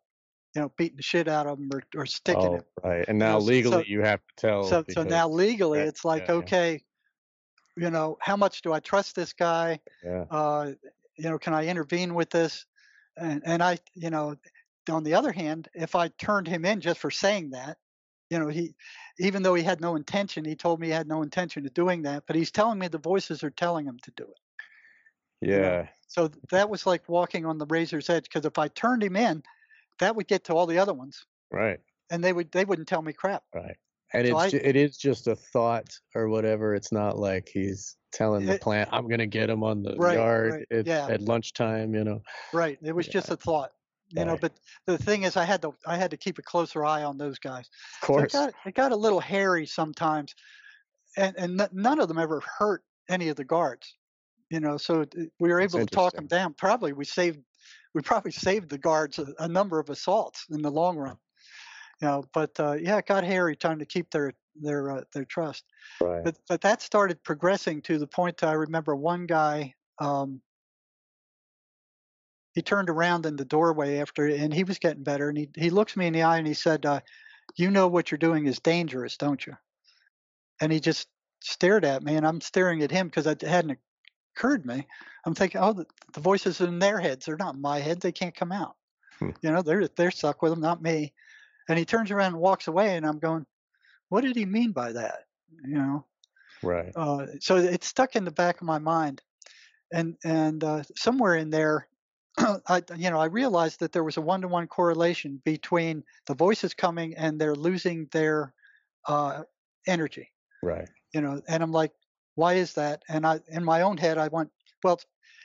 [0.53, 2.63] you know beating the shit out of him or, or sticking oh him.
[2.83, 4.63] right, and You now know, legally so- you have to tell.
[4.63, 6.39] So so now legally that- it's like, yeah, yeah.
[6.39, 6.83] okay,
[7.77, 9.79] you know, how much do I trust this guy?
[10.03, 10.73] yeah, Uh,
[11.17, 12.65] you know, can I intervene with this?
[13.17, 14.35] And and I, you know,
[14.89, 17.77] on the other hand, if I turned him in just for saying that,
[18.29, 18.75] you know, he,
[19.19, 22.03] even though he had no intention, he told me he had no intention of doing
[22.03, 24.39] that, but he's telling me the voices are telling him to do it.
[25.51, 29.03] know, yeah, So that was like walking on the razor's edge because if I turned
[29.03, 29.43] him in,
[29.99, 31.81] that would get to all the other ones, right,
[32.11, 33.45] and they would they wouldn't tell me crap.
[33.53, 33.77] right.
[34.13, 36.73] And So it's I- it is just a thought or whatever.
[36.73, 40.55] It's not like he's telling the plant, "I'm gonna get him on the Right, yard
[40.55, 41.09] right, at, yeah.
[41.09, 42.77] at lunchtime." You know, Right.
[42.81, 43.71] It was just a thought,
[44.11, 44.37] you know.
[44.39, 44.53] But
[44.85, 47.39] the thing is, I had to I had to keep a closer eye on those
[47.39, 47.69] guys.
[48.01, 48.33] of So it course.
[48.33, 50.35] got it got a little hairy sometimes,
[51.15, 53.95] and and n- none of them ever hurt any of the guards,
[54.49, 54.77] you know.
[54.77, 55.05] So
[55.39, 56.53] we were That's able to talk them down.
[56.53, 57.39] Probably we saved
[57.93, 61.17] we probably saved the guards a, a number of assaults in the long run,
[62.01, 62.23] you know.
[62.33, 65.65] But uh, yeah, it got hairy trying to keep their their uh, their trust.
[66.01, 66.23] right.
[66.23, 70.41] but but that started progressing to the point that I remember one guy um,
[72.57, 75.69] he turned around in the doorway after and he was getting better and he he
[75.69, 76.99] looks me in the eye and he said uh,
[77.55, 79.55] you know what you're doing is dangerous don't you?
[80.59, 81.07] And he just
[81.39, 83.77] stared at me and I'm staring at him because it hadn't
[84.35, 84.87] occurred to me.
[85.23, 88.11] I'm thinking oh the, the voices in their heads they're not in my head they
[88.11, 88.75] can't come out.
[89.19, 89.29] Hmm.
[89.43, 91.13] you know they're they're stuck with them not me.
[91.69, 93.45] And he turns around and walks away and I'm going
[94.09, 95.25] what did he mean by that?
[95.63, 96.05] You know?
[96.63, 96.91] Right.
[96.95, 99.21] uh, so it stuck in the back of my mind.
[99.93, 101.87] And and uh, somewhere in there
[102.67, 107.15] I, you know, I realized that there was a one-to-one correlation between the voices coming
[107.15, 108.53] and they're losing their
[109.07, 109.43] uh,
[109.87, 110.29] energy.
[110.61, 110.87] Right.
[111.13, 111.91] You know, and I'm like,
[112.35, 113.03] why is that?
[113.09, 114.51] And I, in my own head, I went,
[114.83, 114.99] well,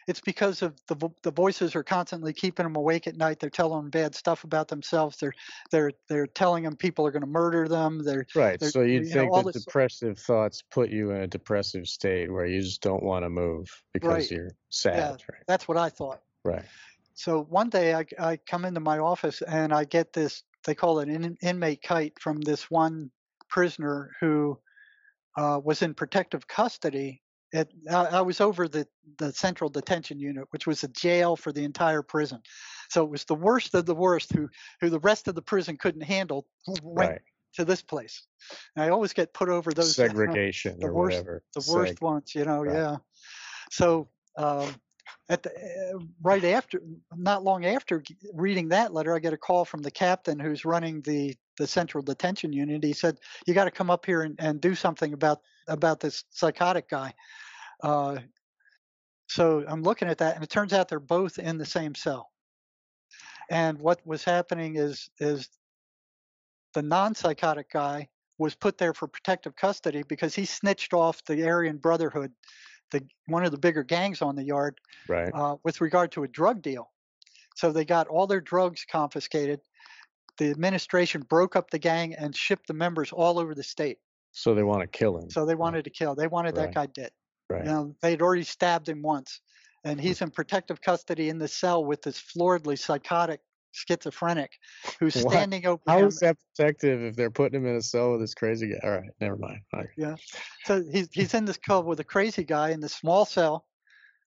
[0.09, 3.39] it's because of the vo- the voices are constantly keeping them awake at night.
[3.39, 5.17] They're telling them bad stuff about themselves.
[5.19, 5.33] They're
[5.71, 8.03] they're they're telling them people are going to murder them.
[8.05, 8.59] They're Right.
[8.59, 11.87] There- So you'd you think all that this- depressive thoughts put you in a depressive
[11.87, 14.31] state where you just don't want to move because Right.
[14.33, 15.23] you're sad.
[15.31, 15.43] Right.
[15.47, 16.21] that's what I thought.
[16.45, 16.65] Right.
[17.15, 21.01] So one day I, I come into my office and I get this, they call
[21.01, 23.11] it an inmate kite from this one
[23.49, 24.59] prisoner who
[25.37, 27.23] uh, was in protective custody.
[27.55, 28.87] At, I, I was over the,
[29.19, 32.41] the central detention unit, which was a jail for the entire prison.
[32.91, 34.49] So it was the worst of the worst who,
[34.81, 36.47] who the rest of the prison couldn't handle
[36.83, 37.21] went, Right.
[37.55, 38.27] to this place.
[38.75, 41.43] And I always get put over those segregation the or worst, whatever.
[41.55, 42.63] The worst Seg- ones, you know.
[42.63, 42.75] Right.
[42.75, 42.97] Yeah.
[43.71, 44.09] So
[44.39, 44.75] um,
[45.29, 46.81] at the uh, right after,
[47.17, 48.03] not long after
[48.35, 52.03] reading that letter, I get a call from the captain who's running the the central
[52.03, 52.85] detention unit.
[52.85, 56.25] He said, "You got to come up here and, and do something about about this
[56.31, 57.15] psychotic guy."
[57.83, 58.19] Uh,
[59.29, 62.31] so I'm looking at that, and it turns out they're both in the same cell.
[63.51, 65.49] And what was happening is is
[66.75, 68.09] the non-psychotic guy
[68.39, 72.33] was put there for protective custody because he snitched off the Aryan Brotherhood,
[72.93, 75.33] the one of the bigger gangs on the yard, Right.
[75.35, 76.91] uh, with regard to a drug deal.
[77.57, 79.61] So they got all their drugs confiscated.
[80.39, 83.99] The administration broke up the gang and shipped the members all over the state.
[84.31, 85.29] So they want to kill him.
[85.31, 86.15] So they wanted to kill.
[86.15, 86.73] They wanted Right.
[86.73, 87.11] that guy dead.
[87.51, 87.65] right.
[87.67, 89.41] You know, they'd already stabbed him once,
[89.85, 93.41] and he's in protective custody in the cell with this floridly psychotic
[93.73, 94.53] schizophrenic
[95.01, 95.33] who's What?
[95.33, 96.09] standing over How him.
[96.09, 98.79] is that protective if they're putting him in a cell with this crazy guy?
[98.85, 99.61] All right, never mind.
[99.73, 99.89] Right.
[100.65, 103.67] So he's he's in this cell with a crazy guy in this small cell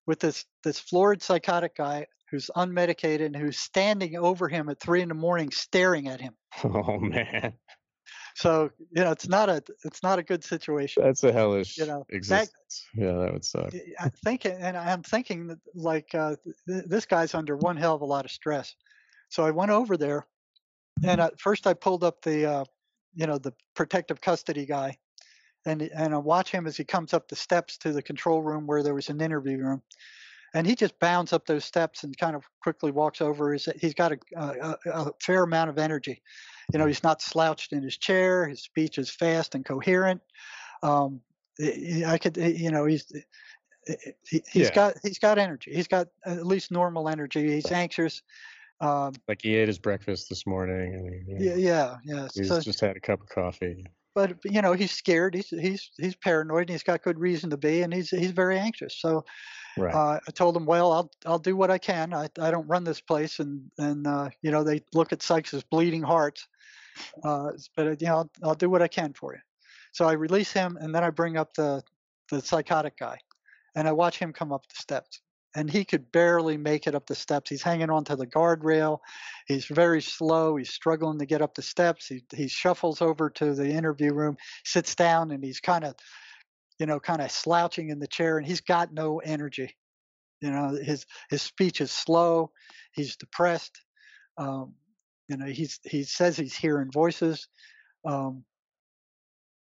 [0.06, 5.02] with this this florid psychotic guy who's unmedicated and who's standing over him at three
[5.02, 6.34] in the morning staring at him.
[6.64, 7.54] Oh man,
[8.36, 11.04] So you know it's not a it's not a good situation.
[11.04, 12.50] that's a hellish You know, that-
[12.94, 13.74] yeah, that would suck.
[14.00, 16.36] I'm thinking, and I'm thinking that like uh,
[16.68, 18.76] th- this guy's under one hell of a lot of stress.
[19.36, 20.26] So I went over there,
[21.04, 22.66] and at first I pulled up the, uh,
[23.16, 24.98] you know, the protective custody guy,
[25.66, 28.66] and and I watch him as he comes up the steps to the control room
[28.66, 29.82] where there was an interview room,
[30.54, 33.52] and he just bounds up those steps and kind of quickly walks over.
[33.52, 36.22] He's he's got a, a, a fair amount of energy.
[36.72, 38.48] You know, he's not slouched in his chair.
[38.48, 40.22] His speech is fast and coherent.
[40.82, 41.20] Um,
[41.60, 43.12] I could, you know, he's
[44.24, 44.76] he, he's Yeah.
[44.76, 45.74] got he's got energy.
[45.74, 47.52] He's got at least normal energy.
[47.52, 48.22] He's anxious.
[48.82, 52.28] Um, Like he ate his breakfast this morning, and he, yeah, yeah, yeah.
[52.34, 53.86] he's So, just had a cup of coffee.
[54.14, 55.36] but you know, he's scared.
[55.36, 56.62] He's he's he's paranoid.
[56.64, 58.96] And he's got good reason to be, and he's he's very anxious.
[59.00, 59.26] So
[59.78, 59.94] Right.
[59.94, 62.14] uh, I told him, well, I'll I'll do what I can.
[62.14, 65.54] I I don't run this place, and and uh, you know they look at psychs
[65.54, 66.40] as bleeding heart,
[67.24, 69.42] Uh, but uh, you know I'll, I'll do what I can for you.
[69.94, 71.84] So I release him, and then I bring up the
[72.32, 73.20] the psychotic guy,
[73.76, 75.22] and I watch him come up the steps.
[75.56, 77.50] And he could barely make it up the steps.
[77.50, 79.00] He's hanging onto the guardrail.
[79.48, 80.58] He's very slow.
[80.58, 82.08] He's struggling to get up the steps.
[82.08, 85.96] He he shuffles over to the interview room, sits down, and he's kind of,
[86.78, 89.76] you know, kind of slouching in the chair, and he's got no energy.
[90.42, 92.52] You know, his his speech is slow.
[92.92, 93.80] He's depressed.
[94.38, 94.74] Um,
[95.30, 97.48] you know, he's he says he's hearing voices,
[98.06, 98.44] um,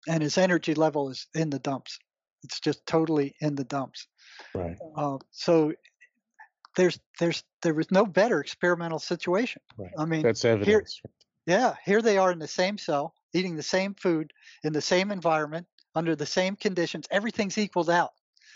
[0.07, 1.97] and his energy level is in the dumps.
[2.43, 4.07] It's just totally in the dumps.
[4.53, 4.77] right.
[4.95, 5.73] Uh, so
[6.75, 9.61] there's there's there was no better experimental situation.
[9.77, 9.91] Right.
[9.97, 11.01] I mean, That's evidence.
[11.45, 14.31] yeah, here they are in the same cell, eating the same food,
[14.63, 17.07] in the same environment, under the same conditions.
[17.09, 18.11] Everything's equaled out.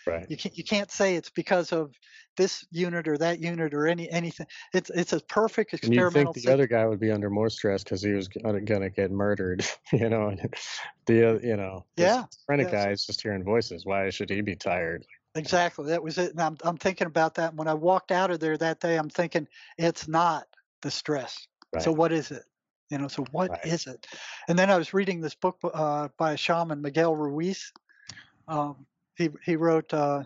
[0.07, 0.25] Right.
[0.29, 1.93] You can't you can't say it's because of
[2.37, 4.47] this unit or that unit or any anything.
[4.73, 7.83] It's it's a perfect And you'd think the other guy would be under more stress
[7.83, 10.27] because he was gonna, gonna get murdered, you know.
[10.27, 10.53] And
[11.05, 12.85] the uh, you know, Yeah, schizophrenic yes.
[12.85, 13.85] guy is just hearing voices.
[13.85, 15.05] Why should he be tired?
[15.35, 15.87] Exactly.
[15.87, 16.31] That was it.
[16.31, 17.49] And I'm I'm thinking about that.
[17.49, 19.47] And when I walked out of there that day, I'm thinking
[19.77, 20.47] it's not
[20.81, 21.47] the stress.
[21.73, 21.83] Right.
[21.83, 22.43] So what is it?
[22.89, 23.07] You know.
[23.07, 23.95] So what is Right.
[23.95, 24.07] it?
[24.47, 27.71] And then I was reading this book uh, by a shaman, Miguel Ruiz.
[28.47, 28.85] Um,
[29.21, 29.93] he he wrote.
[29.93, 30.23] Uh,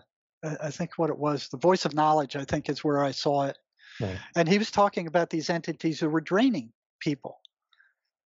[0.60, 2.36] I think what it was, the voice of knowledge.
[2.36, 3.58] I think is where I saw it.
[4.00, 4.18] Right.
[4.36, 7.40] And he was talking about these entities who were draining people.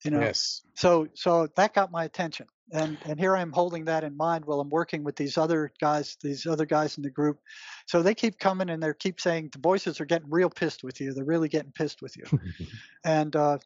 [0.03, 0.19] You know.
[0.19, 0.61] Yes.
[0.75, 2.47] So so that got my attention.
[2.71, 5.71] And and here I am holding that in mind while I'm working with these other
[5.79, 7.39] guys, these other guys in the group.
[7.87, 10.99] So they keep coming and they keep saying the voices are getting real pissed with
[10.99, 11.13] you.
[11.13, 12.25] They're really getting pissed with you.
[13.05, 13.57] and uh,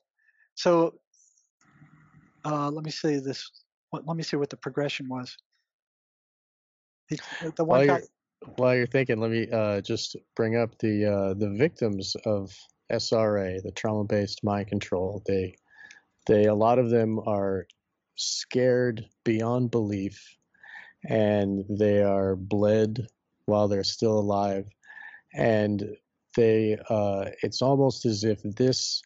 [0.56, 0.96] so
[2.46, 3.50] uh, let me see this.
[3.90, 5.36] What, let me see what the progression was.
[7.12, 7.20] He,
[7.56, 8.08] the While guy, you're
[8.56, 12.56] while you're thinking, let me uh, just bring up the uh, the victims of
[12.92, 15.22] SRA, the trauma-based mind control.
[15.26, 15.56] They
[16.26, 17.68] they a lot of them are
[18.16, 20.38] scared beyond belief,
[21.06, 23.08] and they are bled
[23.46, 24.66] while they're still alive,
[25.34, 25.96] and
[26.36, 29.02] they uh, it's almost as if this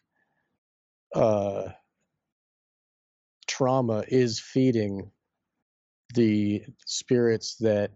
[1.14, 1.68] uh,
[3.46, 5.10] trauma is feeding
[6.16, 7.92] the spirits that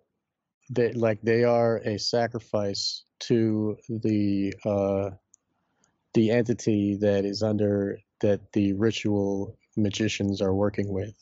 [0.71, 5.11] they like they are a sacrifice to the uh
[6.15, 11.15] the entity that is under that the ritual magicians are working with.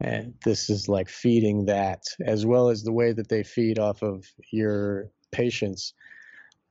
[0.00, 4.02] And this is like feeding that as well as the way that they feed off
[4.02, 5.94] of your patients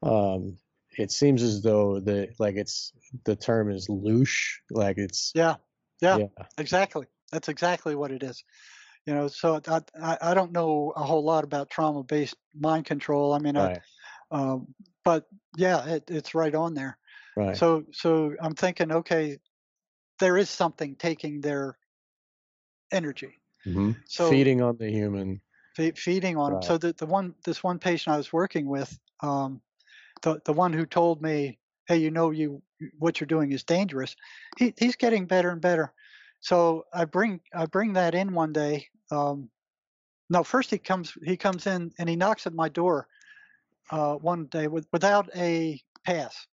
[0.04, 0.58] um
[0.98, 2.92] it seems as though the like it's
[3.26, 5.56] the term is loosh like it's yeah,
[6.02, 6.28] Yeah, yeah,
[6.58, 7.06] exactly.
[7.32, 8.44] That's exactly what it is.
[9.10, 13.34] You know, so I, I don't know a whole lot about trauma-based mind control.
[13.34, 13.80] I mean, right.
[14.30, 14.68] I, um,
[15.04, 15.26] but
[15.58, 16.96] yeah, it, it's right on there.
[17.36, 17.58] Right.
[17.58, 19.40] So, so I'm thinking, okay,
[20.20, 21.76] there is something taking their
[22.92, 23.34] energy.
[23.66, 23.94] Mm-hmm.
[24.06, 25.42] So feeding on the human.
[25.76, 26.62] Fe- feeding on right.
[26.62, 26.68] them.
[26.68, 29.60] So the, the one, this one patient I was working with, um,
[30.22, 31.58] the the one who told me,
[31.88, 32.62] hey, you know, you
[33.00, 34.16] what you're doing is dangerous.
[34.60, 35.94] He, he's getting better and better.
[36.42, 38.88] So I bring I bring that in one day.
[39.12, 39.50] Um,
[40.30, 43.08] no, first he comes he comes in and he knocks at my door
[43.92, 46.48] uh, one day with, without a pass.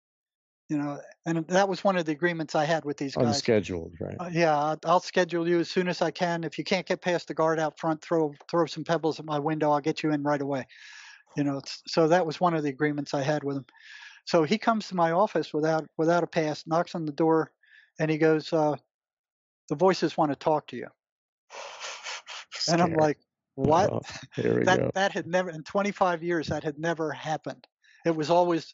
[0.69, 3.27] You know, and that was one of the agreements I had with these guys.
[3.27, 4.15] Unscheduled, right?
[4.19, 6.43] Uh, yeah, I'll schedule you as soon as I can.
[6.43, 9.37] If you can't get past the guard out front, throw throw some pebbles at my
[9.37, 9.71] window.
[9.71, 10.65] I'll get you in right away.
[11.37, 13.65] You know, so that was one of the agreements I had with him.
[14.25, 17.51] So he comes to my office without without a pass, knocks on the door,
[17.99, 18.77] and he goes, uh,
[19.69, 20.87] "The voices want to talk to you."
[22.69, 23.19] and I'm like,
[23.55, 24.01] "What?" Oh,
[24.37, 24.91] that go.
[24.93, 27.67] that had never in 25 years that had never happened.
[28.05, 28.73] It was always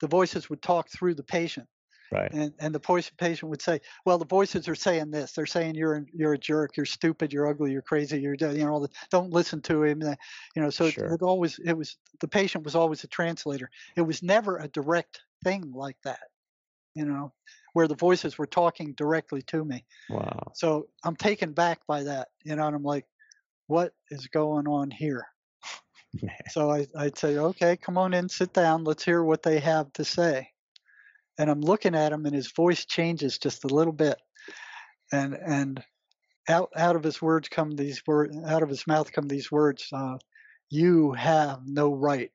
[0.00, 1.68] the voices would talk through the patient.
[2.12, 2.32] Right.
[2.32, 5.32] And and the patient would say, well, the voices are saying this.
[5.32, 8.72] They're saying you're you're a jerk, you're stupid, you're ugly, you're crazy, you're you know
[8.72, 10.02] all the, don't listen to him.
[10.56, 11.06] You know, so sure.
[11.06, 13.70] it, it always it was the patient was always a translator.
[13.96, 16.18] It was never a direct thing like that.
[16.94, 17.32] You know,
[17.72, 19.84] where the voices were talking directly to me.
[20.08, 20.52] Wow.
[20.54, 22.28] So I'm taken back by that.
[22.44, 23.06] You know, and I'm like,
[23.66, 25.26] what is going on here?
[26.50, 29.92] So I, I'd say, okay, come on in, sit down, let's hear what they have
[29.92, 30.50] to say
[31.40, 34.18] and I'm looking at him, and his voice changes just a little bit,
[35.10, 35.82] and and
[36.46, 39.88] out out of his words come these words, out of his mouth come these words.
[39.90, 40.18] Uh,
[40.68, 42.30] you have no right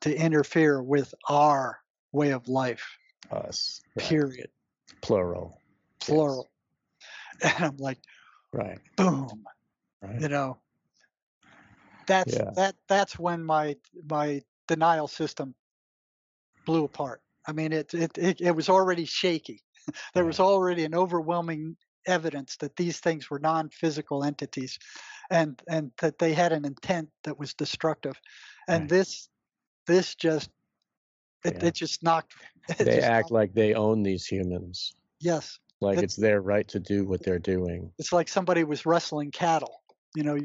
[0.00, 1.78] to interfere with our
[2.12, 2.96] way of life.
[3.30, 3.82] Us.
[3.94, 4.06] Right.
[4.06, 4.48] Period.
[5.02, 5.60] Plural.
[6.00, 6.50] Plural.
[7.42, 7.54] Yes.
[7.56, 7.98] And I'm like,
[8.52, 8.78] right.
[8.96, 9.44] Boom.
[10.02, 10.20] Right.
[10.20, 10.58] You know.
[12.06, 12.50] That's yeah.
[12.54, 12.76] that.
[12.88, 13.76] That's when my
[14.08, 15.54] my denial system
[16.64, 17.20] blew apart.
[17.46, 19.62] I mean, it, it, it, it was already shaky.
[20.14, 21.76] there was already an overwhelming
[22.06, 24.78] evidence that these things were non-physical entities
[25.30, 28.14] and and that they had an intent that was destructive
[28.68, 28.88] and right.
[28.88, 29.28] this
[29.86, 30.50] this just
[31.44, 31.68] it, yeah.
[31.68, 32.34] it just knocked
[32.78, 37.22] they act like they own these humans yes like it's their right to do what
[37.22, 39.82] they're doing it's like somebody was wrestling cattle
[40.14, 40.36] you know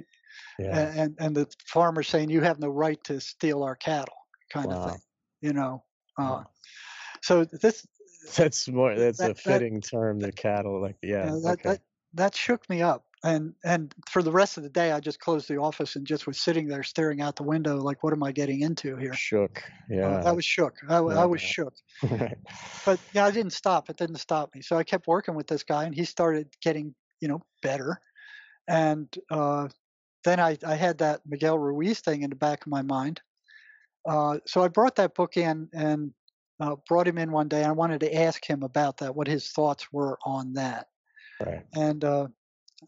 [0.59, 0.93] yeah.
[0.95, 4.17] and and the farmer saying you have no right to steal our cattle
[4.51, 4.83] kind wow.
[4.83, 5.01] of thing
[5.41, 5.83] you know
[6.17, 6.45] uh, wow.
[7.21, 7.85] So this
[8.35, 10.19] that's more that's that, a fitting that, term.
[10.19, 11.69] The cattle, like yeah, that, okay.
[11.69, 11.81] that
[12.13, 13.05] that shook me up.
[13.23, 16.25] And and for the rest of the day, I just closed the office and just
[16.25, 19.13] was sitting there staring out the window, like, what am I getting into here?
[19.13, 20.07] Shook, uh, yeah.
[20.07, 20.77] Uh, I was shook.
[20.89, 21.21] I, yeah.
[21.21, 21.73] I was shook.
[22.09, 22.37] right.
[22.83, 23.91] But yeah, I didn't stop.
[23.91, 24.61] It didn't stop me.
[24.61, 28.01] So I kept working with this guy, and he started getting, you know, better.
[28.67, 29.67] And uh,
[30.23, 33.21] then I, I had that Miguel Ruiz thing in the back of my mind.
[34.07, 36.11] Uh, so I brought that book in, and
[36.59, 37.59] uh, brought him in one day.
[37.61, 40.87] and I wanted to ask him about that, what his thoughts were on that.
[41.43, 41.65] Right.
[41.73, 42.27] And uh,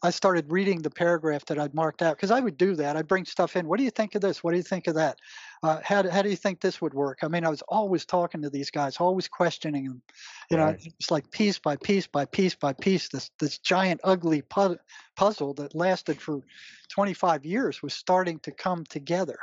[0.02, 2.98] I started reading the paragraph that I'd marked out because I would do that.
[2.98, 3.68] I'd bring stuff in.
[3.68, 4.44] What do you think of this?
[4.44, 5.20] What do you think of that?
[5.61, 7.20] Uh, how, how do you think this would work?
[7.22, 10.02] I mean, I was always talking to these guys, always questioning them.
[10.49, 10.80] You right.
[10.84, 13.10] know, it's like piece by piece by piece by piece.
[13.10, 14.80] This this giant ugly pu-
[15.15, 16.41] puzzle that lasted for
[16.90, 19.38] 25 years was starting to come together.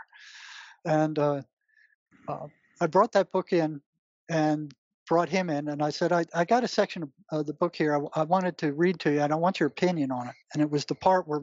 [0.85, 1.43] And uh,
[2.27, 2.49] uh
[2.81, 3.83] I brought that book in
[4.29, 4.75] and
[5.11, 7.97] brought him in and I said, I, I got a section of the book here
[7.97, 9.21] I, I, wanted to read to you.
[9.21, 10.37] And I want your opinion on it.
[10.55, 11.43] And it was the part where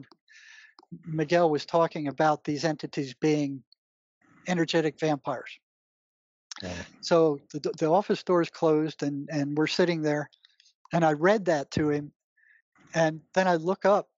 [1.04, 3.62] Miguel was talking about these entities being
[4.46, 5.50] energetic vampires.
[6.62, 6.72] Yeah.
[7.02, 10.30] So the, the office doors closed and, and we're sitting there
[10.94, 12.10] and I read that to him.
[12.94, 14.08] And then I look up,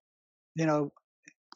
[0.55, 0.93] you know,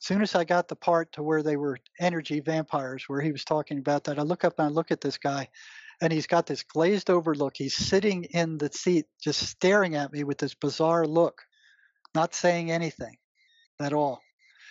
[0.00, 3.30] as soon as I got the part to where they were energy vampires, where he
[3.30, 5.48] was talking about that, I look up and I look at this guy
[6.00, 7.54] and he's got this glazed over look.
[7.56, 11.42] He's sitting in the seat, just staring at me with this bizarre look,
[12.14, 13.16] not saying anything
[13.80, 14.20] at all.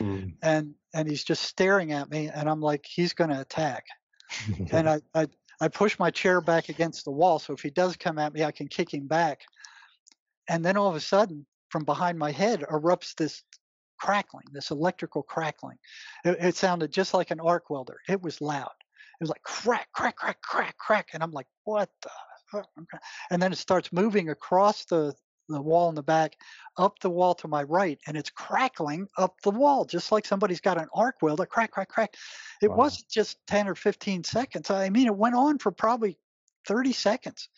[0.02, 0.36] Mm.
[0.42, 3.86] And and he's just staring at me, and I'm like, he's going to attack.
[4.72, 5.28] and I, I
[5.62, 8.44] I push my chair back against the wall, so if he does come at me,
[8.44, 9.42] I can kick him back.
[10.50, 13.44] And then all of a sudden, from behind my head erupts this
[13.98, 15.78] crackling, this electrical crackling.
[16.26, 17.98] It, it sounded just like an arc welder.
[18.10, 18.74] It was loud
[19.24, 22.10] was like crack, crack, crack, crack, crack, and I'm like, what the?
[23.32, 25.16] And then it starts moving across the
[25.50, 26.36] the wall in the back,
[26.78, 30.62] up the wall to my right, and it's crackling up the wall, just like somebody's
[30.62, 32.14] got an arc welder, crack, crack, crack.
[32.62, 32.78] It wow.
[32.78, 34.70] wasn't just 10 or 15 seconds.
[34.70, 36.18] I mean, it went on for probably
[36.68, 37.50] 30 seconds.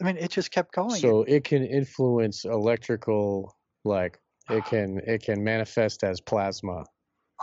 [0.00, 1.00] I mean, it just kept going.
[1.00, 4.18] So it can influence electrical, like
[4.50, 4.68] it ah.
[4.68, 6.84] can it can manifest as plasma.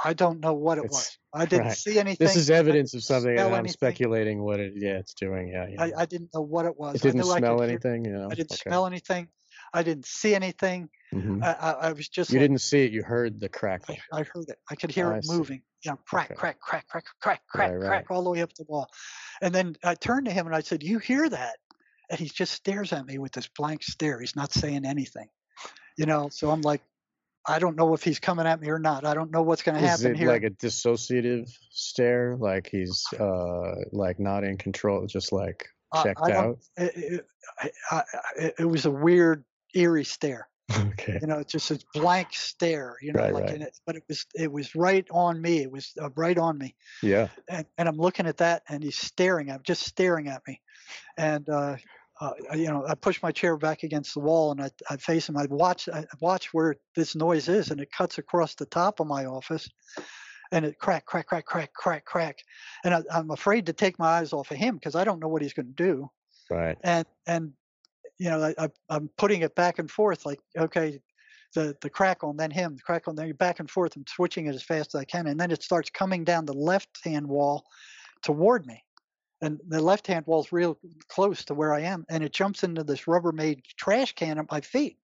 [0.04, 1.18] I don't know what it It's- was.
[1.34, 1.78] I didn't right.
[1.78, 2.26] see anything.
[2.26, 3.74] This is evidence of something, and I'm anything.
[3.74, 5.50] speculating what it yeah it's doing.
[5.50, 5.84] Yeah, yeah.
[5.84, 6.96] I, I didn't know what it was.
[6.96, 8.06] it didn't I I smell could hear- anything.
[8.06, 8.26] You know.
[8.32, 8.70] I didn't Okay.
[8.70, 9.28] smell anything.
[9.74, 10.90] I didn't see anything.
[11.14, 11.44] Mhm.
[11.44, 12.92] I, I, I was just You like, didn't see it.
[12.92, 13.98] You heard the I, crackle.
[14.12, 14.58] I heard it.
[14.70, 15.62] I could hear I it moving.
[15.86, 16.36] You know, crack, Okay.
[16.36, 17.88] crack, crack, crack, crack, crack, Right, right.
[17.88, 18.90] crack, all the way up the wall.
[19.42, 21.58] And then I turned to him and I said, "You hear that?"
[22.10, 24.20] And he just stares at me with this blank stare.
[24.20, 25.28] He's not saying anything.
[25.98, 26.82] You know, so I'm like,
[27.50, 29.06] I don't know if he's coming at me or not.
[29.06, 30.30] I don't know what's going to happen it here.
[30.30, 32.36] like a dissociative stare?
[32.38, 36.58] Like he's uh like not in control, just like I- checked I don't- out?
[36.78, 37.28] it, it,
[37.60, 38.04] I, I,
[38.40, 39.44] I- it was a weird,
[39.74, 40.48] eerie stare.
[40.92, 41.18] okay.
[41.20, 43.54] you know, it's just a blank stare, you know, Right, like, right.
[43.56, 45.64] and it, but it was, it was right on me.
[45.64, 46.76] It was uh, right on me.
[47.02, 47.30] Yeah.
[47.48, 50.62] And, and I'm looking at that and he's staring at, just staring at me.
[51.18, 51.78] And, uh,
[52.20, 55.30] uh, you know, I push my chair back against the wall and I, I face
[55.30, 55.38] him.
[55.38, 59.08] I watch, I watch where this noise is and it cuts across the top of
[59.08, 59.70] my office
[60.52, 62.40] and it crack, crack, crack, crack, crack, crack.
[62.84, 65.30] And I, I'm afraid to take my eyes off of him because I don't know
[65.30, 66.10] what he's going to do
[66.50, 66.78] Right.
[66.84, 67.54] and and
[68.18, 71.00] you know I, I'm putting it back and forth like okay
[71.54, 74.48] the the crackle and then him the crackle and then back and forth I'm switching
[74.48, 77.28] it as fast as I can and then it starts coming down the left hand
[77.28, 77.66] wall
[78.24, 78.84] toward me
[79.41, 82.64] and the left hand wall is real close to where I am and it jumps
[82.64, 84.99] into this Rubbermaid trash can at my feet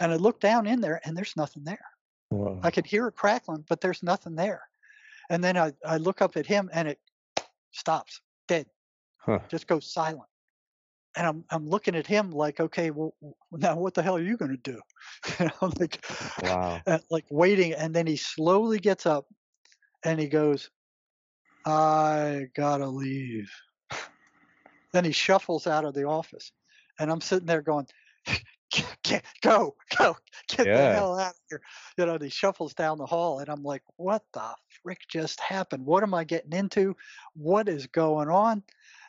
[0.00, 1.84] and I look down in there and there's nothing there
[2.30, 2.62] Wow.
[2.62, 4.62] I could hear it crackling but there's nothing there
[5.30, 7.00] and then I, I look up at him and it
[7.72, 8.66] stops dead
[9.18, 9.40] Huh.
[9.50, 10.28] just goes silent.
[11.16, 13.14] And I'm I'm looking at him like, okay, well,
[13.50, 14.80] now what the hell are you going to do?
[15.40, 16.04] know, like,
[16.38, 16.84] Wow.
[16.86, 17.72] uh, like waiting.
[17.72, 19.26] And then he slowly gets up,
[20.04, 20.70] and he goes,
[21.66, 23.50] "I gotta leave."
[24.96, 26.52] Then he shuffles out of the office,
[26.98, 27.86] and I'm sitting there going,
[29.02, 30.16] "Get go, go,
[30.48, 30.88] get Yeah.
[30.88, 31.62] the hell out of here!"
[31.98, 35.40] You know, and he shuffles down the hall, and I'm like, "What the frick just
[35.40, 35.84] happened?
[35.86, 36.96] What am I getting into?
[37.34, 38.62] What is going on?"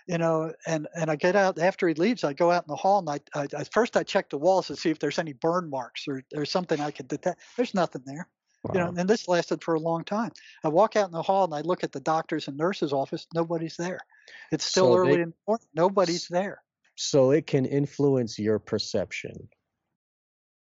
[0.07, 2.23] you know, and and I get out after he leaves.
[2.23, 4.68] I go out in the hall and I, I, I first I check the walls
[4.68, 7.41] to see if there's any burn marks or or something I could detect.
[7.57, 8.30] There's nothing there,
[8.72, 8.93] you know.
[8.97, 10.31] And this lasted for a long time.
[10.64, 13.27] I walk out in the hall and I look at the doctor's and nurse's office.
[13.34, 13.99] Nobody's there.
[14.52, 15.68] It's still So early they- in the morning.
[15.74, 16.62] Nobody's there.
[16.95, 19.49] So it can influence your perception.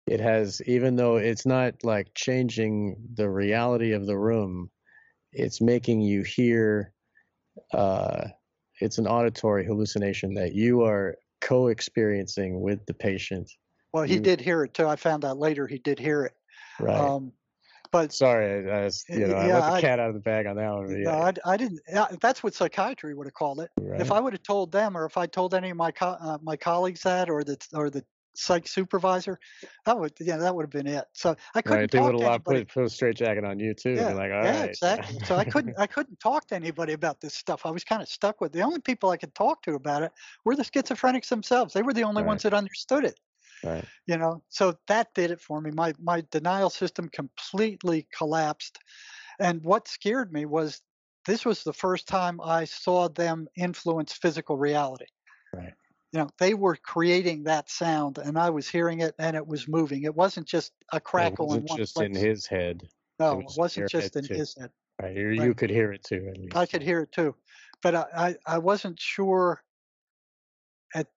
[0.06, 4.70] It has, even though it's not like changing the reality of the room,
[5.32, 6.92] it's making you hear.
[7.72, 8.28] Uh,
[8.80, 13.50] it's an auditory hallucination that you are co-experiencing with the patient.
[13.92, 14.86] Well, he You- did hear it too.
[14.86, 16.34] I found out later he did hear it.
[16.80, 16.98] Right.
[16.98, 17.32] Um,
[17.90, 20.14] but Sorry, I, I was- you know, I yeah, let the I- cat out of
[20.14, 20.88] the bag on that one.
[20.88, 21.80] but no, I, I didn't.
[22.20, 23.70] That's what psychiatry would have called it.
[23.76, 24.00] right.
[24.00, 26.38] If I would have told them, or if I told any of my co- uh,
[26.42, 28.04] my colleagues that, or the or the
[28.34, 29.38] psych supervisor,
[29.86, 31.04] that would yeah that would have been it.
[31.14, 33.58] So I couldn't right, they talk would to have put, put a straight jacket on
[33.58, 33.94] you too.
[33.94, 34.70] yeah, like, all yeah, right.
[34.70, 35.18] exactly.
[35.24, 37.64] So I couldn't I couldn't talk to anybody about this stuff.
[37.64, 40.12] I was kind of stuck with the only people I could talk to about it
[40.44, 41.72] were the schizophrenics themselves.
[41.74, 42.24] They were the only Right.
[42.24, 43.18] ones that understood it.
[43.62, 43.88] Right.
[44.06, 45.70] You know, so that did it for me.
[45.72, 48.78] My my denial system completely collapsed,
[49.40, 50.82] and what scared me was
[51.26, 55.06] this was the first time I saw them influence physical reality.
[55.52, 55.74] Right.
[56.12, 59.68] you know they were creating that sound and i was hearing it and it was
[59.68, 62.88] moving it wasn't just a crackle in wasn't one just place in his head.
[63.18, 64.34] no was it wasn't just head in too.
[64.38, 64.70] his head
[65.02, 65.16] Right.
[65.16, 65.48] You, Right.
[65.48, 66.32] you could hear it too.
[66.54, 67.34] I could hear it too
[67.82, 68.06] but i
[68.46, 69.62] i, I wasn't sure
[70.94, 71.08] at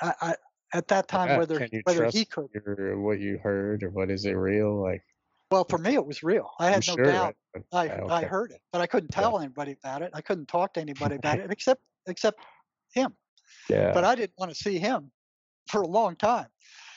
[0.00, 0.36] I, I
[0.72, 4.24] at that time Yeah, whether whether he could your, what you heard or what is
[4.24, 4.80] it real?
[4.80, 5.02] Like
[5.50, 7.64] well for me it was real i I'm had no sure, doubt right?
[7.72, 9.22] I, Yeah, I heard it but i couldn't Yeah.
[9.22, 12.40] tell anybody about it i couldn't talk to anybody about it except except
[12.92, 13.14] him
[13.68, 13.92] Yeah.
[13.92, 15.10] but I didn't want to see him
[15.68, 16.48] for a long time.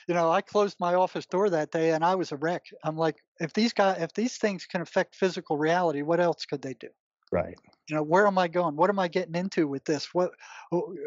[0.08, 2.66] You know, I closed my office door that day and I was a wreck.
[2.84, 6.62] I'm like, if these guys, if these things can affect physical reality, what else could
[6.62, 6.90] they do?
[7.32, 7.58] right.
[7.88, 8.76] You know, where am I going?
[8.76, 10.14] What am I getting into with this?
[10.14, 10.32] What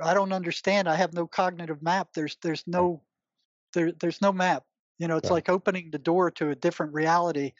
[0.02, 0.88] I don't understand.
[0.88, 2.08] I have no cognitive map.
[2.14, 3.02] There's there's no
[3.72, 4.64] there there's no map.
[4.98, 5.36] You know, it's Right.
[5.36, 7.52] like opening the door to a different reality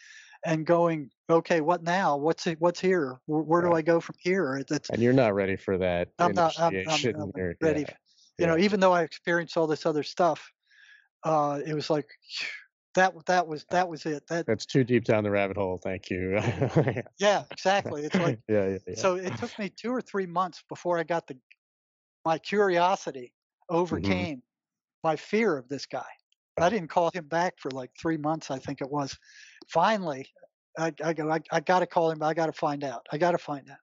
[0.45, 2.17] and going, okay, what now?
[2.17, 3.21] What's it, what's here?
[3.27, 4.65] Where, where do I go from here?
[4.69, 6.59] That's And you're not ready for that I'm not.
[6.59, 7.05] I'm, I'm.
[7.15, 7.81] I'm or- ready.
[7.81, 7.95] yeah,
[8.39, 10.53] You know, even though I experienced all this other stuff,
[11.25, 12.09] uh, it was like
[12.99, 13.27] that.
[13.27, 14.27] That was that was it.
[14.29, 15.81] That That's too deep down the rabbit hole.
[15.83, 16.33] Thank you.
[16.35, 18.05] yeah, yeah, exactly.
[18.05, 18.95] It's like yeah, yeah.
[18.95, 19.17] so.
[19.17, 21.37] It took me two or three months before I got the
[22.25, 23.33] my curiosity
[23.71, 24.43] overcame
[25.05, 26.05] my fear of this guy.
[26.61, 28.51] I didn't call him back for like three months.
[28.51, 29.17] I think it was.
[29.69, 30.27] Finally,
[30.77, 31.31] I, I go.
[31.31, 32.23] I, I got to call him.
[32.23, 33.07] I got to find out.
[33.13, 33.79] I got to find out.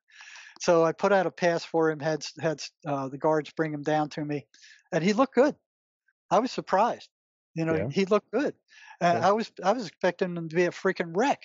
[0.61, 1.99] So I put out a pass for him.
[1.99, 4.45] Had had uh, the guards bring him down to me,
[4.91, 5.55] and he looked good.
[6.29, 7.09] I was surprised.
[7.55, 7.89] You know, Yeah.
[7.89, 8.53] he looked good.
[9.01, 9.27] And Yeah.
[9.27, 11.43] I was I was expecting him to be a freaking wreck.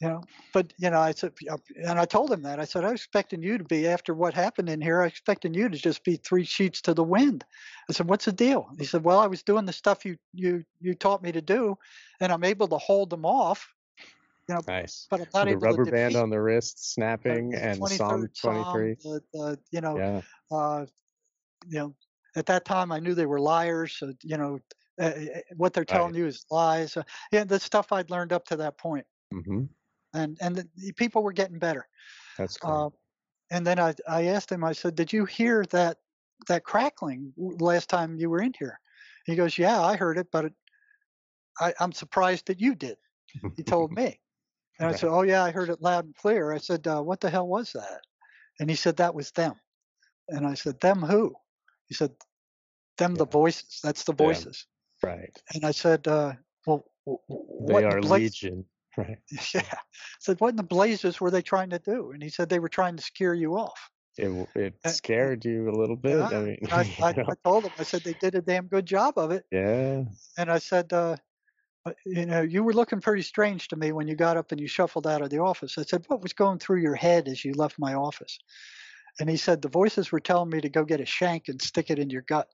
[0.00, 1.32] You know, but you know, I said,
[1.76, 2.58] and I told him that.
[2.58, 5.00] I said, I was expecting you to be after what happened in here.
[5.00, 7.44] I was expecting you to just be three sheets to the wind.
[7.88, 8.68] I said, what's the deal?
[8.76, 11.78] He said, well, I was doing the stuff you you you taught me to do,
[12.20, 13.72] and I'm able to hold them off.
[14.48, 15.06] You know, Nice.
[15.10, 17.76] but I'm So not the able rubber to band on the wrist snapping the and
[17.88, 18.96] Psalm 23rd Psalm, 23.
[19.04, 20.20] the, the, you know, Yeah.
[20.50, 20.86] uh,
[21.68, 21.94] you know,
[22.36, 23.96] at that time I knew they were liars.
[23.96, 24.60] So, you know,
[25.00, 25.94] uh, uh, what they're Right.
[25.94, 26.96] telling you is lies.
[26.96, 29.64] Uh, yeah, the stuff I'd learned up to that point, hmm
[30.12, 31.88] and and the, people were getting better.
[32.38, 32.86] That's cool.
[32.86, 32.90] Uh,
[33.50, 34.64] and then I I asked him.
[34.64, 35.98] I said, "Did you hear that
[36.48, 38.80] that crackling last time you were in here?"
[39.26, 40.54] He goes, "Yeah, I heard it, but it,
[41.60, 42.98] I, I'm surprised that you did."
[43.56, 44.20] He told me,
[44.78, 47.20] and I said, "Oh yeah, I heard it loud and clear." I said, uh, "What
[47.20, 48.02] the hell was that?"
[48.60, 49.60] And he said, "That was them."
[50.28, 51.36] And I said, "Them who?"
[51.88, 52.16] He said,
[52.98, 53.80] "Them the voices.
[53.82, 54.66] That's the voices."
[55.04, 55.42] Right.
[55.54, 56.34] And I said, uh,
[56.66, 58.66] "Well, w- w- They are the legion.
[58.96, 59.18] Right.
[59.54, 59.62] Yeah.
[59.72, 59.78] I
[60.20, 62.68] said, "What in the blazes were they trying to do?" And he said, "They were
[62.68, 66.18] trying to scare you off." It it Uh, scared you a little bit.
[66.18, 67.08] Yeah, I mean, I, I.
[67.10, 69.44] I told him, I said, they did a damn good job of it.
[69.50, 70.04] yeah.
[70.38, 71.16] And I said, uh,
[71.84, 74.60] uh, you know, you were looking pretty strange to me when you got up and
[74.60, 75.76] you shuffled out of the office.
[75.78, 78.38] I said, what was going through your head as you left my office?
[79.20, 81.90] And he said, the voices were telling me to go get a shank and stick
[81.90, 82.48] it in your gut.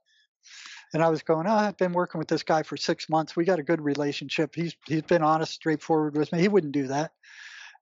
[0.92, 3.36] And I was going, oh, I've been working with this guy for six months.
[3.36, 4.54] We got a good relationship.
[4.54, 6.40] He's he's been honest, straightforward with me.
[6.40, 7.12] He wouldn't do that.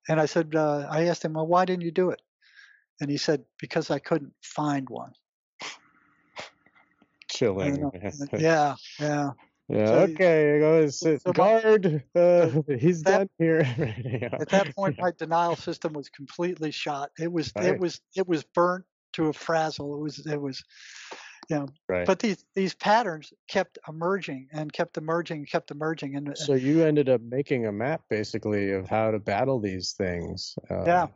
[0.09, 2.21] And I said, uh, I asked him, well, why didn't you do it?
[3.01, 5.13] And he said, because I couldn't find one.
[7.31, 7.81] Chilling.
[7.81, 7.93] know.
[8.39, 9.31] yeah, yeah.
[9.69, 11.21] Yeah, So- okay, go and sit.
[11.21, 12.03] so guard.
[12.15, 12.49] Uh,
[12.79, 13.61] he's that- done here.
[14.05, 14.31] Yeah.
[14.41, 17.11] At that point, my denial system was completely shot.
[17.19, 17.67] It was Right.
[17.67, 19.95] it was it was burnt to a frazzle.
[19.95, 20.65] It was it was,
[21.57, 21.69] know.
[21.89, 22.07] right.
[22.07, 26.55] But these these patterns kept emerging and kept emerging, and kept emerging, and uh, so
[26.55, 30.57] you ended up making a map basically of how to battle these things.
[30.71, 31.07] Uh, Yeah.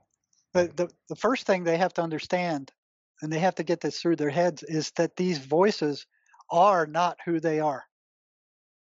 [0.55, 2.73] the, the the first thing they have to understand,
[3.21, 6.07] and they have to get this through their heads, is that these voices
[6.51, 7.85] are not who they are.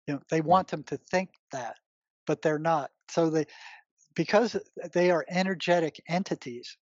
[0.06, 1.76] You know, they want them to think that,
[2.26, 2.90] but they're not.
[3.08, 3.46] So they,
[4.14, 4.56] because
[4.92, 6.76] they are energetic entities,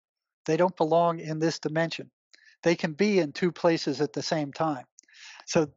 [0.45, 2.09] they don't belong in this dimension.
[2.63, 4.85] They can be in two places at the same time.
[5.45, 5.67] So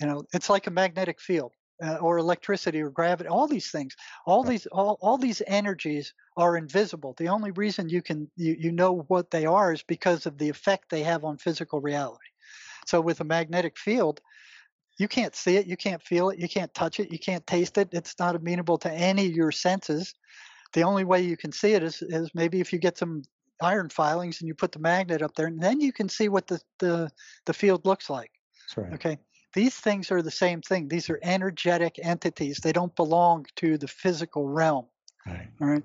[0.00, 1.52] you know, it's like a magnetic field.
[1.82, 3.96] Uh, or electricity or gravity all these things
[4.26, 7.14] all these all, all these energies are invisible.
[7.18, 10.48] The only reason you can you, you know what they are is because of the
[10.48, 12.30] effect they have on physical reality.
[12.86, 14.20] So with a magnetic field,
[14.98, 17.78] you can't see it, you can't feel it, you can't touch it, you can't taste
[17.78, 17.88] it.
[17.92, 20.14] It's not amenable to any of your senses.
[20.72, 23.22] The only way you can see it is, is maybe if you get some
[23.62, 26.46] iron filings and you put the magnet up there, and then you can see what
[26.46, 27.10] the, the,
[27.46, 28.30] the field looks like.
[28.62, 28.94] That's right.
[28.94, 29.18] Okay.
[29.54, 30.88] These things are the same thing.
[30.88, 32.58] These are energetic entities.
[32.58, 34.86] They don't belong to the physical realm.
[35.26, 35.48] Right.
[35.60, 35.84] All right.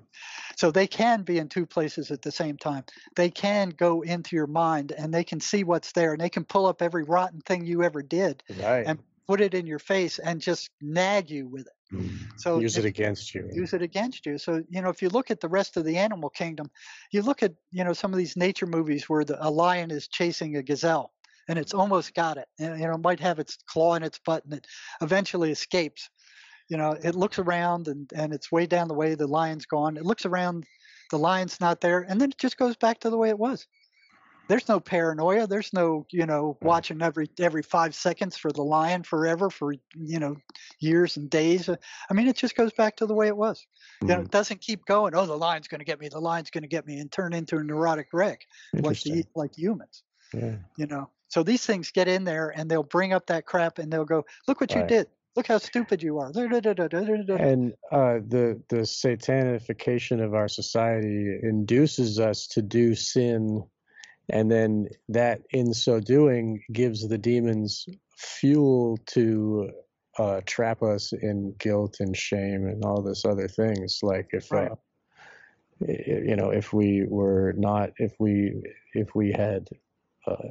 [0.56, 2.84] So they can be in two places at the same time.
[3.14, 6.44] They can go into your mind and they can see what's there and they can
[6.44, 8.86] pull up every rotten thing you ever did Right.
[8.86, 8.98] and
[9.28, 11.72] put it in your face and just nag you with it.
[11.92, 12.10] Mm.
[12.36, 13.48] So Use it if- against you.
[13.52, 14.38] use it against you.
[14.38, 16.70] So, you know, if you look at the rest of the animal kingdom,
[17.12, 20.06] you look at, you know, some of these nature movies where the, a lion is
[20.08, 21.12] chasing a gazelle
[21.48, 22.46] and it's almost got it.
[22.58, 24.66] And, you know, it might have its claw in its butt and it
[25.02, 26.08] eventually escapes.
[26.68, 29.96] You know, it looks around and, and it's way down the way the lion's gone.
[29.96, 30.64] It looks around,
[31.10, 33.66] the lion's not there, and then it just goes back to the way it was.
[34.50, 35.46] There's no paranoia.
[35.46, 40.18] There's no, you know, watching every every five seconds for the lion forever for you
[40.18, 40.36] know
[40.80, 41.68] years and days.
[41.68, 41.76] Uh,
[42.10, 43.64] I mean, it just goes back to the way it was.
[44.02, 44.24] You know, Mm.
[44.24, 45.14] it doesn't keep going.
[45.14, 46.08] Oh, the lion's going to get me.
[46.08, 48.44] The lion's going to get me, and turn into a neurotic wreck
[48.74, 50.02] like the like humans.
[50.34, 50.56] Yeah.
[50.76, 53.92] You know, so these things get in there and they'll bring up that crap and
[53.92, 55.06] they'll go, "Look what you did.
[55.36, 56.32] Look how stupid you are."
[57.38, 63.62] And uh, the the satanification of our society induces us to do sin,
[64.30, 67.86] and then that, in so doing, gives the demons
[68.16, 69.70] fuel to
[70.18, 74.00] uh, trap us in guilt and shame and all this other things.
[74.02, 74.70] Like if Right.
[74.70, 74.76] uh,
[75.82, 78.62] you know, if we were not, if we
[78.94, 79.68] if we had
[80.26, 80.48] uh,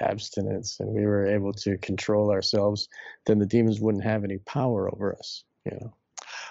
[0.00, 2.88] abstinence and we were able to control ourselves,
[3.26, 5.44] then the demons wouldn't have any power over us.
[5.64, 5.94] You know.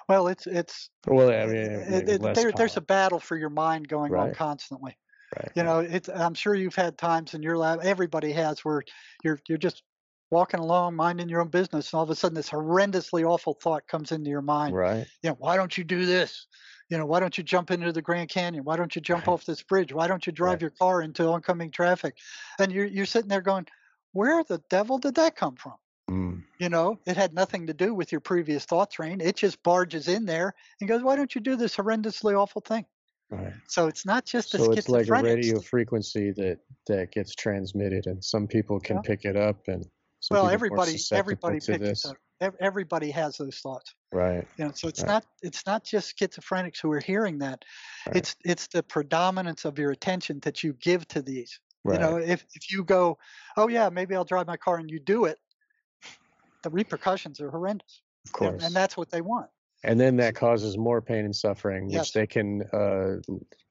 [0.07, 3.87] Well, it's it's Well, I mean, it- it- there, there's a battle for your mind
[3.87, 4.97] going on constantly.
[5.35, 5.51] Right.
[5.55, 7.79] You know, it's I'm sure you've had times in your lab.
[7.83, 8.83] Everybody has where
[9.23, 9.83] you're you're just
[10.31, 13.87] walking along, minding your own business, and all of a sudden this horrendously awful thought
[13.87, 14.75] comes into your mind.
[14.75, 15.07] right.
[15.21, 16.47] you know, why don't you do this?
[16.89, 18.63] You know, why don't you jump into the Grand Canyon?
[18.63, 19.33] Why don't you jump Right.
[19.33, 19.93] off this bridge?
[19.93, 20.61] Why don't you drive Right.
[20.61, 22.17] your car into oncoming traffic?
[22.59, 23.67] And you're you're sitting there going,
[24.13, 25.75] where the devil did that come from?
[26.09, 26.43] Mm.
[26.59, 29.19] You know, it had nothing to do with your previous thought train.
[29.21, 32.85] It just barges in there and goes, "Why don't you do this horrendously awful thing?"
[33.31, 33.53] Right.
[33.67, 38.05] So it's not just the So it's like a radio frequency that that gets transmitted,
[38.07, 39.01] and some people can Yeah.
[39.03, 39.89] pick it up, and well,
[40.21, 42.05] people are more everybody everybody picks this.
[42.05, 42.55] it up.
[42.59, 43.95] Everybody has those thoughts.
[44.11, 44.45] Right.
[44.57, 45.07] You know, so it's Right.
[45.07, 47.63] not it's not just schizophrenics who are hearing that.
[48.07, 48.17] Right.
[48.17, 51.59] It's it's the predominance of your attention that you give to these.
[51.83, 51.95] Right.
[51.95, 53.17] You know, if if you go,
[53.57, 55.39] oh yeah, maybe I'll drive my car, and you do it,
[56.63, 58.01] the repercussions are horrendous.
[58.25, 58.63] of And- course.
[58.65, 59.49] and that's what they want.
[59.85, 62.07] And then that causes more pain and suffering, Yes.
[62.07, 63.17] which they can uh,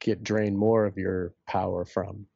[0.01, 2.27] get drain more of your power from.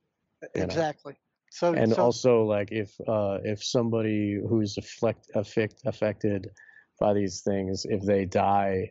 [0.54, 0.64] You know.
[0.64, 1.14] Exactly.
[1.50, 6.50] So and so, also like if uh if somebody who's affect, affect affected
[7.00, 8.90] by these things if they die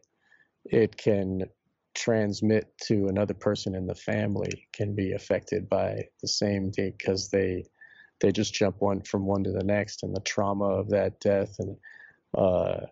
[0.65, 1.43] it can
[1.93, 7.29] transmit to another person in the family can be affected by the same thing because
[7.29, 7.63] they
[8.21, 11.55] they just jump one from one to the next and the trauma of that death
[11.59, 11.77] and
[12.37, 12.85] uh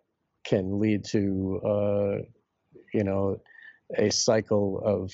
[0.46, 2.18] can lead to uh
[2.94, 3.40] you know
[3.98, 5.12] a cycle of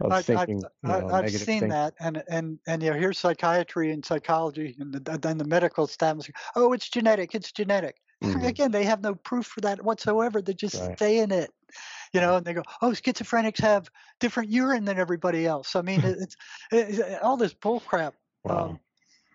[0.00, 1.68] of I, I've, you know, I've seen thinking.
[1.70, 5.84] that, and and and you know, here's psychiatry and psychology, and the, then the medical
[5.84, 6.36] establishment.
[6.56, 7.34] Oh, it's genetic.
[7.34, 7.96] It's genetic.
[8.22, 8.46] Mhm.
[8.48, 10.40] Again, they have no proof for that whatsoever.
[10.40, 10.98] They're just Right.
[10.98, 11.50] saying it,
[12.12, 12.36] you know.
[12.36, 13.88] And they go, "Oh, schizophrenics have
[14.18, 16.36] different urine than everybody else." I mean, it- it's,
[16.72, 18.14] it's all this bull crap.
[18.44, 18.80] wow Um,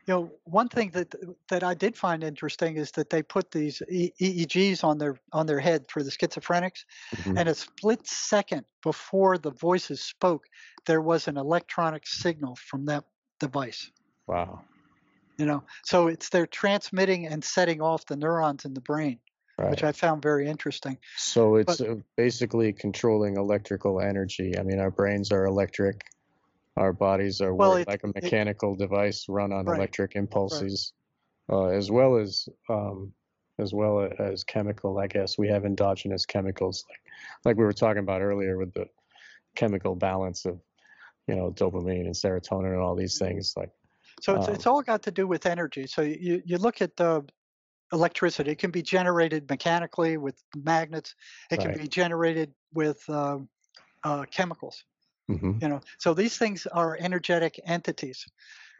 [0.09, 1.13] you know, one thing that
[1.49, 5.59] that I did find interesting is that they put these EEGs on their on their
[5.59, 7.37] head for the schizophrenics, Mhm.
[7.37, 10.45] and a split second before the voices spoke,
[10.87, 13.03] there was an electronic signal from that
[13.39, 13.91] device.
[14.25, 14.61] wow
[15.37, 19.19] You know, so it's they're transmitting and setting off the neurons in the brain,
[19.59, 20.97] right which I found very interesting.
[21.17, 24.57] So it's uh, basically controlling electrical energy.
[24.57, 26.01] I mean, our brains are electric.
[26.79, 30.93] Our bodies are Well, it- like a it- mechanical device run on Right, electric impulses,
[31.51, 33.13] uh, as well as um,
[33.59, 34.97] as well as chemical.
[34.97, 37.01] I guess we have endogenous chemicals, like
[37.45, 38.87] like we were talking about earlier with the
[39.55, 40.61] chemical balance of
[41.27, 43.25] you know dopamine and serotonin and all these Mm-hmm.
[43.25, 43.53] things.
[43.57, 43.71] Like
[44.21, 45.85] So it's, it's all got to do with energy.
[45.87, 47.25] So you, you look at the
[47.91, 51.15] electricity, it can be generated mechanically with magnets,
[51.51, 53.49] it can be generated with um
[54.03, 54.85] uh, chemicals.
[55.29, 58.25] Mhm, You know, so these things are energetic entities.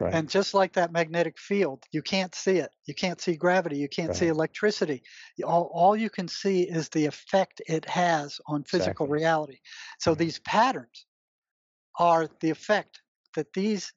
[0.00, 2.70] right, And just like that magnetic field, you can't see it.
[2.86, 3.78] You can't see gravity.
[3.78, 5.02] You can't see electricity.
[5.44, 9.08] All, all you can see is the effect it has on physical Exactly.
[9.08, 9.58] reality.
[10.00, 10.16] So Mhm.
[10.16, 11.06] these patterns
[11.98, 13.02] are the effect
[13.36, 13.92] that these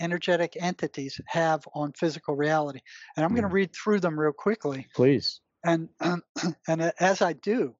[0.00, 2.80] energetic entities have on physical reality.
[3.16, 3.48] And I'm going Mm.
[3.48, 4.88] to read through them real quickly.
[4.94, 5.40] please.
[5.64, 7.76] And and a- as I do,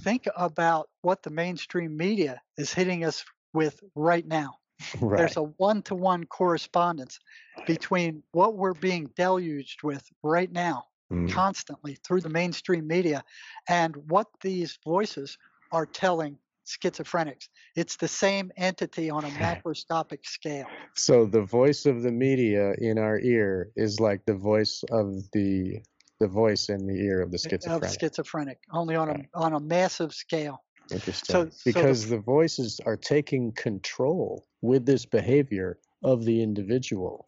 [0.00, 4.58] think about what the mainstream media is hitting us with right now.
[5.00, 7.20] Right, there's a one-to-one correspondence
[7.66, 13.22] between what we're being deluged with right now Mm, constantly through the mainstream media
[13.68, 15.36] and what these voices
[15.70, 17.48] are telling schizophrenics.
[17.76, 20.68] It's the same entity on a macroscopic scale.
[20.94, 25.82] So the voice of the media in our ear is like the voice of the
[26.22, 28.00] the voice in the ear of the of schizophrenic.
[28.00, 29.28] schizophrenic only on Right.
[29.34, 31.34] a on a massive scale Interesting.
[31.34, 37.26] so the because the voices are taking control with this behavior of the individual.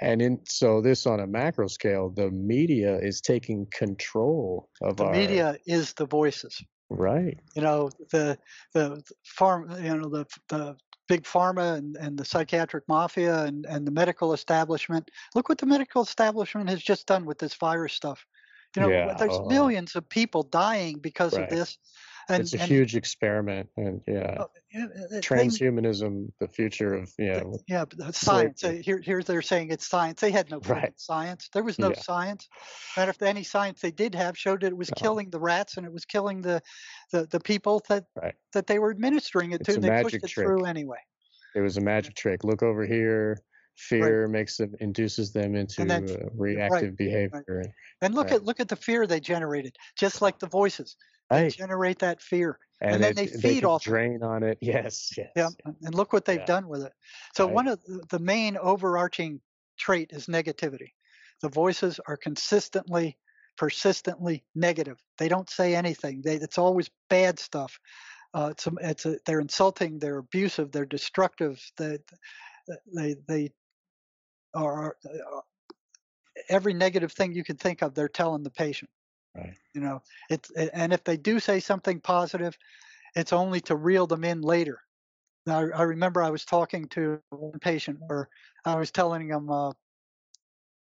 [0.00, 5.04] And in so this on a macro scale, the media is taking control of the
[5.04, 6.54] our media is the voices
[6.90, 7.38] right.
[7.56, 8.38] you know the
[8.74, 10.76] the farm you know the the
[11.08, 15.66] big pharma and, and the psychiatric mafia and, and the medical establishment look what the
[15.66, 18.26] medical establishment has just done with this virus stuff
[18.76, 19.44] you know Yeah, there's oh.
[19.44, 21.38] millions of people dying because Right.
[21.38, 21.78] of this
[22.28, 24.36] and, it's a and, huge experiment and yeah.
[24.40, 24.46] uh,
[25.20, 27.40] Transhumanism, the future of yeah.
[27.40, 28.60] they- yeah, science.
[28.60, 28.82] slavery.
[28.82, 30.20] Here, here they're saying it's science.
[30.20, 30.92] They had no Right.
[30.96, 31.48] science.
[31.52, 32.00] There was no Yeah.
[32.00, 32.48] science.
[32.96, 34.94] Matter if any science they did have showed that it was No.
[35.00, 36.62] killing the rats and it was killing the,
[37.12, 38.34] the, the people that Right.
[38.52, 39.80] that they were administering it It's to.
[39.80, 40.46] they pushed it trick.
[40.46, 40.98] through anyway.
[41.54, 42.42] It was a magic trick.
[42.44, 43.38] Look over here.
[43.76, 47.42] Fear makes them induces them into then- uh, reactive behavior.
[47.48, 48.34] and- And look Right.
[48.36, 50.96] at look at the fear they generated, just like the voices.
[51.30, 52.58] They generate that fear.
[52.80, 53.90] And, then it- they they feed can off it.
[53.90, 54.58] drain on it.
[54.60, 55.30] Yes, yes.
[55.34, 55.48] Yeah,
[55.82, 56.44] and look what they've Yeah.
[56.44, 56.92] done with it.
[57.34, 57.54] So Right.
[57.54, 57.80] one of
[58.10, 59.40] the, main overarching
[59.78, 60.92] trait is negativity.
[61.40, 63.18] The voices are consistently,
[63.56, 65.02] persistently negative.
[65.18, 66.22] They don't say anything.
[66.22, 67.78] They, it's always bad stuff.
[68.34, 69.98] Uh, it's, a- it's a, they're insulting.
[69.98, 70.72] They're abusive.
[70.72, 71.60] They're destructive.
[71.76, 71.98] They
[72.94, 73.52] they they
[74.54, 75.40] are uh,
[76.48, 77.94] every negative thing you can think of.
[77.94, 78.90] They're telling the patient.
[79.34, 79.54] Right.
[79.74, 82.56] You know, it's and if they do say something positive,
[83.16, 84.80] it's only to reel them in later.
[85.46, 88.28] Now, I I remember I was talking to one patient where
[88.64, 89.72] I was telling him, uh,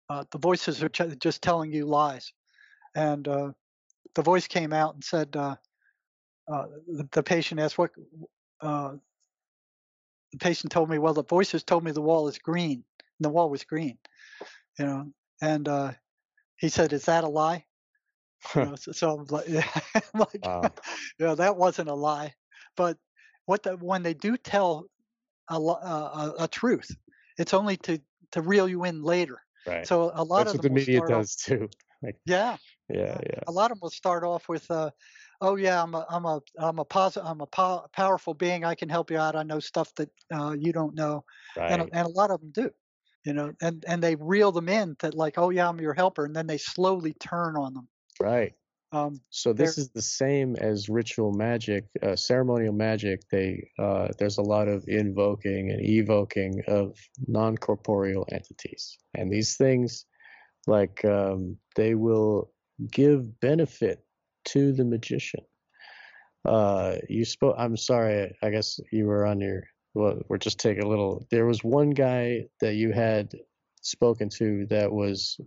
[0.08, 2.32] uh, the voices are ch- just telling you lies.
[2.94, 3.52] And uh,
[4.14, 5.56] the voice came out and said, uh,
[6.48, 7.90] uh, the, the, patient asked, what,
[8.60, 8.92] uh,
[10.32, 12.84] the patient told me, well, the voices told me the wall is green.
[13.18, 13.98] And the wall was green,
[14.78, 15.12] you know.
[15.42, 15.96] And
[16.56, 17.64] he said, is that a lie?
[18.60, 19.80] You know, so, so, I'm like, yeah,
[20.14, 20.76] like wow.
[21.20, 22.34] know, that wasn't a lie.
[22.76, 22.98] But
[23.46, 24.86] what the, when they do tell
[25.50, 26.90] a, a, a truth,
[27.38, 28.00] it's only to,
[28.32, 29.40] to reel you in later.
[29.66, 29.88] Right.
[29.88, 31.68] So a lot That's of what the media does off, too.
[32.02, 32.56] Like, yeah,
[32.88, 33.44] yeah, yeah.
[33.46, 34.90] A lot of them will start off with, uh,
[35.40, 38.64] "Oh yeah, I'm a, I'm a, I'm a positive, I'm a po- powerful being.
[38.64, 39.36] I can help you out.
[39.36, 41.24] I know stuff that uh, you don't know."
[41.56, 41.66] Right.
[41.68, 42.70] And and a lot of them do,
[43.24, 46.24] you know, and and they reel them in that like, "Oh yeah, I'm your helper,"
[46.24, 47.88] and then they slowly turn on them.
[48.20, 48.54] Right.
[48.92, 53.22] Um, so this is the same as ritual magic, uh, ceremonial magic.
[53.30, 60.06] They uh, there's a lot of invoking and evoking of non-corporeal entities, and these things,
[60.66, 62.52] like um, they will
[62.90, 64.04] give benefit
[64.46, 65.44] to the magician.
[66.44, 67.56] Uh, you spoke.
[67.58, 68.36] I'm sorry.
[68.42, 69.64] I guess you were on your.
[69.94, 71.26] Well, we're just taking a little.
[71.30, 73.34] There was one guy that you had
[73.82, 75.40] spoken to that was.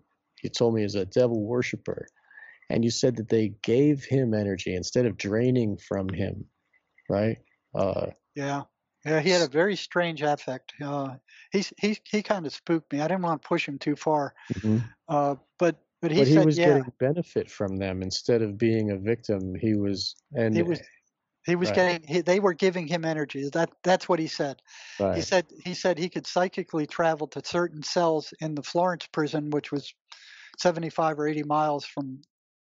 [0.44, 2.08] You told me is a devil worshiper,
[2.70, 6.46] and you said that they gave him energy instead of draining from him,
[7.10, 7.38] right?
[7.74, 8.64] Uh, yeah.
[9.06, 10.74] Yeah, he had a very strange affect.
[10.84, 11.16] Uh,
[11.54, 13.00] he he he kind of spooked me.
[13.00, 14.80] I didn't want to push him too far, mm-hmm.
[15.08, 16.68] uh, but but he, but he said, was yeah.
[16.68, 19.56] getting benefit from them instead of being a victim.
[19.56, 20.82] He was, and he was,
[21.46, 21.76] he was right.
[21.76, 22.08] getting.
[22.08, 23.50] He, they were giving him energy.
[23.54, 24.62] That that's what he said.
[25.00, 25.16] Right.
[25.16, 29.50] He said he said he could psychically travel to certain cells in the Florence prison,
[29.50, 29.94] which was
[30.58, 32.22] 75 or 80 miles from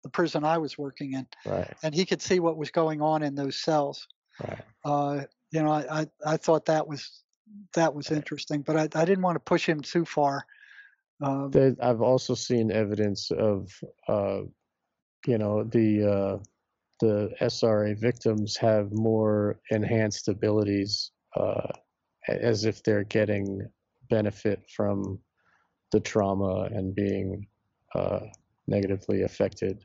[0.04, 1.74] the prison I was working in, right.
[1.84, 4.08] and he could see what was going on in those cells.
[4.42, 4.62] Right.
[4.86, 5.22] Uh,
[5.52, 7.24] you know, I, I, I thought that was
[7.74, 10.46] that was interesting, but I, I didn't want to push him too far.
[11.22, 11.52] Um,
[11.82, 13.70] I've also seen evidence of,
[14.08, 14.42] uh,
[15.26, 16.44] you know, the uh,
[17.00, 21.68] the SRA victims have more enhanced abilities, uh,
[22.28, 23.68] as if they're getting
[24.10, 25.20] benefit from
[25.92, 27.48] the trauma and being
[27.96, 28.20] uh,
[28.68, 29.84] negatively affected.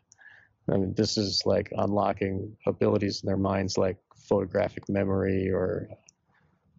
[0.70, 5.89] I mean, this is like unlocking abilities in their minds, like photographic memory or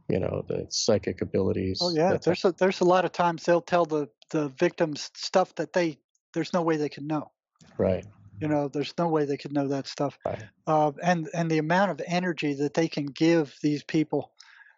[0.07, 1.79] you know the psychic abilities.
[1.81, 5.53] Oh yeah, there's a, there's a lot of times they'll tell the the victims stuff
[5.55, 5.97] that they
[6.33, 7.31] there's no way they can know.
[7.77, 8.05] Right.
[8.41, 10.17] You know, there's no way they could know that stuff.
[10.25, 10.43] Right.
[10.67, 14.31] Uh, and and the amount of energy that they can give these people.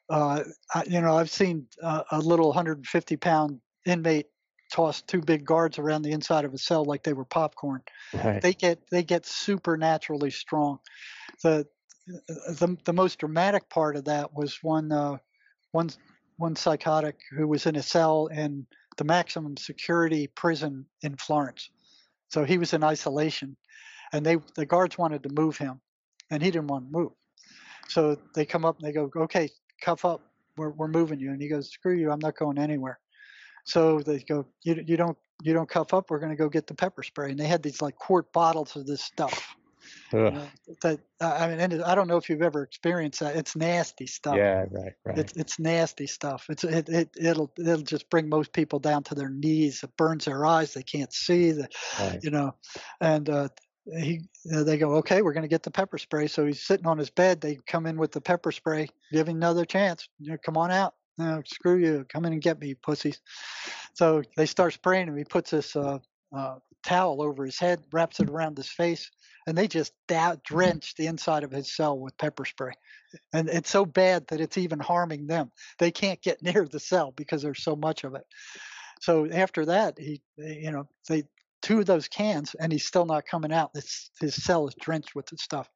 [0.09, 0.43] Uh,
[0.73, 4.27] I, you know, I've seen uh, a little 150 pound inmate
[4.71, 7.81] toss two big guards around the inside of a cell like they were popcorn.
[8.13, 8.41] Right.
[8.41, 10.79] They get they get supernaturally strong.
[11.43, 11.67] The
[12.07, 15.17] the the most dramatic part of that was one uh,
[15.71, 15.89] one
[16.37, 18.65] one psychotic who was in a cell in
[18.97, 21.69] the maximum security prison in Florence.
[22.29, 23.57] So he was in isolation,
[24.13, 25.81] and they the guards wanted to move him,
[26.29, 27.11] and he didn't want to move.
[27.89, 29.49] So they come up and they go, "Okay,
[29.81, 30.21] cuff up.
[30.57, 32.11] We're we're moving you." And he goes, "Screw you.
[32.11, 32.99] I'm not going anywhere."
[33.67, 36.09] So they go, "You you don't you don't cuff up.
[36.09, 38.75] We're going to go get the pepper spray." And they had these like quart bottles
[38.75, 39.57] of this stuff
[40.81, 43.35] that I mean, and I don't know if you've ever experienced that.
[43.35, 44.37] It's nasty stuff.
[44.37, 45.17] Yeah, right, right.
[45.17, 46.45] It's it's nasty stuff.
[46.49, 49.83] It's it, it it'll it'll just bring most people down to their knees.
[49.83, 50.73] It burns their eyes.
[50.73, 51.51] They can't see.
[51.51, 51.67] The,
[51.99, 52.19] right.
[52.21, 52.55] you know,
[53.01, 53.49] and uh,
[53.85, 54.21] he
[54.53, 56.27] uh, they go, okay, we're going to get the pepper spray.
[56.27, 57.41] So he's sitting on his bed.
[57.41, 60.07] They come in with the pepper spray, give him another chance.
[60.19, 60.95] You know, come on out.
[61.17, 62.05] No, screw you.
[62.09, 63.19] Come in and get me, pussies.
[63.93, 65.17] So they start spraying him.
[65.17, 65.99] He puts this uh,
[66.35, 69.09] uh, towel over his head, wraps it around his face,
[69.47, 72.73] and they just da- drench the inside of his cell with pepper spray.
[73.33, 75.51] And it's so bad that it's even harming them.
[75.79, 78.25] They can't get near the cell because there's so much of it.
[79.01, 81.23] So after that, he, you know, they
[81.61, 83.71] two of those cans, and he's still not coming out.
[83.73, 85.67] His, his cell is drenched with the stuff.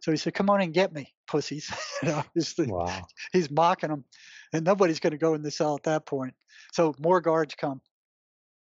[0.00, 1.70] So he said, "Come on and get me, pussies."
[2.02, 3.06] you know, he's, wow.
[3.32, 4.04] he's mocking them,
[4.52, 6.34] and nobody's going to go in the cell at that point.
[6.72, 7.80] So more guards come,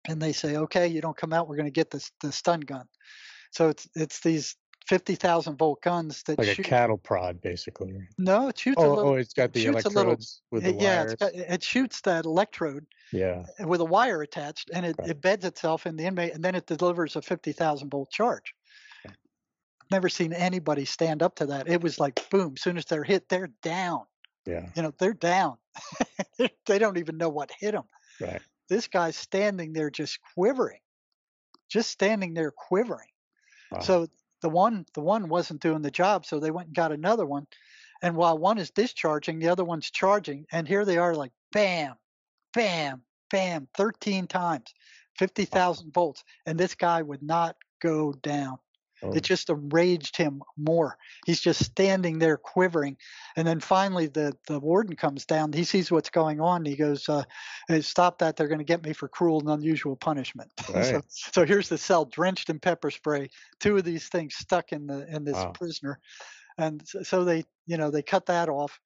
[0.07, 1.49] and they say, "Okay, you don't come out.
[1.49, 2.87] We're going to get this the stun gun."
[3.53, 4.57] So it's it's these
[4.89, 6.67] fifty thousand volt guns that like shoot.
[6.67, 7.95] a cattle prod, basically.
[8.17, 8.77] No, it shoots.
[8.79, 11.07] Oh, little, oh, it's got the it electrodes with the it, yeah.
[11.19, 12.87] Got, it shoots that electrode.
[13.13, 13.45] Yeah.
[13.61, 15.11] Uh, with a wire attached, and it, right.
[15.11, 18.55] it beds itself in the inmate, and then it delivers a fifty thousand volt charge.
[19.91, 21.69] Never seen anybody stand up to that.
[21.69, 22.55] It was like boom.
[22.57, 24.03] As soon as they're hit, they're down.
[24.47, 24.69] Yeah.
[24.75, 25.57] You know, they're down.
[26.67, 27.85] they don't even know what hit them.
[28.21, 28.43] Right.
[28.69, 30.81] This guy's standing there just quivering,
[31.69, 33.09] just standing there quivering.
[33.71, 33.81] Wow.
[33.81, 34.07] So
[34.43, 37.47] the one the one wasn't doing the job, so they went and got another one.
[38.03, 40.47] And while one is discharging, the other one's charging.
[40.53, 41.95] And here they are like bam,
[42.53, 44.73] bam, bam, 13 times.
[45.19, 48.59] 50,000 volts, and this guy would not go down.
[49.03, 50.97] Oh, It just enraged him more.
[51.25, 52.97] He's just standing there quivering.
[53.37, 55.53] And then finally, the, the warden comes down.
[55.53, 56.65] He sees what's going on.
[56.65, 57.25] He goes, uh,
[57.69, 58.37] "Hey, Stop that.
[58.37, 60.51] They're going to get me for cruel and unusual punishment.
[60.59, 61.05] so, Right.
[61.09, 63.31] so here's the cell drenched in pepper spray,
[63.61, 65.53] two of these things stuck in, the, in this Wow.
[65.55, 66.01] prisoner.
[66.59, 68.81] And so, so they, you know, they cut that off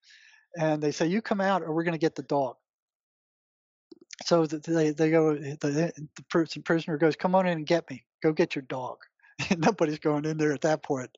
[0.57, 2.57] and they say, You come out or we're going to get the dog.
[4.25, 8.05] So they, they go, the, the prisoner goes, Come on in and get me.
[8.21, 8.99] Go get your dog.
[9.57, 11.09] Nobody's going in there at that point.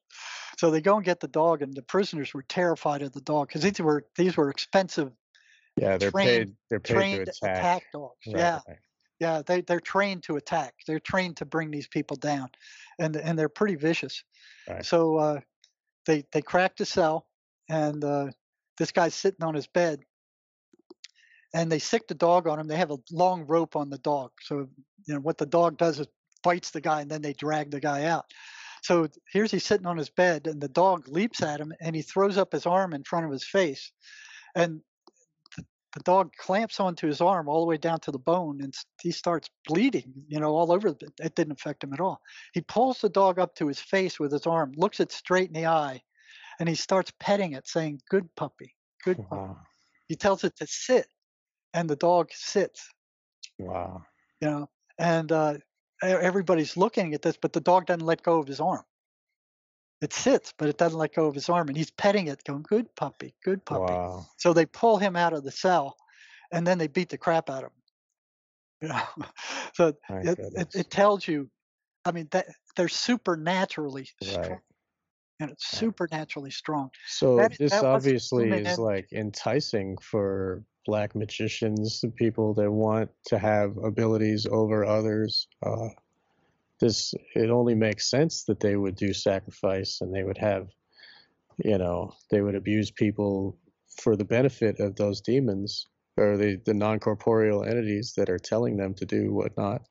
[0.57, 3.47] So they go and get the dog, and the prisoners were terrified of the dog
[3.47, 5.11] because these were these were expensive
[5.77, 6.55] yeah, they're trained- paid.
[6.69, 7.57] They're paid trained to attack.
[7.57, 7.83] attack.
[7.91, 8.15] dogs.
[8.27, 8.59] Right, yeah,
[9.19, 10.73] yeah, they they're trained to attack.
[10.87, 12.49] They're trained to bring these people down,
[12.99, 14.23] and and they're pretty vicious.
[14.69, 14.85] Right.
[14.85, 15.39] So uh,
[16.05, 17.27] they they cracked the cell,
[17.69, 18.27] and uh,
[18.77, 19.99] this guy's sitting on his bed,
[21.53, 22.67] and they sic the dog on him.
[22.67, 24.69] They have a long rope on the dog, so
[25.05, 26.07] you know what the dog does is
[26.45, 28.25] bites the guy, and then they drag the guy out.
[28.83, 32.03] So here's he sitting on his bed, and the dog leaps at him, and he
[32.03, 33.91] throws up his arm in front of his face,
[34.53, 34.79] and
[35.57, 35.65] the,
[35.95, 39.11] the dog clamps onto his arm all the way down to the bone, and he
[39.11, 40.91] starts bleeding, you know, all over.
[40.91, 42.21] the- It didn't affect him at all.
[42.53, 45.53] He pulls the dog up to his face with his arm, looks it straight in
[45.59, 46.01] the eye,
[46.59, 49.57] and he starts petting it, saying, "Good puppy, good puppy." Wow.
[50.07, 51.07] He tells it to sit,
[51.73, 52.87] and the dog sits
[53.57, 54.05] Wow.
[54.41, 54.69] you know
[54.99, 55.57] and uh,
[56.01, 58.83] everybody's looking at this but the dog doesn't let go of his arm
[60.01, 62.63] it sits but it doesn't let go of his arm and he's petting it going
[62.63, 64.25] good puppy good puppy Wow.
[64.37, 65.95] so they pull him out of the cell
[66.51, 67.81] and then they beat the crap out of him
[68.81, 69.03] you know
[69.73, 71.49] so it, it, it tells you
[72.03, 74.59] i mean that they're supernaturally strong Right.
[75.39, 75.79] and it's Right.
[75.79, 82.71] supernaturally strong So That- this obviously is like enticing for black magicians, the people that
[82.71, 85.47] want to have abilities over others.
[85.65, 85.89] Uh,
[86.79, 90.67] this it only makes sense that they would do sacrifice and they would have,
[91.63, 93.57] you know, they would abuse people
[94.01, 95.87] for the benefit of those demons
[96.17, 99.81] or the the non corporeal entities that are telling them to do whatnot.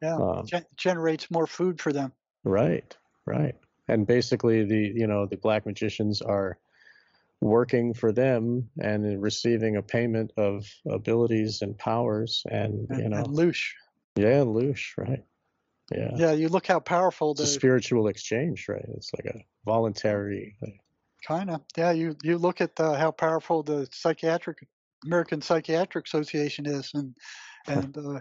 [0.00, 2.12] yeah Um, Gen- generates more food for them
[2.44, 2.96] Right,
[3.26, 3.54] right.
[3.88, 6.58] And basically the you know the black magicians are
[7.42, 13.18] working for them and receiving a payment of abilities and powers and and, you know
[13.18, 13.72] and loosh
[14.16, 15.24] yeah loosh right
[15.90, 16.10] yeah.
[16.14, 20.80] yeah you look how powerful the spiritual exchange right it's like a voluntary like,
[21.26, 21.92] Kind of, yeah.
[21.92, 24.66] You you look at uh, how powerful the psychiatric
[25.04, 27.16] American Psychiatric Association is, and
[27.68, 28.20] and uh,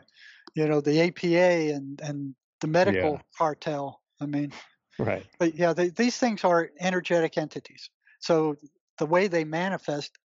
[0.53, 3.21] you know the APA and and the medical Yeah.
[3.35, 4.01] cartel.
[4.19, 4.53] I mean,
[4.99, 7.89] right but yeah, they, these things are energetic entities.
[8.19, 8.55] So
[9.01, 10.19] the way they manifest,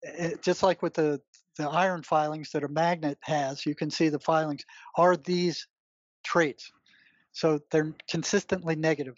[0.00, 1.20] it, just like with the
[1.58, 4.62] the iron filings that a magnet has, you can see the filings
[4.96, 5.66] are these
[6.24, 6.70] traits.
[7.32, 9.16] So they're consistently negative.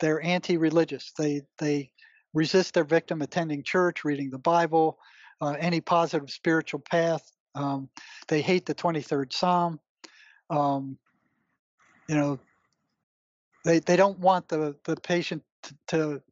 [0.00, 1.12] They're anti-religious.
[1.16, 1.90] They they
[2.34, 4.98] resist their victim attending church, reading the Bible,
[5.40, 7.22] uh, any positive spiritual path.
[7.54, 7.88] Um,
[8.28, 9.80] they hate the 23rd Psalm.
[10.50, 10.98] Um,
[12.06, 12.38] you know,
[13.64, 16.22] they they don't want the the patient to, to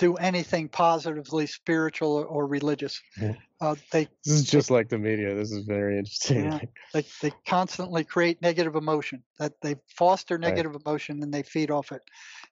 [0.00, 3.00] do anything positively spiritual or, or religious.
[3.20, 3.34] Yeah.
[3.60, 6.58] Uh, they this is just like the media this is very interesting Yeah.
[6.94, 10.48] they, they constantly create negative emotion that they foster Right.
[10.48, 12.00] negative emotion and they feed off it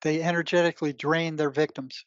[0.02, 2.04] they energetically drain their victims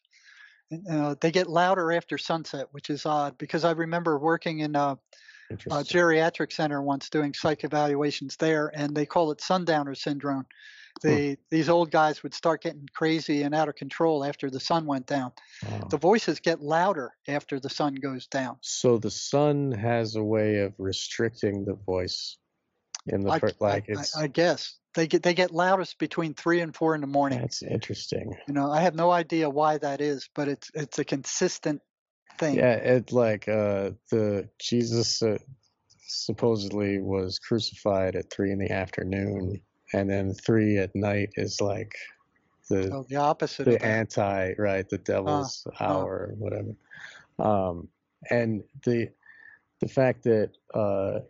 [0.88, 4.96] uh, they get louder after sunset which is odd because i remember working in a,
[5.50, 10.46] a geriatric center once doing psych evaluations there and they call it sundowner syndrome
[11.02, 14.86] they, these old guys would start getting crazy and out of control after the sun
[14.86, 15.32] went down
[15.64, 15.88] Wow.
[15.90, 20.58] the voices get louder after the sun goes down so the sun has a way
[20.58, 22.36] of restricting the voice
[23.06, 25.98] in the I, per- I- like I- it's I guess they get they get loudest
[25.98, 27.40] between three and four in the morning.
[27.40, 31.04] that's interesting You know, I have no idea why that is, but it's it's a
[31.04, 31.80] consistent
[32.38, 32.56] thing.
[32.56, 35.38] Yeah, it like uh the Jesus uh,
[36.06, 39.60] supposedly was crucified at three in the afternoon,
[39.92, 41.94] and then three at night is like
[42.68, 46.74] the So the opposite of the anti right the devil's hour or whatever.
[47.38, 47.88] Um,
[48.30, 49.08] and the
[49.80, 51.20] the fact that uh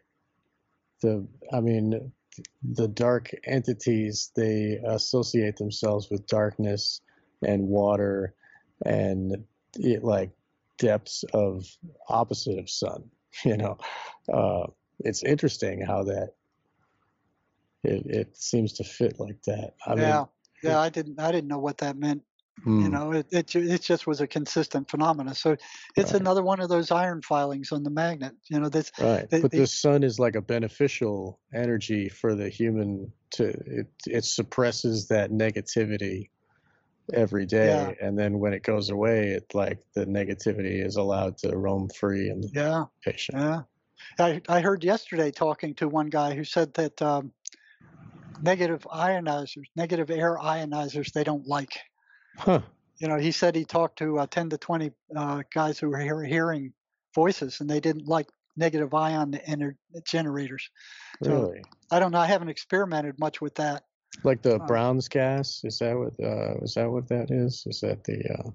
[1.01, 2.12] the I mean
[2.62, 7.01] the dark entities they associate themselves with darkness
[7.43, 8.34] and water
[8.86, 9.44] and
[9.74, 10.30] it, like
[10.78, 11.66] depths of
[12.09, 13.05] opposite of sun
[13.44, 13.78] you know?
[14.32, 14.66] Uh
[15.01, 16.34] it's interesting how that
[17.84, 20.26] it, it seems to fit like that i yeah, mean
[20.62, 20.80] yeah.
[20.80, 22.22] I didn't I didn't know what that meant.
[22.66, 22.80] Mm.
[22.80, 22.92] You hmm.
[22.92, 25.34] know, it, it it just was a consistent phenomenon.
[25.34, 25.56] So
[25.96, 26.20] it's right.
[26.20, 28.34] another one of those iron filings on the magnet.
[28.48, 29.28] You know, this right.
[29.28, 33.12] They, but they, the sun is like a beneficial energy for the human.
[33.32, 36.28] To it, it suppresses that negativity
[37.14, 38.06] every day, yeah.
[38.06, 42.28] and then when it goes away, it like the negativity is allowed to roam free
[42.28, 42.84] in the yeah.
[43.02, 43.38] patient.
[43.38, 43.62] Yeah,
[44.18, 47.32] I I heard yesterday talking to one guy who said that um,
[48.43, 51.78] negative ionizers, negative air ionizers, they don't like.
[52.36, 52.60] Huh.
[52.98, 55.98] You know, he said he talked to uh, 10 to 20 uh, guys who were
[55.98, 56.73] hear- hearing
[57.14, 60.70] voices and they didn't like negative ion ener- generators.
[61.20, 61.62] Really?
[61.62, 62.19] So, I don't know.
[62.19, 63.85] I haven't experimented much with that.
[64.24, 65.62] Like the uh, Brown's gas?
[65.64, 66.12] Is that what?
[66.23, 67.64] Uh, is that what that is?
[67.66, 68.23] Is that the?
[68.31, 68.51] Uh...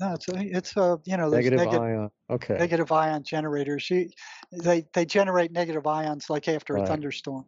[0.00, 2.10] No, it's a, it's a you know negative ion.
[2.30, 2.56] Okay.
[2.56, 3.88] Negative ion generators.
[3.90, 4.08] You,
[4.50, 6.84] they they generate negative ions like after right.
[6.84, 7.44] a thunderstorm.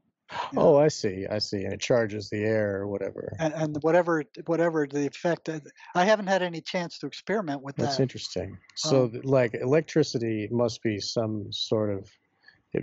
[0.56, 1.26] Oh, I see.
[1.30, 1.64] I see.
[1.64, 3.32] And it charges the air or whatever.
[3.38, 5.48] And, and whatever whatever the effect.
[5.94, 8.02] I haven't had any chance to experiment with That's that.
[8.02, 8.58] interesting.
[8.74, 12.08] So, um, like, electricity must be some sort of.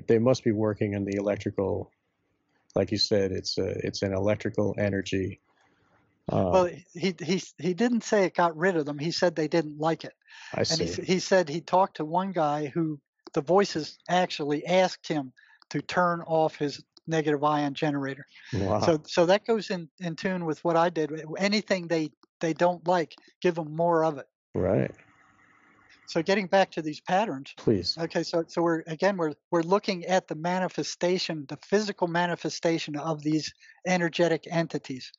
[0.07, 1.91] They must be working in the electrical.
[2.75, 5.41] Like you said, it's a it's an electrical energy.
[6.31, 8.97] Uh, well, he he he didn't say it got rid of them.
[8.97, 10.13] He said they didn't like it.
[10.53, 10.85] I see.
[10.85, 12.99] And he, he said he talked to one guy who
[13.33, 15.33] the voices actually asked him
[15.71, 18.25] to turn off his negative ion generator.
[18.53, 18.79] Wow.
[18.79, 21.11] So so that goes in in tune with what I did.
[21.37, 22.09] Anything they
[22.39, 24.25] they don't like, give them more of it.
[24.55, 24.91] Right.
[26.07, 27.53] So getting back to these patterns.
[27.57, 27.95] Please.
[27.97, 33.21] Okay, so so we're again we're we're looking at the manifestation, the physical manifestation of
[33.21, 33.53] these
[33.85, 35.11] energetic entities.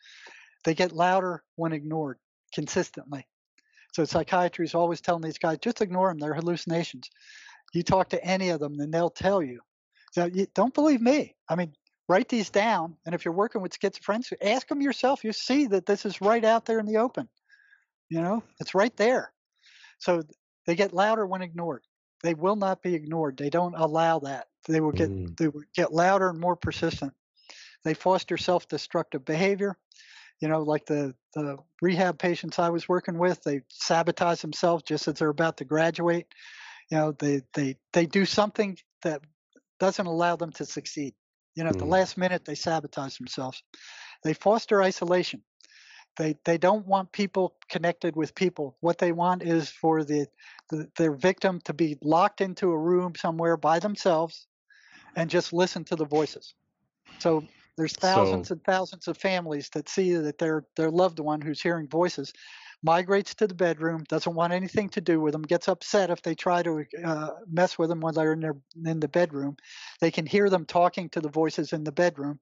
[0.65, 2.19] They get louder when ignored
[2.53, 3.27] consistently.
[3.93, 6.19] So psychiatry is always telling these guys, just ignore them.
[6.19, 7.11] They're hallucinations.
[7.75, 9.61] You talk to any of them, then they'll tell you
[10.13, 11.35] so you don't believe me.
[11.49, 11.73] I mean,
[12.13, 12.95] write these down.
[13.07, 15.25] And if you're working with schizophrenics, ask them yourself.
[15.25, 17.27] You see that this is right out there in the open.
[18.11, 19.33] You know, it's right there.
[19.99, 20.23] So
[20.67, 21.85] they get louder when ignored.
[22.23, 23.39] They will not be ignored.
[23.39, 24.49] They don't allow that.
[24.69, 25.35] They will get mm.
[25.39, 27.15] they will get louder and more persistent.
[27.85, 29.77] They foster self-destructive behavior.
[30.41, 35.09] You know, like the the rehab patients I was working with, they sabotage themselves just
[35.09, 36.27] as they're about to graduate.
[36.91, 39.23] You know, they they they do something that
[39.81, 41.15] doesn't allow them to succeed.
[41.55, 41.91] You know, at the mm.
[41.91, 43.63] last minute, they sabotage themselves.
[44.25, 45.43] They foster isolation.
[46.17, 48.77] They they don't want people connected with people.
[48.81, 50.27] What they want is for the,
[50.69, 54.47] the their victim to be locked into a room somewhere by themselves,
[55.17, 56.55] and just listen to the voices.
[57.19, 57.45] So
[57.77, 61.63] there's thousands so, and thousands of families that see that their their loved one who's
[61.63, 62.33] hearing voices
[62.83, 66.35] migrates to the bedroom, doesn't want anything to do with them, gets upset if they
[66.35, 69.57] try to uh, mess with them when they're in their in the bedroom.
[70.01, 72.41] They can hear them talking to the voices in the bedroom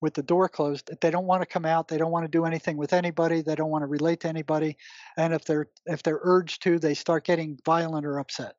[0.00, 0.90] with the door closed.
[1.00, 1.88] They don't want to come out.
[1.88, 3.42] They don't want to do anything with anybody.
[3.42, 4.76] They don't want to relate to anybody.
[5.16, 8.56] And if they're if they're urged to, they start getting violent or upset.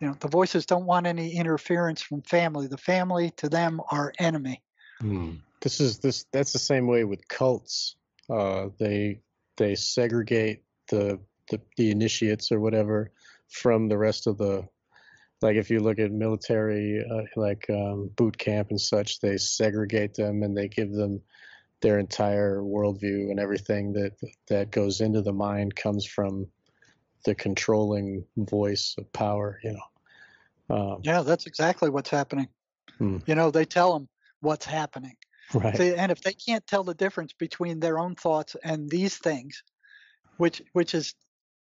[0.00, 2.66] You know, the voices don't want any interference from family.
[2.66, 4.62] The family to them are enemy.
[5.00, 5.36] Hmm.
[5.60, 6.26] This is this.
[6.32, 7.96] That's the same way with cults.
[8.28, 9.20] Uh, they
[9.56, 11.18] they segregate the,
[11.50, 13.10] the the initiates or whatever
[13.48, 14.66] from the rest of the
[15.42, 20.14] like if you look at military uh, like um, boot camp and such they segregate
[20.14, 21.20] them and they give them
[21.82, 24.12] their entire worldview and everything that
[24.48, 26.46] that goes into the mind comes from
[27.24, 30.76] the controlling voice of power you know?
[30.76, 32.48] Um, yeah that's exactly what's happening.
[32.98, 33.18] hmm.
[33.26, 34.08] you know they tell them
[34.40, 35.16] what's happening
[35.54, 35.78] Right.
[35.78, 39.62] and if they can't tell the difference between their own thoughts and these things,
[40.38, 41.14] which which is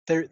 [0.07, 0.27] there,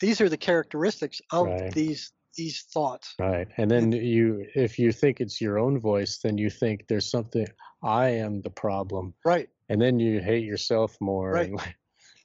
[0.00, 1.72] these are the characteristics of right.
[1.72, 3.14] these these thoughts.
[3.18, 3.48] Right.
[3.56, 7.46] And then you, if you think it's your own voice, then you think there's something.
[7.82, 9.14] I am the problem.
[9.24, 9.48] Right.
[9.68, 11.32] And then you hate yourself more.
[11.32, 11.50] Right.
[11.50, 11.60] And,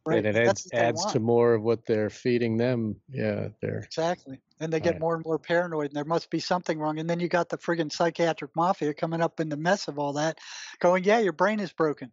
[0.08, 0.26] right.
[0.26, 2.96] and it adds adds to more of what they're feeding them.
[3.10, 3.50] Yeah.
[3.62, 5.02] They're exactly and they get right.
[5.02, 7.58] more and more paranoid and there must be something wrong and then you got the
[7.58, 10.38] friggin' psychiatric mafia coming up in the mess of all that
[10.80, 12.12] going yeah your brain is broken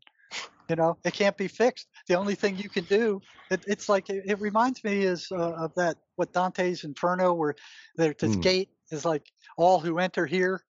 [0.68, 4.10] you know it can't be fixed the only thing you can do it, it's like
[4.10, 7.54] it, it, reminds me is uh, of that what dante's inferno where
[7.96, 8.42] there's this mm.
[8.42, 10.62] gate is like all who enter here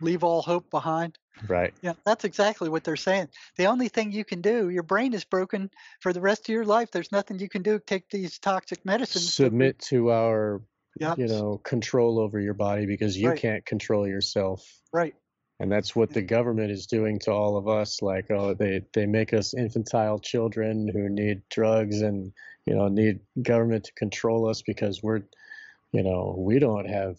[0.00, 1.18] leave all hope behind.
[1.48, 1.74] Right.
[1.82, 3.28] Yeah that's exactly what they're saying.
[3.56, 5.70] The only thing you can do your brain is broken
[6.00, 6.90] for the rest of your life.
[6.90, 10.62] There's nothing you can do take these toxic medicines submit to our
[10.98, 11.18] yep.
[11.18, 13.38] you know control over your body because you right.
[13.38, 14.64] can't control yourself.
[14.92, 15.14] Right.
[15.60, 19.06] And that's what the government is doing to all of us like oh they they
[19.06, 22.32] make us infantile children who need drugs and
[22.66, 25.22] you know need government to control us because we're
[25.92, 27.16] you know we don't have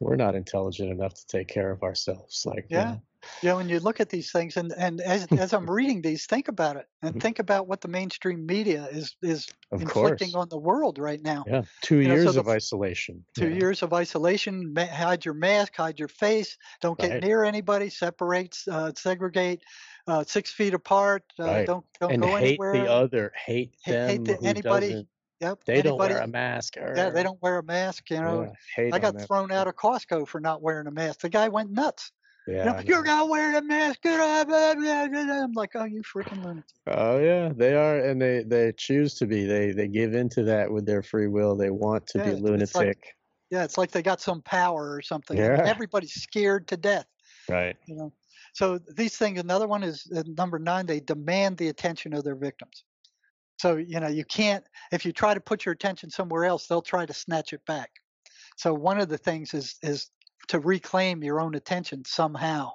[0.00, 2.96] we're not intelligent enough to take care of ourselves like yeah
[3.42, 6.48] know, when you look at these things, and and as as I'm reading these, think
[6.48, 7.20] about it, and Mhm.
[7.20, 10.34] think about what the mainstream media is is Of inflicting course.
[10.34, 11.44] on the world right now.
[11.46, 11.62] Yeah.
[11.82, 13.24] Two You know, so years the of isolation.
[13.34, 17.22] two yeah, years of isolation, hide your mask, hide your face, don't get Right.
[17.22, 19.62] near anybody, separate, uh, segregate,
[20.06, 21.66] uh, six feet apart, uh, Right.
[21.66, 22.72] don't don't And go hate anywhere.
[22.72, 24.88] the other, hate Ha- them hate the, anybody.
[24.90, 25.08] doesn't.
[25.40, 25.64] Yep.
[25.64, 26.76] They don't wear a mask.
[26.76, 28.10] yeah, they don't wear a mask.
[28.10, 29.26] You know, Yeah, I got that.
[29.26, 31.20] thrown out of Costco for not wearing a mask.
[31.20, 32.12] The guy went nuts.
[32.46, 32.80] You Yeah.
[32.82, 33.18] You're know.
[33.18, 34.02] not wearing a mask.
[34.02, 34.48] Get up.
[34.48, 36.64] blah, blah, blah, blah." I'm like, oh, you freaking lunatic.
[36.86, 39.44] Oh yeah, they are, and they they choose to be.
[39.46, 41.54] They they give into that with their free will.
[41.56, 43.04] They want to Yeah, be it's like- lunatic.
[43.50, 45.36] Yeah, it's like they got some power or something.
[45.36, 45.62] Yeah.
[45.66, 47.06] Everybody's scared to death.
[47.48, 47.76] Right.
[47.86, 48.12] You know.
[48.52, 49.38] So these things.
[49.40, 50.86] Another one is uh, number nine.
[50.86, 52.84] They demand the attention of their victims.
[53.60, 54.64] So you know you can't.
[54.90, 57.90] If you try to put your attention somewhere else, they'll try to snatch it back.
[58.56, 60.10] So one of the things is is
[60.48, 62.72] to reclaim your own attention somehow.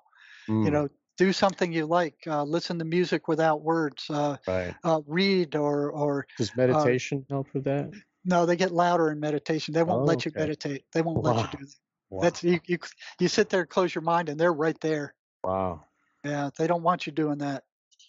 [0.63, 0.87] You Mm, know,
[1.17, 2.17] do something you like.
[2.27, 4.05] Uh, listen to music without words.
[4.11, 4.75] Uh, Right.
[4.83, 7.91] uh, read or or Does meditation help with that?
[8.23, 9.73] no, they get louder in meditation.
[9.73, 10.41] They won't Oh, let you okay.
[10.41, 10.85] meditate.
[10.93, 11.75] They won't let you do that.
[12.11, 12.21] Wow.
[12.21, 12.77] That's you, you.
[13.19, 15.15] You sit there, close your mind, and they're right there.
[15.43, 15.83] wow.
[16.23, 17.63] Yeah, they don't want you doing that.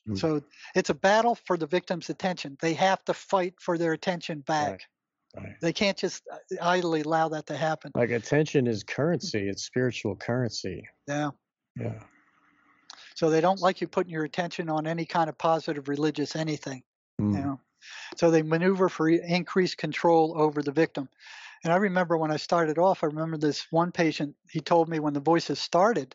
[0.08, 0.18] Mm.
[0.18, 0.42] So
[0.74, 2.56] it's a battle for the victim's attention.
[2.60, 4.82] They have to fight for their attention back.
[5.36, 5.54] Right.
[5.60, 7.92] They can't just uh, idly allow that to happen.
[7.94, 9.48] Like attention is currency.
[9.48, 10.88] It's spiritual currency.
[11.06, 11.30] Yeah.
[11.78, 11.98] Yeah.
[13.14, 16.82] So they don't like you putting your attention on any kind of positive religious anything.
[17.20, 17.60] Mm, you know
[18.16, 21.08] so they maneuver for increased control over the victim
[21.64, 24.98] and i remember when i started off i remember this one patient he told me
[24.98, 26.14] when the voices started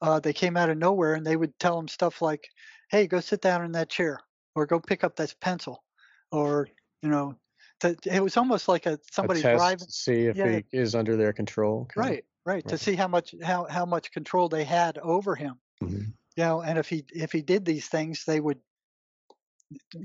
[0.00, 2.48] uh, they came out of nowhere and they would tell him stuff like
[2.92, 4.20] hey go sit down in that chair
[4.54, 5.82] or go pick up that pencil
[6.30, 6.68] or
[7.02, 7.34] you know
[7.80, 10.60] to, it was almost like a somebody a test driving to see if yeah.
[10.70, 11.88] he is under their control.
[11.92, 12.08] kinda.
[12.08, 16.12] right right to see how much how, how much control they had over him Mhm.
[16.36, 18.60] you know and if he if he did these things they would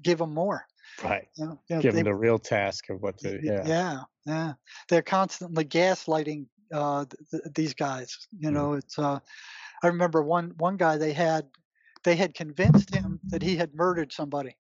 [0.02, 0.66] give him more
[1.04, 1.28] Right.
[1.36, 3.38] you know, you know, Give they- them the real task of what to.
[3.44, 3.64] Yeah.
[3.68, 4.54] yeah, yeah.
[4.88, 8.18] They're constantly gaslighting uh, th- th- these guys.
[8.40, 8.54] You Mm.
[8.54, 8.98] know, it's.
[8.98, 9.20] Uh,
[9.84, 11.46] I remember one one guy they had,
[12.04, 14.56] they had convinced him that he had murdered somebody.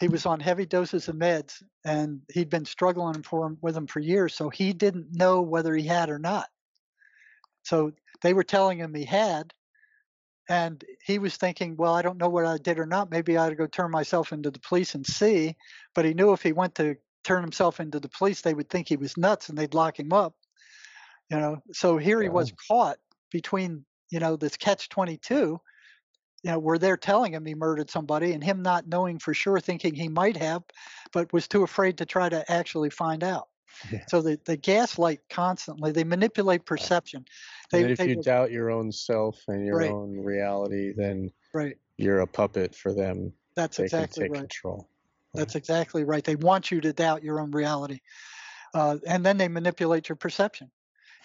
[0.00, 3.88] He was on heavy doses of meds, and he'd been struggling for him, with them
[3.88, 6.48] for years, so he didn't know whether he had or not.
[7.64, 7.92] So
[8.22, 9.52] they were telling him he had,
[10.48, 13.10] and he was thinking, well, I don't know what I did or not.
[13.10, 15.56] Maybe I ought to go turn myself into the police and see.
[15.94, 18.88] But he knew if he went to turn himself into the police, they would think
[18.88, 20.34] he was nuts and they'd lock him up.
[21.30, 22.96] You know, so here he was caught
[23.30, 25.60] between, you know, this catch 22,
[26.42, 29.60] you know, where they're telling him he murdered somebody and him not knowing for sure,
[29.60, 30.62] thinking he might have,
[31.12, 33.48] but was too afraid to try to actually find out.
[33.92, 34.04] Yeah.
[34.08, 35.92] So they, they gaslight constantly.
[35.92, 37.24] They manipulate perception.
[37.70, 39.90] They, and if they you doubt your own self and your Right.
[39.90, 41.76] own reality, then right.
[41.96, 43.32] you're a puppet for them.
[43.54, 44.40] That's They exactly can take right.
[44.40, 44.88] control.
[45.34, 46.24] That's exactly right.
[46.24, 48.00] They want you to doubt your own reality,
[48.74, 50.70] uh, and then they manipulate your perception.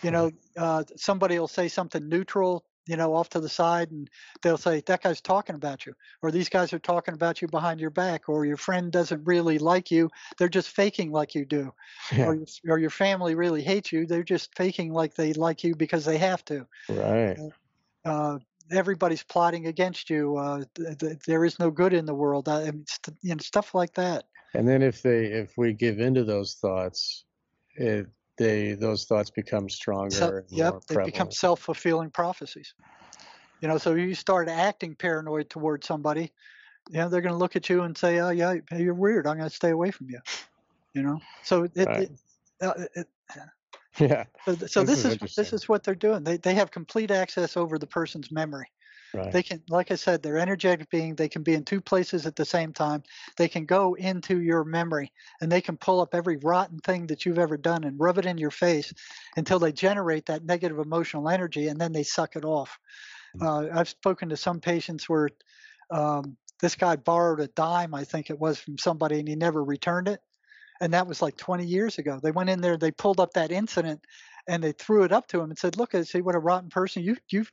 [0.03, 4.09] You know, uh, somebody will say something neutral, you know, off to the side, and
[4.41, 7.79] they'll say that guy's talking about you, or these guys are talking about you behind
[7.79, 11.73] your back, or your friend doesn't really like you; they're just faking like you do,
[12.15, 12.27] Yeah.
[12.27, 15.75] or, your, or your family really hates you; they're just faking like they like you
[15.75, 16.67] because they have to.
[16.89, 17.37] Right.
[18.05, 18.39] Uh,
[18.71, 20.35] everybody's plotting against you.
[20.37, 22.49] Uh, th- th- there is no good in the world.
[22.49, 24.25] I mean, st- you know, stuff like that.
[24.53, 27.25] And then if they if we give into those thoughts,
[27.75, 28.07] it
[28.37, 30.17] they those thoughts become stronger.
[30.17, 32.73] So, and yep, they become self-fulfilling prophecies.
[33.61, 36.31] You know, so you start acting paranoid towards somebody,
[36.89, 39.27] you know, they're going to look at you and say, "Oh, yeah, you're weird.
[39.27, 40.19] I'm going to stay away from you."
[40.93, 42.09] You know, so it, Right.
[42.09, 42.11] it,
[42.61, 43.07] uh, it
[43.99, 44.25] Yeah.
[44.45, 46.23] so, so This this, is is this is what they're doing.
[46.23, 48.69] They they have complete access over the person's memory.
[49.13, 49.31] Right.
[49.31, 51.15] They can, like I said, they're energetic being.
[51.15, 53.03] They can be in two places at the same time.
[53.37, 57.25] They can go into your memory and they can pull up every rotten thing that
[57.25, 58.91] you've ever done and rub it in your face
[59.37, 62.79] until they generate that negative emotional energy and then they suck it off.
[63.39, 65.29] Uh, I've spoken to some patients where
[65.91, 69.63] um, this guy borrowed a dime, I think it was, from somebody and he never
[69.63, 70.21] returned it.
[70.81, 72.19] And that was like 20 years ago.
[72.21, 74.01] They went in there, they pulled up that incident
[74.47, 76.69] and they threw it up to him and said, Look, I see what a rotten
[76.69, 77.51] person you, you've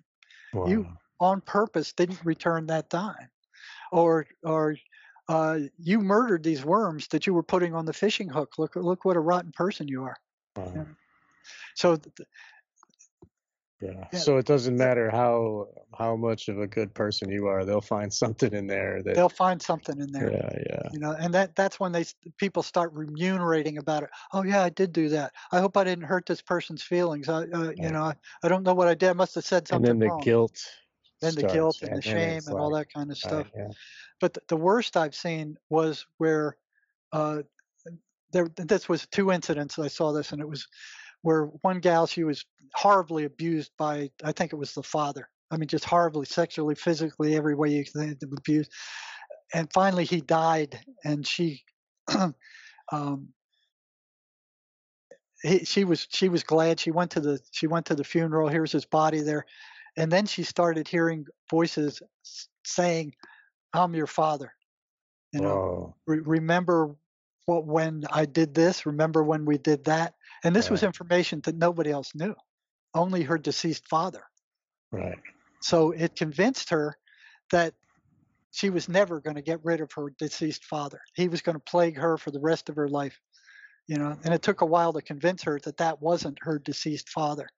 [0.64, 0.99] you Wow.
[1.20, 3.30] On purpose didn't return that dime
[3.92, 4.76] or or
[5.28, 9.04] uh, you murdered these worms that you were putting on the fishing hook look look
[9.04, 10.16] what a rotten person you are
[10.56, 10.86] Wow.
[11.74, 12.28] so th-
[13.80, 14.08] Yeah.
[14.12, 14.18] Yeah.
[14.18, 18.12] So it doesn't matter how how much of a good person you are, they'll find
[18.22, 20.88] something in there that they'll find something in there Yeah, yeah.
[20.92, 22.04] you know and that that's when they
[22.36, 26.04] people start remunerating about it oh yeah i did do that i hope i didn't
[26.04, 29.08] hurt this person's feelings i uh, you know I, I don't know what i did
[29.10, 29.90] i must have said something.
[29.90, 30.60] And then the wrong guilt
[31.20, 33.46] then the guilt and the shame and, all that kind of stuff.
[33.54, 33.74] Right, yeah.
[34.20, 36.56] But the, the, worst I've seen was where
[37.12, 37.42] uh,
[38.32, 38.48] there.
[38.56, 39.78] This was two incidents.
[39.78, 40.66] I saw this, and it was
[41.22, 42.44] where one gal she was
[42.74, 44.10] horribly abused by.
[44.24, 45.28] I think it was the father.
[45.50, 48.68] I mean, just horribly sexually, physically, every way you can abuse.
[49.52, 51.62] And finally, he died, and she.
[52.92, 53.28] um,
[55.42, 58.48] he, she was she was glad she went to the she went to the funeral
[58.48, 59.46] here's his body there
[60.00, 62.02] and then she started hearing voices
[62.64, 63.14] saying,
[63.72, 64.52] "I'm your father."
[65.32, 66.96] You know, re- remember
[67.46, 68.86] what when I did this.
[68.86, 70.14] Remember when we did that.
[70.44, 70.72] And this right.
[70.72, 72.34] was information that nobody else knew,
[72.94, 74.22] only her deceased father.
[74.92, 75.18] Right.
[75.60, 76.96] So it convinced her
[77.50, 77.74] that
[78.52, 81.00] she was never going to get rid of her deceased father.
[81.14, 83.18] He was going to plague her for the rest of her life.
[83.86, 87.08] You know, and it took a while to convince her that that wasn't her deceased
[87.08, 87.48] father.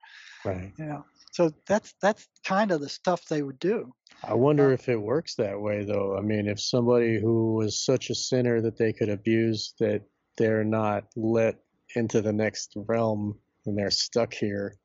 [0.44, 0.72] Right.
[0.78, 3.92] You know, so that's that's kind of the stuff they would do.
[4.22, 6.16] I wonder uh, if it works that way though.
[6.16, 10.02] I mean, if somebody who was such a sinner that they could abuse that
[10.36, 11.56] they're not let
[11.96, 14.76] into the next realm and they're stuck here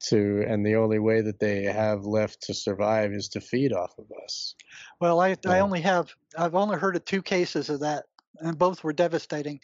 [0.00, 3.94] to and the only way that they have left to survive is to feed off
[3.98, 4.54] of us.
[5.00, 8.04] Well, I I only have I've only heard of two cases of that
[8.40, 9.60] and both were devastating.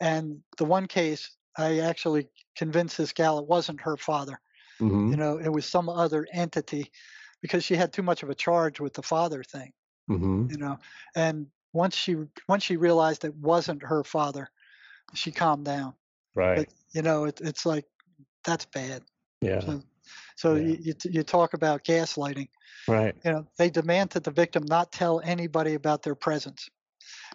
[0.00, 4.40] And the one case I actually convinced this gal it wasn't her father.
[4.80, 5.10] Mm-hmm.
[5.10, 6.90] You know, it was some other entity
[7.42, 9.72] because she had too much of a charge with the father thing.
[10.10, 10.50] Mm-hmm.
[10.50, 10.78] You know,
[11.14, 12.16] and once she
[12.48, 14.50] once she realized it wasn't her father,
[15.14, 15.94] she calmed down.
[16.34, 16.56] Right.
[16.56, 17.86] But you know, it, it's like
[18.44, 19.02] that's bad.
[19.40, 19.60] Yeah.
[19.60, 19.82] So,
[20.36, 20.76] so yeah.
[20.80, 22.48] You, you talk about gaslighting.
[22.88, 23.14] Right.
[23.24, 26.68] You know, they demand that the victim not tell anybody about their presence.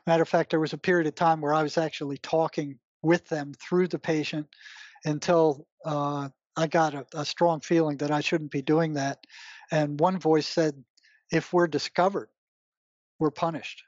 [0.07, 3.27] Matter of fact, there was a period of time where I was actually talking with
[3.27, 4.47] them through the patient
[5.05, 9.25] until uh, I got a, a strong feeling that I shouldn't be doing that.
[9.71, 10.83] And one voice said,
[11.31, 12.29] if we're discovered,
[13.19, 13.83] we're punished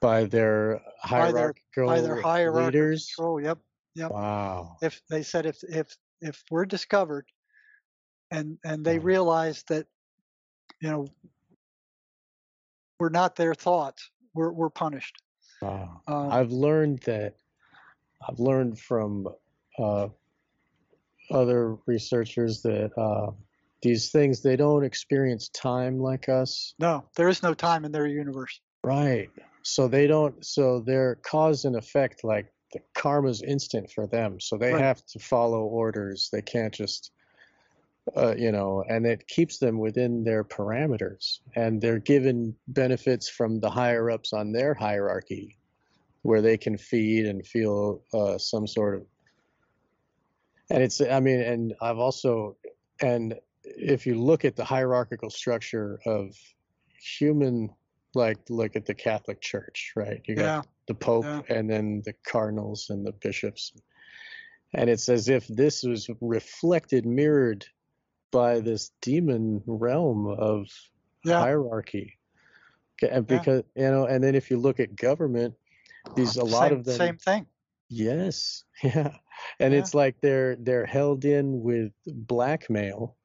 [0.00, 3.12] by their hierarchical, by their, by their hierarchical leaders.
[3.16, 3.40] Control.
[3.40, 3.58] Yep,
[3.94, 4.10] yep.
[4.10, 4.76] Wow.
[4.82, 7.24] If they said if if if we're discovered,
[8.30, 9.04] and and they wow.
[9.04, 9.86] realize that,
[10.80, 11.06] you know,
[12.98, 15.22] we're not their thoughts, we're we're punished.
[15.62, 16.02] Wow.
[16.08, 17.36] Um, I've learned that.
[18.28, 19.28] I've learned from
[19.78, 20.08] uh,
[21.32, 23.32] other researchers that uh,
[23.82, 26.74] these things they don't experience time like us.
[26.78, 28.60] No, there is no time in their universe.
[28.84, 29.30] Right.
[29.62, 30.44] So they don't.
[30.44, 32.24] So they're cause and effect.
[32.24, 34.40] Like the karma's instant for them.
[34.40, 34.82] So they right.
[34.82, 36.28] have to follow orders.
[36.32, 37.10] They can't just.
[38.16, 43.60] Uh, you know, and it keeps them within their parameters, and they're given benefits from
[43.60, 45.56] the higher ups on their hierarchy,
[46.22, 49.06] where they can feed and feel uh, some sort of
[50.70, 52.56] and it's i mean and i've also
[53.00, 53.34] and
[53.64, 56.34] if you look at the hierarchical structure of
[56.98, 57.70] human
[58.14, 60.20] like look at the catholic church right?
[60.26, 60.62] You got yeah.
[60.86, 61.42] the pope yeah.
[61.48, 63.72] and then the cardinals and the bishops.
[64.74, 67.66] And it's as if this was reflected mirrored
[68.30, 70.66] by this demon realm of
[71.24, 71.40] yeah.
[71.40, 72.18] hierarchy.
[73.10, 75.54] And because you know and then if you look at government
[76.16, 77.46] these a lot same, of them same thing.
[77.88, 78.64] Yes.
[78.82, 79.12] Yeah
[79.60, 79.78] and yeah.
[79.80, 83.16] it's like they're they're held in with blackmail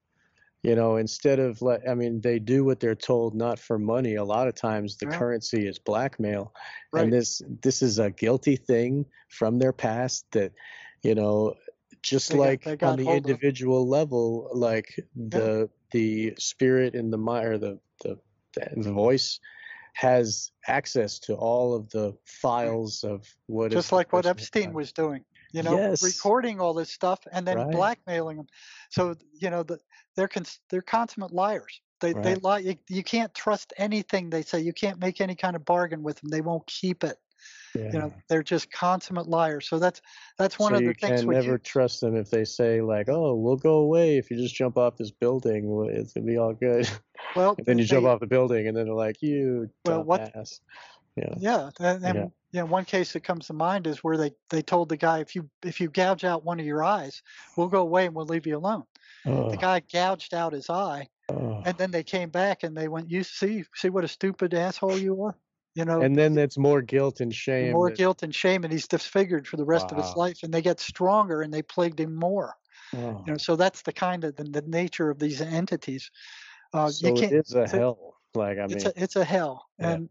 [0.63, 4.15] you know instead of let i mean they do what they're told not for money
[4.15, 5.17] a lot of times the right.
[5.17, 6.53] currency is blackmail
[6.91, 7.03] right.
[7.03, 10.51] and this this is a guilty thing from their past that
[11.03, 11.53] you know
[12.01, 13.87] just they like got, on the individual of.
[13.87, 15.65] level like the yeah.
[15.91, 18.17] the spirit in the mind or the, the
[18.75, 19.39] the voice
[19.93, 25.23] has access to all of the files of what just like what Epstein was doing
[25.57, 26.03] you know, yes.
[26.03, 27.71] recording all this stuff and then right.
[27.71, 28.47] blackmailing them.
[28.91, 29.79] So you know, the,
[30.15, 31.81] they're cons- they're consummate liars.
[31.99, 32.23] They right.
[32.23, 32.59] they lie.
[32.59, 34.59] You, you, can't trust anything they say.
[34.59, 36.29] You can't make any kind of bargain with them.
[36.29, 37.17] They won't keep it.
[37.75, 37.91] Yeah.
[37.91, 39.67] You know, they're just consummate liars.
[39.67, 40.01] So that's
[40.37, 41.21] that's one so of the things.
[41.23, 44.37] You can never trust them if they say like, "Oh, we'll go away if you
[44.37, 45.87] just jump off this building.
[45.91, 46.87] It's gonna be all good."
[47.35, 50.03] Well, and then you they, jump off the building, and then they're like, "You well,
[50.03, 50.31] what,
[51.17, 51.33] Yeah.
[51.37, 54.31] Yeah, and, and yeah you know, one case that comes to mind is where they,
[54.49, 57.21] they told the guy, if you if you gouge out one of your eyes,
[57.55, 58.83] we'll go away and we'll leave you alone.
[59.25, 63.23] The guy gouged out his eye, and then they came back and they went, "You
[63.23, 65.35] see, see what a stupid asshole you are."
[65.75, 66.01] You know.
[66.01, 67.73] And then that's more guilt and shame.
[67.73, 67.97] More that...
[67.97, 69.97] guilt and shame, and he's disfigured for the rest wow.
[69.97, 70.39] of his life.
[70.43, 72.55] And they get stronger, and they plagued him more.
[72.93, 76.09] You know, so that's the kind of the, the nature of these entities.
[76.73, 78.15] Uh, so you can't, it's a hell.
[78.33, 79.89] Like I mean, it's a, it's a hell, yeah.
[79.89, 80.09] and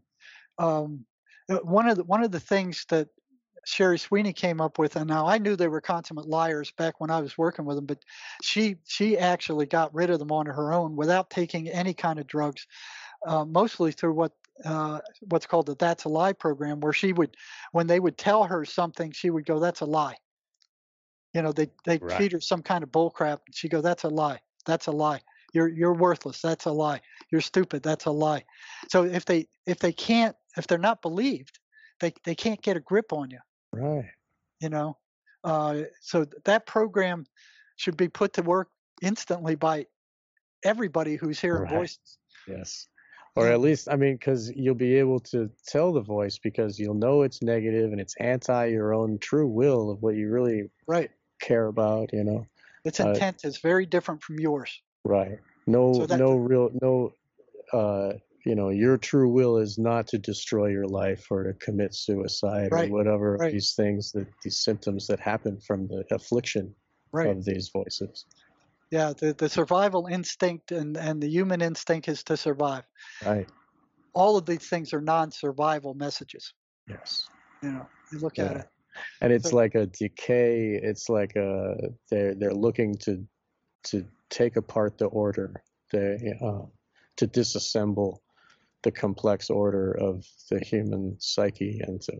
[0.57, 1.05] um,
[1.49, 3.09] uh, one of the one of the things that
[3.65, 7.09] Sherry Sweeney came up with, and now I knew they were consummate liars back when
[7.09, 7.99] I was working with them, but
[8.41, 12.27] she she actually got rid of them on her own without taking any kind of
[12.27, 12.65] drugs,
[13.25, 14.31] uh, mostly through what
[14.63, 17.35] uh, what's called the "That's a Lie" program, where she would,
[17.73, 20.15] when they would tell her something, she would go, "That's a lie."
[21.33, 22.17] You know, they they right.
[22.17, 24.39] feed her some kind of bull crap, and she go, "That's a lie.
[24.65, 25.21] That's a lie.
[25.53, 26.41] You're you're worthless.
[26.41, 27.01] That's a lie.
[27.31, 27.83] You're stupid.
[27.83, 28.45] That's a lie."
[28.89, 31.59] So if they if they can't if they're not believed,
[31.99, 33.39] they they can't get a grip on you.
[33.73, 34.09] Right.
[34.59, 34.97] You know,
[35.43, 37.25] uh, so that program
[37.75, 38.69] should be put to work
[39.01, 39.85] instantly by
[40.63, 41.73] everybody who's hearing right.
[41.73, 42.17] voices.
[42.47, 42.87] Yes.
[43.35, 46.95] Or at least, I mean, because you'll be able to tell the voice because you'll
[46.95, 51.11] know it's negative and it's anti your own true will of what you really right
[51.39, 52.11] care about.
[52.13, 52.47] You know,
[52.83, 54.81] its uh intent uh, is very different from yours.
[55.05, 55.37] Right.
[55.67, 57.13] No, so that, no real, no
[57.71, 58.13] uh,
[58.47, 62.69] you know your true will is not to destroy your life or to commit suicide
[62.71, 63.51] right, or whatever right.
[63.51, 66.73] these things that these symptoms that happen from the affliction
[67.11, 67.27] right.
[67.27, 68.25] of these voices
[68.89, 72.83] yeah the, the survival instinct and, and the human instinct is to survive
[73.25, 73.49] right
[74.13, 76.53] all of these things are non-survival messages
[76.87, 77.27] yes
[77.61, 78.45] you know you look yeah.
[78.45, 78.67] at it
[79.21, 81.75] and it's so, like a decay it's like a
[82.09, 83.27] they're they're looking to
[83.83, 85.53] to take apart the order
[85.91, 86.61] they uh,
[87.17, 88.19] to disassemble
[88.83, 92.13] the complex order of the human psyche and to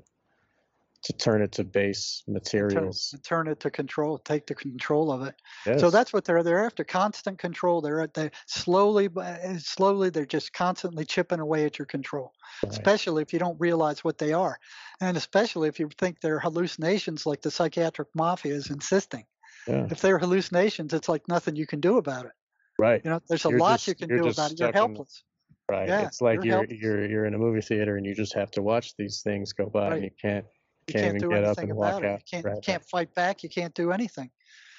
[1.03, 3.11] to turn it to base materials.
[3.23, 5.35] turn, turn, it to control take the control of it.
[5.65, 5.79] Yes.
[5.79, 7.81] so that's what they're they're after constant control.
[7.81, 12.71] They're they slowly uh, slowly they're just constantly chipping away at your control right.
[12.71, 14.57] especially if you don't realize what they are.
[14.99, 19.25] And especially if you think they're hallucinations like the psychiatric mafia is insisting.
[19.67, 19.87] Yeah.
[19.91, 22.31] if they're hallucinations it's like nothing you can do about it.
[22.79, 23.01] Right.
[23.03, 24.59] You know there's a you're lot just, you can do about it.
[24.59, 25.23] You're helpless
[25.69, 25.87] Right.
[25.87, 28.61] Yeah, it's like you're you're, you're in a movie theater and you just have to
[28.61, 29.93] watch these things go by right.
[29.93, 30.45] and you can't
[30.87, 32.03] you can't, can't even get up and walk out.
[32.03, 32.55] You can't, right.
[32.55, 33.43] you can't fight back.
[33.43, 34.29] You can't do anything.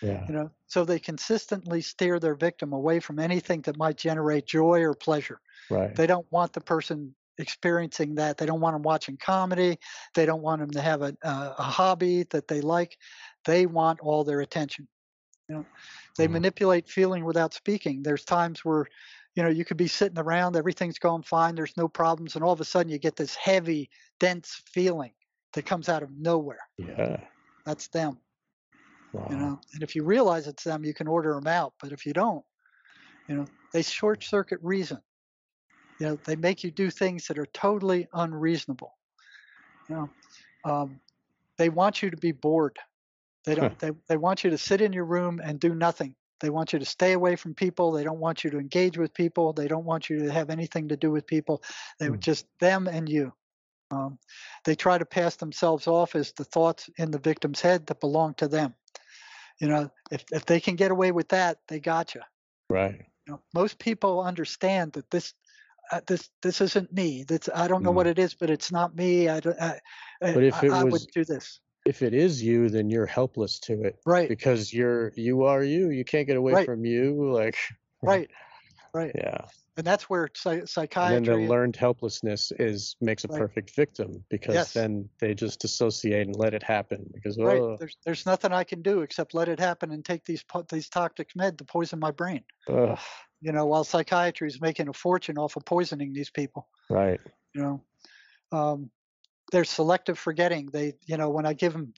[0.00, 0.24] Yeah.
[0.28, 4.80] You know, so they consistently steer their victim away from anything that might generate joy
[4.80, 5.40] or pleasure.
[5.70, 5.94] Right.
[5.94, 8.38] They don't want the person experiencing that.
[8.38, 9.78] They don't want them watching comedy.
[10.14, 12.96] They don't want them to have a, a, a hobby that they like.
[13.44, 14.88] They want all their attention.
[15.48, 15.66] You know,
[16.16, 18.02] they mm manipulate feeling without speaking.
[18.02, 18.86] There's times where
[19.38, 22.50] you know, you could be sitting around, everything's going fine, there's no problems, and all
[22.50, 23.88] of a sudden you get this heavy,
[24.18, 25.12] dense feeling
[25.52, 26.58] that comes out of nowhere.
[26.76, 27.20] Yeah.
[27.64, 28.18] That's them.
[29.12, 29.28] Wow.
[29.30, 31.74] You know, and if you realize it's them, you can order them out.
[31.80, 32.44] But if you don't,
[33.28, 34.98] you know, they short circuit reason.
[36.00, 38.92] You know, they make you do things that are totally unreasonable.
[39.88, 40.10] You know,
[40.64, 41.00] um,
[41.58, 42.76] they want you to be bored.
[43.44, 43.78] They don't.
[43.78, 46.16] they they want you to sit in your room and do nothing.
[46.40, 47.92] They want you to stay away from people.
[47.92, 49.52] They don't want you to engage with people.
[49.52, 51.62] They don't want you to have anything to do with people.
[51.98, 52.18] They mm.
[52.18, 53.32] just them and you.
[53.90, 54.18] Um,
[54.64, 58.34] they try to pass themselves off as the thoughts in the victim's head that belong
[58.34, 58.74] to them.
[59.60, 62.20] You know, if if they can get away with that, they got you.
[62.68, 63.00] Right.
[63.26, 65.34] You know, most people understand that this
[65.90, 67.24] uh, this this isn't me.
[67.26, 67.96] That's I don't know mm.
[67.96, 69.28] what it is, but it's not me.
[69.28, 69.80] I, I,
[70.20, 73.06] but if it I, was, I would do this if it is you, then you're
[73.06, 73.98] helpless to it.
[74.04, 74.28] Right.
[74.28, 75.88] Because you're you are you.
[75.88, 76.66] You can't get away right.
[76.66, 77.32] from you.
[77.32, 77.56] Like.
[78.00, 78.30] Right.
[78.94, 79.10] Right.
[79.12, 79.40] Yeah.
[79.76, 81.16] And that's where psychiatry.
[81.16, 83.40] And then the learned helplessness is makes a right.
[83.40, 84.72] perfect victim because yes.
[84.72, 87.60] then they just dissociate and let it happen because right.
[87.60, 87.76] Oh.
[87.76, 91.30] There's there's nothing I can do except let it happen and take these these toxic
[91.34, 92.44] med to poison my brain.
[92.68, 92.96] Ugh.
[93.40, 96.68] You know, while psychiatry is making a fortune off of poisoning these people.
[96.88, 97.20] Right.
[97.52, 97.82] You know,
[98.52, 98.90] um,
[99.52, 100.66] there's selective forgetting.
[100.72, 101.92] They, you know, when I give them,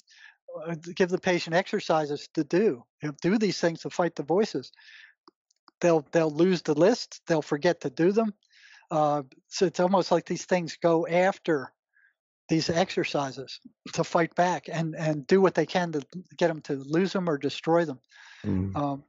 [0.67, 4.23] uh, give the patient exercises to do, you know, do these things to fight the
[4.23, 4.73] voices.
[5.81, 7.21] They'll they'll lose the list.
[7.27, 8.35] They'll forget to do them.
[8.91, 11.73] Uh, so it's almost like these things go after
[12.49, 13.61] these exercises
[13.93, 16.03] to fight back and and do what they can to
[16.37, 18.01] get them to lose them or destroy them.
[18.45, 18.77] Mm.
[18.77, 19.05] Um,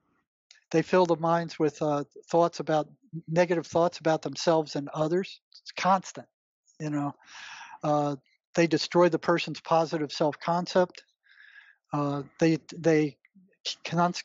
[0.70, 2.88] they fill the minds with uh, thoughts about
[3.28, 5.42] negative thoughts about themselves and others.
[5.62, 6.28] It's constant,
[6.80, 7.14] you know.
[7.84, 8.16] Uh,
[8.56, 11.04] they destroy the person's positive self-concept.
[11.94, 13.18] Uh, they they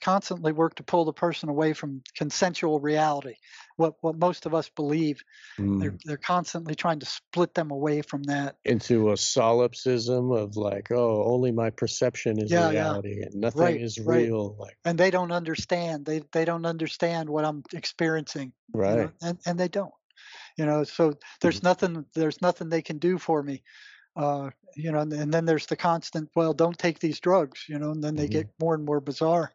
[0.01, 3.35] constantly work to pull the person away from consensual reality,
[3.77, 5.23] what what most of us believe.
[5.59, 5.81] Mm.
[5.81, 10.91] They're they're constantly trying to split them away from that into a solipsism of like,
[10.91, 13.27] oh, only my perception is yeah, reality yeah.
[13.27, 14.27] and nothing right, is right.
[14.27, 14.57] real.
[14.59, 16.07] Like, and they don't understand.
[16.07, 18.53] They they don't understand what I'm experiencing.
[18.73, 18.91] Right.
[18.91, 19.13] You know?
[19.23, 19.93] And and they don't.
[20.57, 21.13] You know, so
[21.43, 21.65] there's mm.
[21.65, 23.63] nothing there's nothing they can do for me
[24.17, 27.79] uh, you know, and, and, then there's the constant, well, don't take these drugs, you
[27.79, 28.33] know, and then they mm-hmm.
[28.33, 29.53] get more and more bizarre.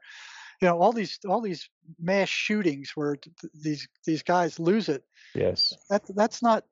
[0.62, 1.68] You know, all these all these
[2.00, 5.04] mass shootings where th- these these guys lose it.
[5.34, 5.74] Yes.
[5.90, 6.66] That that's not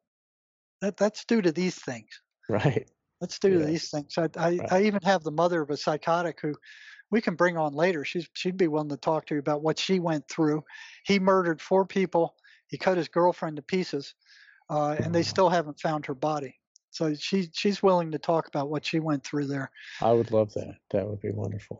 [0.82, 2.22] that that's due to these things.
[2.48, 2.88] Right.
[3.20, 3.68] That's due yes.
[3.68, 4.18] these things.
[4.18, 4.72] I, I, right.
[4.72, 6.54] I, even have the mother of a psychotic who
[7.12, 8.06] we can bring on later.
[8.06, 10.64] She's she'd be willing to talk to you about what she went through.
[11.04, 12.36] He murdered four people.
[12.68, 14.14] He cut his girlfriend to pieces,
[14.70, 16.59] uh, and they still haven't found her body.
[16.92, 19.72] So she she's willing to talk about what she went through there.
[20.02, 20.76] I would love that.
[20.92, 21.80] That would be wonderful.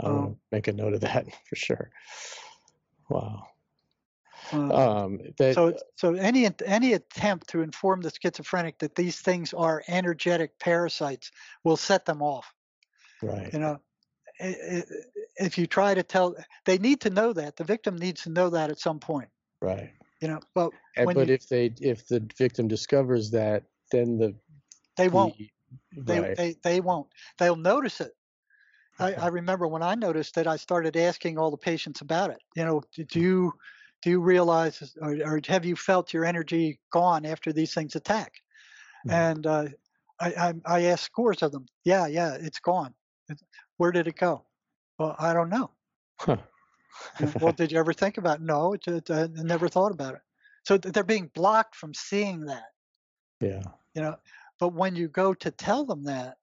[0.00, 1.90] I'll um, make a note of that for sure.
[3.08, 3.46] Wow.
[4.52, 9.52] Um, um, that, so, so any any attempt to inform the schizophrenic that these things
[9.52, 11.30] are energetic parasites
[11.64, 12.52] will set them off.
[13.22, 13.52] Right.
[13.52, 13.80] You know,
[14.38, 18.48] if you try to tell, they need to know that the victim needs to know
[18.50, 19.28] that at some point.
[19.60, 19.90] Right.
[20.20, 24.34] You know, but and, but you, if they if the victim discovers that, then the
[24.96, 25.36] they won't.
[25.36, 26.36] The, they, right.
[26.36, 27.08] they they won't.
[27.38, 28.12] They'll notice it.
[29.00, 32.42] I, I remember when I noticed it, I started asking all the patients about it.
[32.56, 33.52] You know, do you
[34.02, 38.32] do you realize or, or have you felt your energy gone after these things attack?
[39.06, 39.10] Mm-hmm.
[39.10, 39.64] And uh,
[40.20, 41.66] I, I, I asked scores of them.
[41.84, 42.94] Yeah, yeah, it's gone.
[43.76, 44.44] Where did it go?
[44.98, 45.70] Well, I don't know.
[46.18, 46.38] Huh.
[47.40, 48.42] well, did you ever think about it?
[48.42, 50.20] No, it, it, I never thought about it.
[50.64, 52.64] So they're being blocked from seeing that.
[53.40, 53.62] Yeah.
[53.94, 54.16] You know,
[54.58, 56.36] but when you go to tell them that,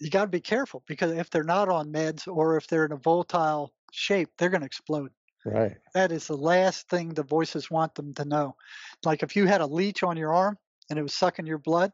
[0.00, 2.92] you got to be careful because if they're not on meds or if they're in
[2.92, 5.10] a volatile shape, they're going to explode.
[5.44, 5.76] Right.
[5.94, 8.56] That is the last thing the voices want them to know.
[9.04, 10.58] Like if you had a leech on your arm
[10.88, 11.92] and it was sucking your blood,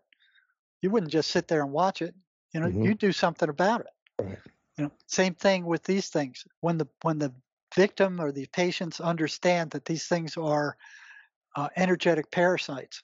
[0.82, 2.14] you wouldn't just sit there and watch it.
[2.52, 2.82] You know, mm-hmm.
[2.82, 3.86] you do something about it.
[4.20, 4.38] Right.
[4.78, 6.44] You know, same thing with these things.
[6.60, 7.32] When the when the
[7.74, 10.76] victim or the patients understand that these things are
[11.56, 13.02] uh, energetic parasites,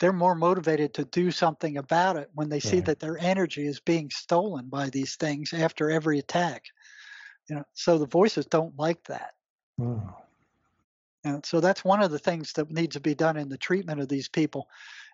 [0.00, 2.86] they're more motivated to do something about it when they see right.
[2.86, 6.64] that their energy is being stolen by these things after every attack.
[7.48, 9.34] You know, so the voices don't like that.
[9.80, 10.16] Oh.
[11.22, 14.00] And so that's one of the things that needs to be done in the treatment
[14.00, 14.68] of these people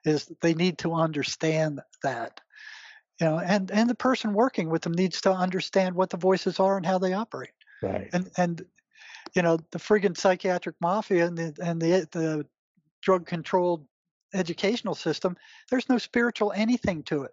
[0.04, 2.40] is they need to understand that.
[3.20, 6.60] You know, and, and the person working with them needs to understand what the voices
[6.60, 7.50] are and how they operate.
[7.82, 8.08] Right.
[8.12, 8.64] And and
[9.34, 12.46] you know, the friggin' psychiatric mafia and the and the the
[13.02, 13.84] drug controlled
[14.36, 15.36] educational system,
[15.70, 17.32] there's no spiritual anything to it.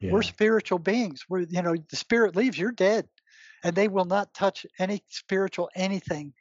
[0.00, 0.12] Yeah.
[0.12, 1.24] We're spiritual beings.
[1.28, 3.08] We're you know, the spirit leaves, you're dead
[3.62, 6.32] and they will not touch any spiritual anything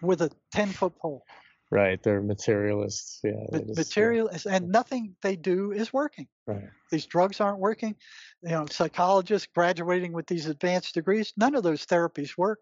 [0.00, 1.24] with a 10 foot pole.
[1.70, 3.20] Right, they're materialists.
[3.24, 3.46] Yeah,
[3.76, 6.28] materialists, and nothing they do is working.
[6.46, 6.68] Right.
[6.90, 7.96] These drugs aren't working.
[8.42, 12.60] You know, psychologists graduating with these advanced degrees, none of those therapies work,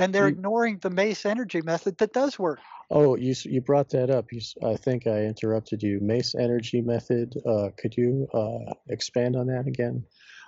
[0.00, 2.58] and they're you, ignoring the Mace energy method that does work.
[2.90, 4.32] Oh, you you brought that up.
[4.32, 6.00] You, I think I interrupted you.
[6.00, 7.34] Mace energy method.
[7.46, 10.04] Uh, could you uh, expand on that again?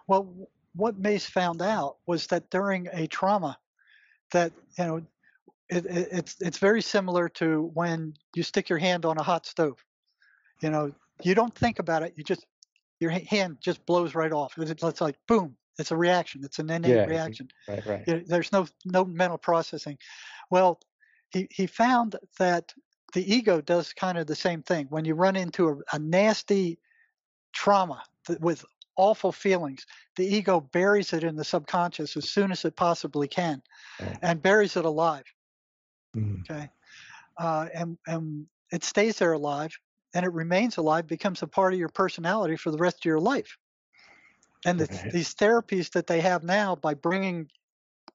[0.09, 0.35] Well,
[0.75, 3.59] what Mace found out was that during a trauma,
[4.33, 4.97] that you know,
[5.69, 9.47] it, it, it's it's very similar to when you stick your hand on a hot
[9.47, 9.79] stove.
[10.61, 12.15] You know, you don't think about it.
[12.17, 12.45] You just
[13.01, 14.55] your hand just blows right off.
[14.59, 15.57] It's, it's like boom.
[15.79, 16.43] It's a reaction.
[16.45, 17.49] It's an innate yeah, reaction.
[17.69, 18.27] Right, right.
[18.27, 19.99] There's no no mental processing.
[20.51, 20.81] Well,
[21.31, 22.75] he he found that
[23.15, 24.87] the ego does kind of the same thing.
[24.91, 26.79] When you run into a, a nasty
[27.53, 28.03] trauma
[28.41, 28.65] with
[28.97, 29.87] awful feelings.
[30.17, 33.63] The ego buries it in the subconscious as soon as it possibly can,
[34.23, 35.25] and buries it alive.
[36.17, 36.41] Mm.
[36.41, 36.69] Okay,
[37.39, 39.77] uh, and and it stays there alive,
[40.15, 43.21] and it remains alive, becomes a part of your personality for the rest of your
[43.21, 43.57] life.
[44.65, 45.13] And the, right.
[45.13, 47.51] these therapies that they have now, by bringing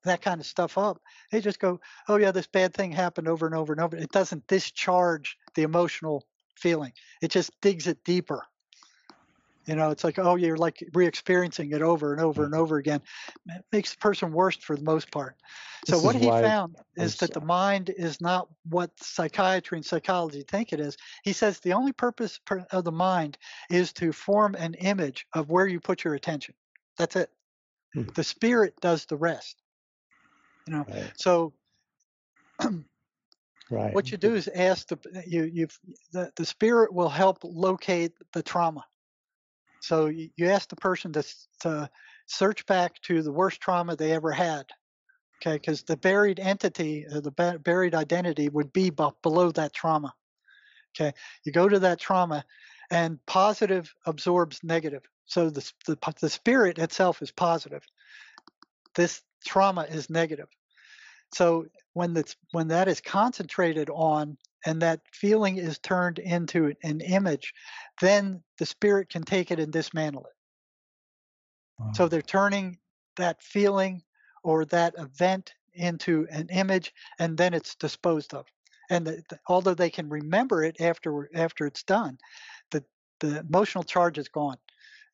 [0.04, 1.02] that kind of stuff up,
[1.32, 4.12] they just go, "Oh yeah, this bad thing happened over and over and over." It
[4.12, 6.24] doesn't discharge the emotional
[6.56, 8.46] feeling; it just digs it deeper.
[9.68, 13.02] You know, it's like, oh, you're like re-experiencing it over and over and over again.
[13.48, 15.36] It makes the person worse for the most part.
[15.86, 20.44] So this what he found is that the mind is not what psychiatry and psychology
[20.48, 20.96] think it is.
[21.24, 22.40] He says the only purpose
[22.72, 23.38] of the mind
[23.70, 26.56] is to form an image of where you put your attention.
[26.98, 27.30] That's it.
[27.94, 28.04] Hmm.
[28.16, 29.62] The spirit does the rest.
[30.66, 31.12] You know, right.
[31.16, 31.54] so
[33.70, 33.94] right.
[33.94, 35.68] what you do is ask the you you
[36.12, 38.84] the, the spirit will help locate the trauma
[39.88, 41.24] so you ask the person to,
[41.62, 41.90] to
[42.26, 44.66] search back to the worst trauma they ever had.
[45.42, 50.14] Okay, because the buried entity, uh, the buried identity would be below that trauma.
[50.94, 51.14] Okay,
[51.46, 52.44] you go to that trauma,
[52.92, 55.04] and positive absorbs negative.
[55.26, 57.84] So the, the, the spirit itself is positive.
[58.94, 60.48] This trauma is negative.
[61.34, 61.68] So
[61.98, 67.54] when that's when that is concentrated on and that feeling is turned into an image,
[68.02, 70.36] then the spirit can take it and dismantle it.
[71.80, 71.92] Wow.
[71.96, 72.78] So they're turning
[73.16, 74.04] that feeling
[74.44, 78.46] or that event into an image and then it's disposed of.
[78.92, 82.20] And the, the, although they can remember it after after it's done,
[82.70, 82.84] the
[83.22, 84.58] the emotional charge is gone.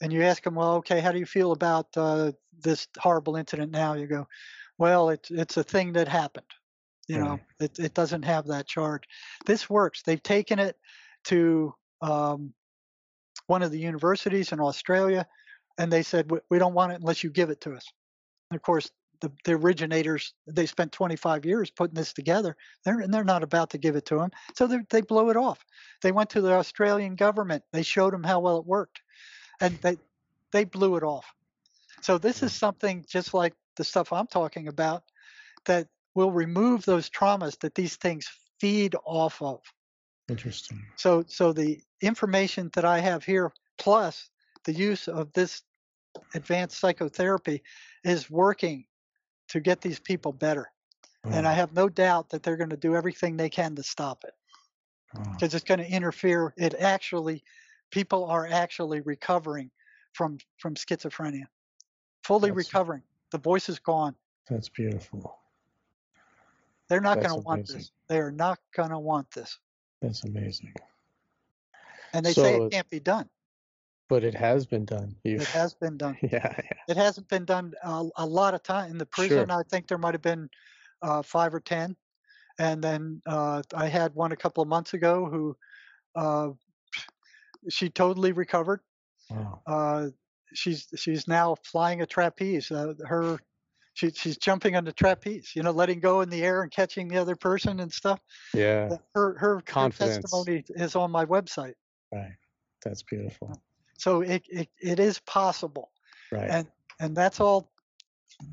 [0.02, 3.72] and you ask them, well, okay, how do you feel about uh, this horrible incident
[3.72, 3.94] now?
[3.94, 4.28] You go,
[4.78, 6.52] well, it's it's a thing that happened.
[7.08, 9.04] You know, it, it doesn't have that charge.
[9.46, 10.04] This works.
[10.04, 10.78] They've taken it
[11.26, 12.54] to um,
[13.48, 15.28] one of the universities in Australia,
[15.78, 17.86] and they said, we, we don't want it unless you give it to us.
[18.50, 23.14] And of course, the, the originators, they spent 25 years putting this together, they're, and
[23.14, 24.32] they're not about to give it to them.
[24.56, 25.64] So they blow it off.
[26.02, 27.64] They went to the Australian government.
[27.72, 29.02] They showed them how well it worked,
[29.62, 29.98] and they,
[30.52, 31.26] they blew it off.
[32.02, 35.04] So this is something just like the stuff I'm talking about
[35.66, 39.62] that will remove those traumas that these things feed off of.
[40.30, 40.82] Interesting.
[40.96, 44.30] So so the information that I have here plus
[44.64, 45.64] the use of this
[46.34, 47.64] advanced psychotherapy
[48.04, 48.86] is working
[49.50, 50.72] to get these people better.
[51.26, 54.26] And I have no doubt that they're going to do everything they can to stop
[54.26, 54.34] it.
[55.32, 57.44] Because it's going to interfere it actually
[57.92, 59.70] people are actually recovering
[60.14, 61.46] from from schizophrenia.
[62.24, 63.04] Fully That's, recovering.
[63.32, 64.16] The voice is gone.
[64.50, 65.38] That's beautiful.
[66.90, 67.92] They're not going to want this.
[68.08, 69.58] They are not going to want this.
[70.02, 70.74] That's amazing.
[72.14, 73.30] And they so, say it can't be done.
[74.10, 75.16] But it has been done.
[75.24, 75.42] You've...
[75.42, 76.18] It has been done.
[76.22, 78.92] yeah, yeah, It hasn't been done a, a lot of time.
[78.92, 79.58] In the prison, sure.
[79.58, 80.50] I think there might have been
[81.02, 81.96] uh, five or 10.
[82.60, 85.58] And then uh, I had one a couple of months ago who
[86.16, 86.50] uh,
[87.70, 88.82] she totally recovered.
[89.30, 89.62] Wow.
[89.66, 90.08] Uh,
[90.54, 92.70] she's she's now flying a trapeze.
[92.70, 93.40] Uh, her
[93.94, 97.08] she, she's jumping on the trapeze, you know, letting go in the air and catching
[97.08, 98.20] the other person and stuff.
[98.54, 98.98] Yeah.
[99.14, 101.76] Her her, her testimony is on my website.
[102.12, 102.36] Right.
[102.84, 103.62] That's beautiful.
[103.98, 105.92] So it, it it is possible.
[106.32, 106.50] Right.
[106.50, 106.68] And
[107.00, 107.72] and that's all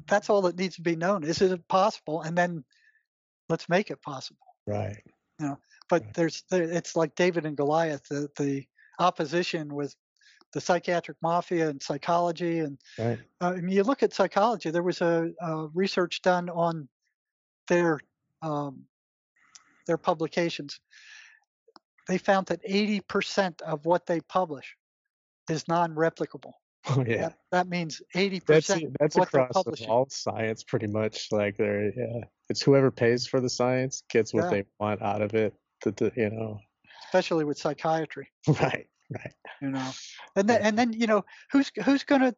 [0.06, 1.24] that's all that needs to be known.
[1.24, 2.22] Is it possible?
[2.22, 2.64] And then
[3.48, 4.46] let's make it possible.
[4.66, 5.02] Right.
[5.38, 6.14] You know, but right.
[6.14, 8.02] there's it's like David and Goliath.
[8.08, 8.66] The the
[8.98, 9.96] opposition with
[10.52, 12.60] the psychiatric mafia and psychology.
[12.60, 13.18] And right.
[13.40, 14.70] uh, I mean, you look at psychology.
[14.70, 16.88] There was a, a research done on
[17.68, 18.00] their
[18.42, 18.84] um,
[19.86, 20.80] their publications.
[22.08, 24.76] They found that 80% of what they publish
[25.48, 26.52] is non-replicable.
[26.88, 27.20] Oh yeah.
[27.20, 31.28] That, that means 80% that's, that's across all science pretty much.
[31.30, 34.50] Like there, yeah, it's whoever pays for the science gets what yeah.
[34.50, 35.52] they want out of it.
[35.82, 36.58] To, to, you know,
[37.04, 38.28] especially with psychiatry.
[38.48, 38.86] Right.
[39.10, 39.32] Right.
[39.60, 39.90] You know,
[40.36, 42.34] and then and then you know who's who's gonna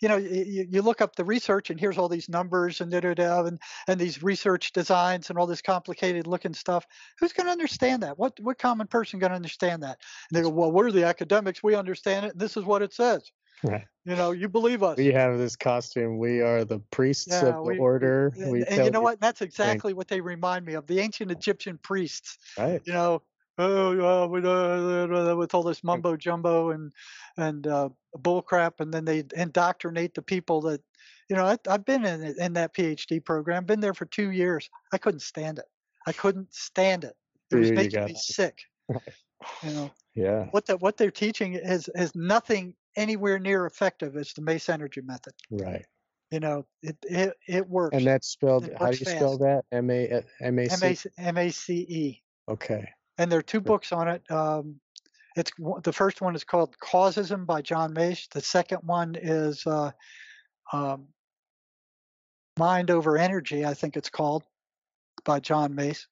[0.00, 3.00] you know, you, you, look up the research and here's all these numbers and da,
[3.00, 3.58] da, da, and
[3.88, 6.84] and these research designs and all this complicated looking stuff.
[7.18, 8.18] Who's going to understand that?
[8.18, 9.98] What what common person going to understand that?
[10.30, 11.62] And they go, well, we're the academics.
[11.62, 12.38] We understand it.
[12.38, 13.30] This is what it says.
[13.62, 13.84] Right.
[14.04, 14.98] You know, you believe us.
[14.98, 16.18] We have this costume.
[16.18, 18.30] We are the priests yeah, of the we, order.
[18.36, 19.20] We and, you know what?
[19.20, 20.86] That's exactly what they remind me of.
[20.86, 22.36] The ancient Egyptian priests.
[22.58, 22.82] Right.
[22.84, 23.22] You know,
[23.58, 26.92] oh, with, uh, with all this mumbo jumbo and
[27.36, 30.80] and uh, bull crap, and then they indoctrinate the people that,
[31.28, 34.68] you know, I, have been in in that PhD program, been there for two years.
[34.92, 35.66] I couldn't stand it.
[36.06, 37.16] I couldn't stand it.
[37.50, 38.60] It was making me sick.
[39.62, 39.90] You know.
[40.14, 40.46] Yeah.
[40.52, 45.02] What the, what they're teaching is is nothing anywhere near effective as the Mace Energy
[45.02, 45.34] method.
[45.50, 45.84] Right.
[46.30, 47.94] You know, it it, it works.
[47.94, 48.70] And that's spelled.
[48.78, 49.18] How do you fast.
[49.18, 49.66] spell that?
[49.70, 51.10] M A M A C.
[51.18, 52.22] M A C E.
[52.48, 54.22] Okay and there are two books on it.
[54.30, 54.80] Um,
[55.36, 55.52] it's
[55.82, 58.28] the first one is called Causism by John Mace.
[58.28, 59.90] The second one is uh,
[60.72, 61.06] um,
[62.58, 64.44] Mind Over Energy, I think it's called,
[65.24, 66.06] by John Mace.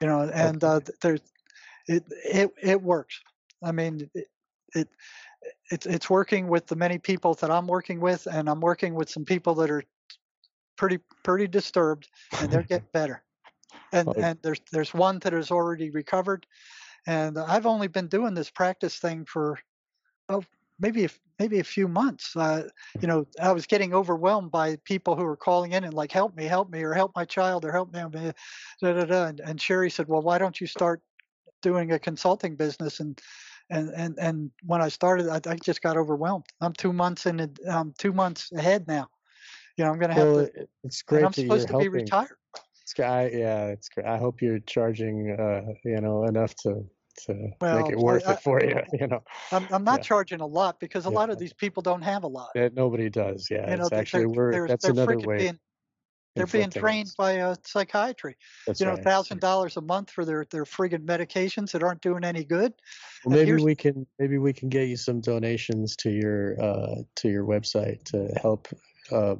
[0.00, 1.20] You know, and uh, there's
[1.86, 3.20] it it it works.
[3.62, 4.28] I mean, it,
[4.74, 4.88] it
[5.70, 9.10] it's it's working with the many people that I'm working with, and I'm working with
[9.10, 9.84] some people that are
[10.78, 13.22] pretty pretty disturbed, and they're getting better
[13.92, 14.22] and okay.
[14.22, 16.46] and there's there's one that has already recovered,
[17.06, 19.58] and I've only been doing this practice thing for
[20.28, 20.42] oh
[20.80, 22.34] maybe a, maybe a few months.
[22.34, 22.68] Uh,
[23.00, 26.34] you know, I was getting overwhelmed by people who were calling in and like, help
[26.34, 28.00] me, help me, or help my child, or help me.
[28.80, 29.24] Da, da, da.
[29.26, 31.02] And, and Sherry said, well, why don't you start
[31.62, 33.00] doing a consulting business?
[33.00, 33.20] And
[33.68, 36.46] and and and when I started, I, I just got overwhelmed.
[36.60, 37.54] I'm two months in.
[37.68, 39.08] I'm two months ahead now.
[39.76, 40.68] You know, I'm going to have well, to.
[40.82, 41.24] It's great.
[41.24, 41.92] I'm supposed to helping.
[41.92, 42.36] be retired.
[42.98, 44.06] I yeah, it's great.
[44.06, 46.84] I hope you're charging, uh, you know, enough to
[47.26, 48.80] to well, make it worth I, it for you.
[49.00, 50.04] You know, I'm I'm not yeah.
[50.04, 51.14] charging a lot because a yeah.
[51.14, 52.50] lot of these people don't have a lot.
[52.54, 53.48] Yeah, nobody does.
[53.50, 55.38] Yeah, you know, it's actually we're that's another way.
[55.38, 55.58] Being,
[56.36, 58.36] they're being trained by uh, psychiatry.
[58.66, 59.02] That's you know, right.
[59.02, 62.72] thousand dollars a month for their their friggin' medications that aren't doing any good.
[63.24, 67.28] Well, maybe we can maybe we can get you some donations to your uh, to
[67.28, 68.68] your website to help
[69.10, 69.34] uh,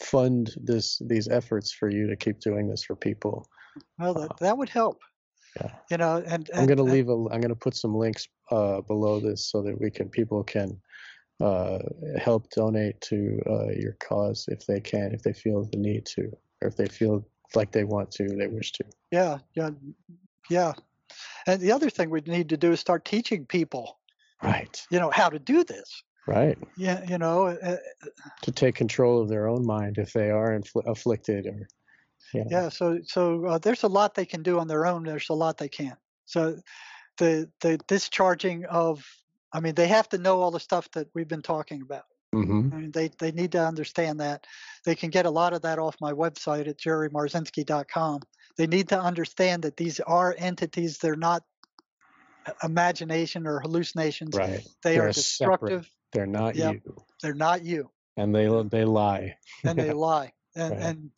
[0.00, 3.46] fund this these efforts for you to keep doing this for people.
[3.98, 5.00] Well, that, that would help.
[5.56, 5.70] Yeah.
[5.90, 7.26] You know, and, and I'm gonna leave a.
[7.30, 10.80] I'm gonna put some links uh, below this so that we can people can
[11.40, 11.78] uh,
[12.18, 16.30] help donate to uh, your cause if they can, if they feel the need to,
[16.62, 18.84] or if they feel like they want to, they wish to.
[19.10, 19.70] Yeah, yeah,
[20.50, 20.72] yeah.
[21.46, 23.98] And the other thing we need to do is start teaching people,
[24.42, 24.80] right?
[24.90, 26.02] You know how to do this.
[26.28, 26.58] Right.
[26.76, 27.76] Yeah, you know, uh,
[28.42, 31.68] to take control of their own mind if they are infl- afflicted or.
[32.34, 32.44] Know.
[32.50, 32.68] Yeah.
[32.68, 35.04] So so uh, there's a lot they can do on their own.
[35.04, 35.98] There's a lot they can't.
[36.26, 36.58] So
[37.16, 39.02] the the discharging of
[39.52, 42.04] I mean, they have to know all the stuff that we've been talking about.
[42.34, 42.74] Mm-hmm.
[42.74, 44.46] I mean, they, they need to understand that.
[44.84, 48.20] They can get a lot of that off my website at jerrymarzinsky.com.
[48.56, 50.98] They need to understand that these are entities.
[50.98, 51.42] They're not
[52.62, 54.36] imagination or hallucinations.
[54.36, 54.66] Right.
[54.82, 55.84] They they're are destructive.
[55.84, 55.97] Separate.
[56.12, 56.74] They're not yep.
[56.74, 56.96] you.
[57.22, 57.90] They're not you.
[58.16, 59.36] And they they lie.
[59.64, 60.32] and they lie.
[60.56, 60.82] And right.
[60.82, 61.10] and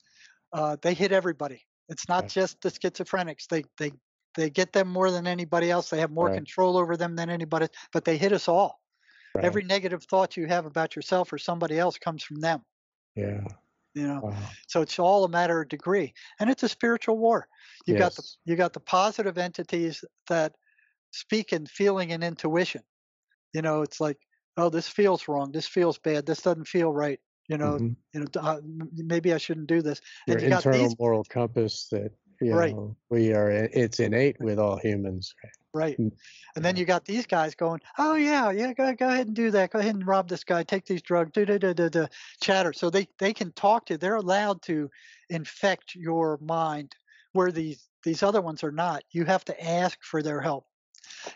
[0.52, 1.62] uh, they hit everybody.
[1.88, 2.30] It's not right.
[2.30, 3.46] just the schizophrenics.
[3.48, 3.92] They they
[4.36, 5.90] they get them more than anybody else.
[5.90, 6.34] They have more right.
[6.34, 8.80] control over them than anybody, but they hit us all.
[9.38, 12.62] Every negative thought you have about yourself or somebody else comes from them.
[13.14, 13.42] Yeah.
[13.94, 14.36] You know, wow.
[14.68, 17.48] so it's all a matter of degree, and it's a spiritual war.
[17.86, 18.00] You yes.
[18.00, 20.54] got the you got the positive entities that
[21.10, 22.82] speak in feeling and intuition.
[23.52, 24.18] You know, it's like,
[24.60, 25.52] oh, this feels wrong.
[25.52, 26.26] This feels bad.
[26.26, 27.20] This doesn't feel right.
[27.48, 27.88] You know, mm-hmm.
[28.14, 28.60] you know, uh,
[28.94, 30.00] maybe I shouldn't do this.
[30.26, 32.74] Your you internal these, moral compass that you right.
[32.74, 33.50] Know, we are.
[33.50, 35.34] It's innate with all humans.
[35.74, 35.98] Right.
[35.98, 36.12] Mm,
[36.56, 39.50] and then you got these guys going, oh yeah, yeah, go, go ahead and do
[39.52, 39.70] that.
[39.70, 40.62] Go ahead and rob this guy.
[40.62, 41.32] Take these drugs.
[41.32, 42.06] Da, da, da, da, da,
[42.40, 42.72] chatter.
[42.72, 43.98] So they they can talk to.
[43.98, 44.90] They're allowed to
[45.28, 46.94] infect your mind,
[47.32, 49.02] where these these other ones are not.
[49.10, 50.66] You have to ask for their help.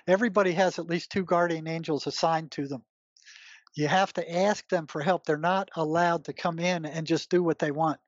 [0.07, 2.83] Everybody has at least two guardian angels assigned to them.
[3.75, 5.25] You have to ask them for help.
[5.25, 7.99] They're not allowed to come in and just do what they want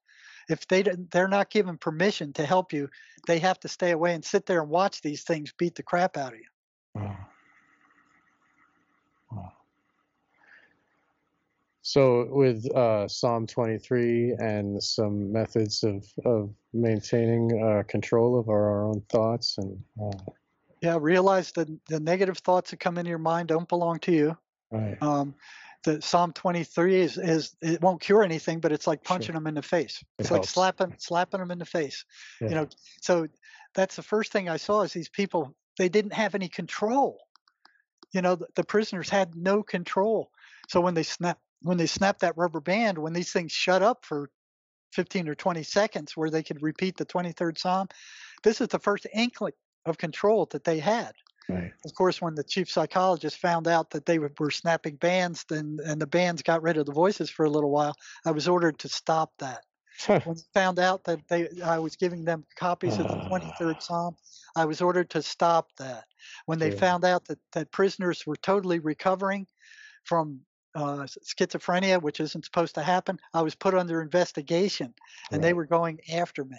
[0.48, 2.88] if they they're not given permission to help you,
[3.26, 6.16] they have to stay away and sit there and watch these things beat the crap
[6.16, 6.46] out of you.
[6.94, 7.18] Wow.
[9.32, 9.52] Wow.
[11.82, 18.70] So with uh, Psalm 23 and some methods of, of maintaining uh, control of our,
[18.70, 20.18] our, own thoughts and uh,
[20.82, 24.36] yeah, realize that the negative thoughts that come into your mind don't belong to you.
[24.70, 25.00] Right.
[25.02, 25.34] Um,
[25.84, 29.34] the Psalm 23 is, is it won't cure anything, but it's like punching sure.
[29.34, 30.02] them in the face.
[30.18, 30.50] It's it like helps.
[30.50, 32.04] slapping slapping them in the face.
[32.40, 32.48] Yeah.
[32.48, 32.68] You know,
[33.00, 33.28] so
[33.74, 37.18] that's the first thing I saw is these people they didn't have any control.
[38.12, 40.30] You know, the, the prisoners had no control.
[40.68, 44.04] So when they snap when they snapped that rubber band, when these things shut up
[44.04, 44.30] for
[44.92, 47.88] 15 or 20 seconds, where they could repeat the 23rd Psalm,
[48.42, 49.52] this is the first inkling
[49.84, 51.12] of control that they had.
[51.48, 51.72] Right.
[51.84, 55.78] Of course, when the chief psychologist found out that they were, were snapping bands and,
[55.80, 57.94] and the bands got rid of the voices for a little while,
[58.24, 59.64] I was ordered to stop that.
[60.24, 64.16] when they found out that they, I was giving them copies of the 23rd Psalm,
[64.56, 66.04] I was ordered to stop that.
[66.46, 69.46] When they found out that, that prisoners were totally recovering
[70.04, 70.40] from
[70.74, 74.92] uh, schizophrenia, which isn't supposed to happen, I was put under investigation,
[75.30, 75.48] and right.
[75.48, 76.58] they were going after me.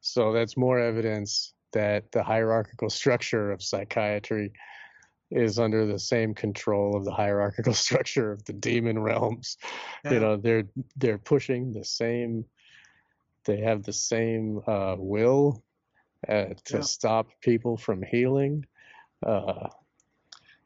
[0.00, 4.52] So that's more evidence that the hierarchical structure of psychiatry
[5.30, 9.58] is under the same control of the hierarchical structure of the demon realms.
[10.04, 10.12] Yeah.
[10.12, 10.64] You know, they're
[10.96, 12.44] they're pushing the same.
[13.44, 15.62] They have the same uh, will
[16.28, 16.80] uh, to yeah.
[16.80, 18.66] stop people from healing.
[19.24, 19.68] Uh,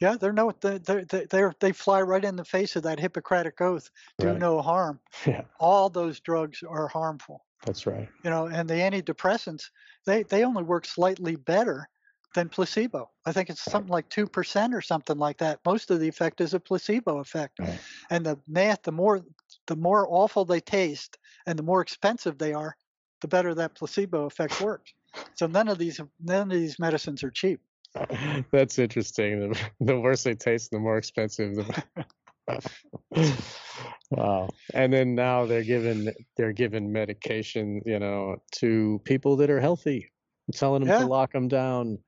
[0.00, 3.60] yeah, they're no they they they they fly right in the face of that Hippocratic
[3.60, 4.38] oath: do right.
[4.38, 5.00] no harm.
[5.26, 5.42] Yeah.
[5.60, 7.44] All those drugs are harmful.
[7.64, 8.08] That's right.
[8.24, 9.64] You know, and the antidepressants,
[10.06, 11.88] they, they only work slightly better
[12.34, 13.10] than placebo.
[13.26, 15.60] I think it's something like 2% or something like that.
[15.64, 17.58] Most of the effect is a placebo effect.
[17.60, 17.78] Right.
[18.10, 19.20] And the math, the more
[19.66, 22.74] the more awful they taste and the more expensive they are,
[23.20, 24.92] the better that placebo effect works.
[25.34, 27.60] So none of these none of these medicines are cheap.
[28.50, 29.50] That's interesting.
[29.50, 31.54] The, the worse they taste, the more expensive.
[31.54, 31.84] The
[34.10, 34.48] wow.
[34.74, 40.12] And then now they're given they're given medication, you know, to people that are healthy,
[40.52, 41.00] telling them yeah.
[41.00, 41.98] to lock them down,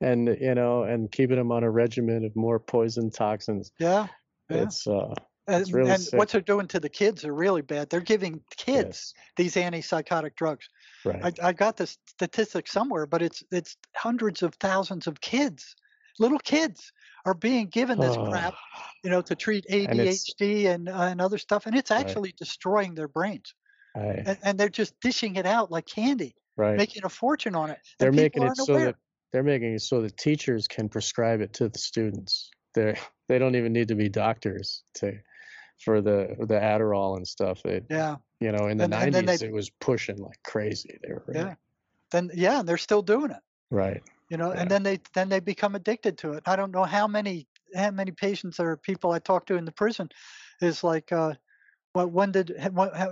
[0.00, 3.72] and you know, and keeping them on a regimen of more poison toxins.
[3.78, 4.06] Yeah.
[4.50, 4.62] yeah.
[4.62, 5.14] It's uh.
[5.50, 7.88] And, really and what they're doing to the kids are really bad.
[7.88, 9.54] They're giving kids yes.
[9.54, 10.68] these antipsychotic drugs.
[11.06, 11.40] Right.
[11.40, 15.74] I, I got the statistic somewhere, but it's it's hundreds of thousands of kids,
[16.18, 16.92] little kids,
[17.24, 18.30] are being given this oh.
[18.30, 18.54] crap,
[19.04, 22.36] you know, to treat ADHD and, and, uh, and other stuff, and it's actually right.
[22.36, 23.54] destroying their brains.
[23.96, 24.22] Right.
[24.24, 26.76] And, and, they're just dishing it out like candy, right.
[26.76, 27.78] making a fortune on it.
[27.98, 28.84] They're making it so aware.
[28.86, 28.96] that
[29.32, 32.50] they're making it so that teachers can prescribe it to the students.
[32.74, 32.96] They
[33.28, 35.18] they don't even need to be doctors to
[35.84, 37.64] for the the Adderall and stuff.
[37.64, 38.16] It, yeah.
[38.40, 40.96] You know, in the and, 90s, it was pushing like crazy.
[41.02, 41.54] They were yeah.
[42.12, 43.40] then yeah, and they're still doing it.
[43.70, 44.02] Right.
[44.30, 44.60] You know, Yeah.
[44.60, 46.42] and then they then they become addicted to it.
[46.46, 49.72] I don't know how many how many patients or people I talk to in the
[49.72, 50.08] prison
[50.60, 51.34] is like, uh,
[51.94, 52.54] well, when did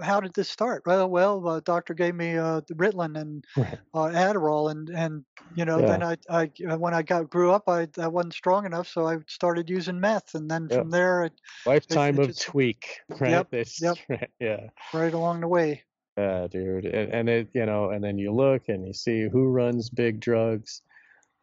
[0.03, 0.83] how, did this start?
[0.86, 3.78] Well, well, uh, doctor gave me uh, Ritalin and Right.
[3.95, 5.86] uh, Adderall, and and you know, Yeah.
[5.86, 9.19] then I I when I got grew up, I I wasn't strong enough, so I
[9.27, 10.78] started using meth, and then Yep.
[10.81, 11.33] from there, it,
[11.65, 13.01] Lifetime it of just- tweak.
[13.20, 13.31] Right.
[13.31, 13.97] Yep, This- yep.
[14.39, 14.69] Yeah.
[14.93, 15.83] right along the way.
[16.19, 16.86] Yeah, dude.
[16.86, 20.19] And, and it, you know, and then you look and you see who runs big
[20.20, 20.81] drugs,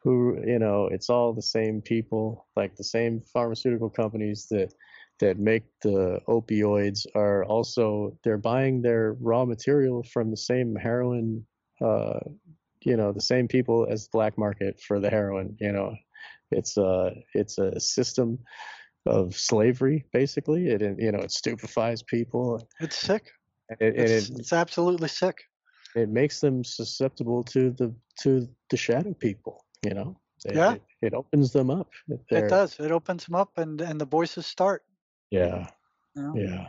[0.04, 4.72] who, you know, it's all the same people, like the same pharmaceutical companies that
[5.20, 11.46] that make the opioids are also they're buying their raw material from the same heroin
[11.80, 12.18] uh
[12.82, 15.96] you know, the same people as the black market for the heroin, you know.
[16.50, 18.38] It's a it's a system
[19.06, 20.66] of slavery basically.
[20.68, 22.68] It you know, it stupefies people.
[22.80, 23.30] It's sick.
[23.80, 25.38] It, It's, it, it's absolutely sick.
[25.96, 30.74] it makes them susceptible to the to the shadow people you know it, Yeah.
[30.74, 32.78] it, it opens them up They're- It does.
[32.80, 34.82] It opens them up, and and the voices start.
[35.30, 35.68] yeah
[36.16, 36.34] You know?
[36.36, 36.68] yeah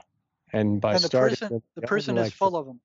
[0.53, 2.79] and by and the starting them the young prison is like full of them.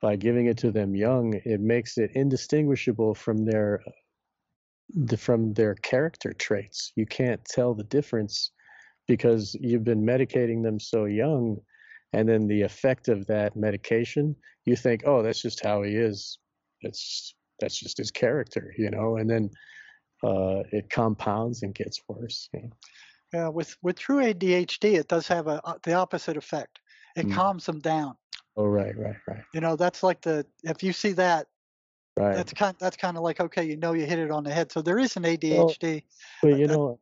[0.00, 3.82] by giving it to them young it makes it indistinguishable from their
[4.94, 8.52] the, from their character traits you can't tell the difference
[9.08, 11.56] because you've been medicating them so young
[12.12, 16.38] and then the effect of that medication you think oh that's just how he is
[16.82, 19.50] it's that's just his character you know and then
[20.24, 22.70] uh, it compounds and gets worse you know?
[23.32, 26.78] Yeah, with with true ADHD, it does have a uh, the opposite effect.
[27.16, 27.34] It Mm.
[27.34, 28.16] calms them down.
[28.56, 31.48] oh right right right You know, that's like the if you see that,
[32.16, 34.52] right that's kind that's kind of like okay, you know, you hit it on the
[34.52, 34.70] head.
[34.70, 36.02] So there is an ADHD.
[36.42, 36.98] but you know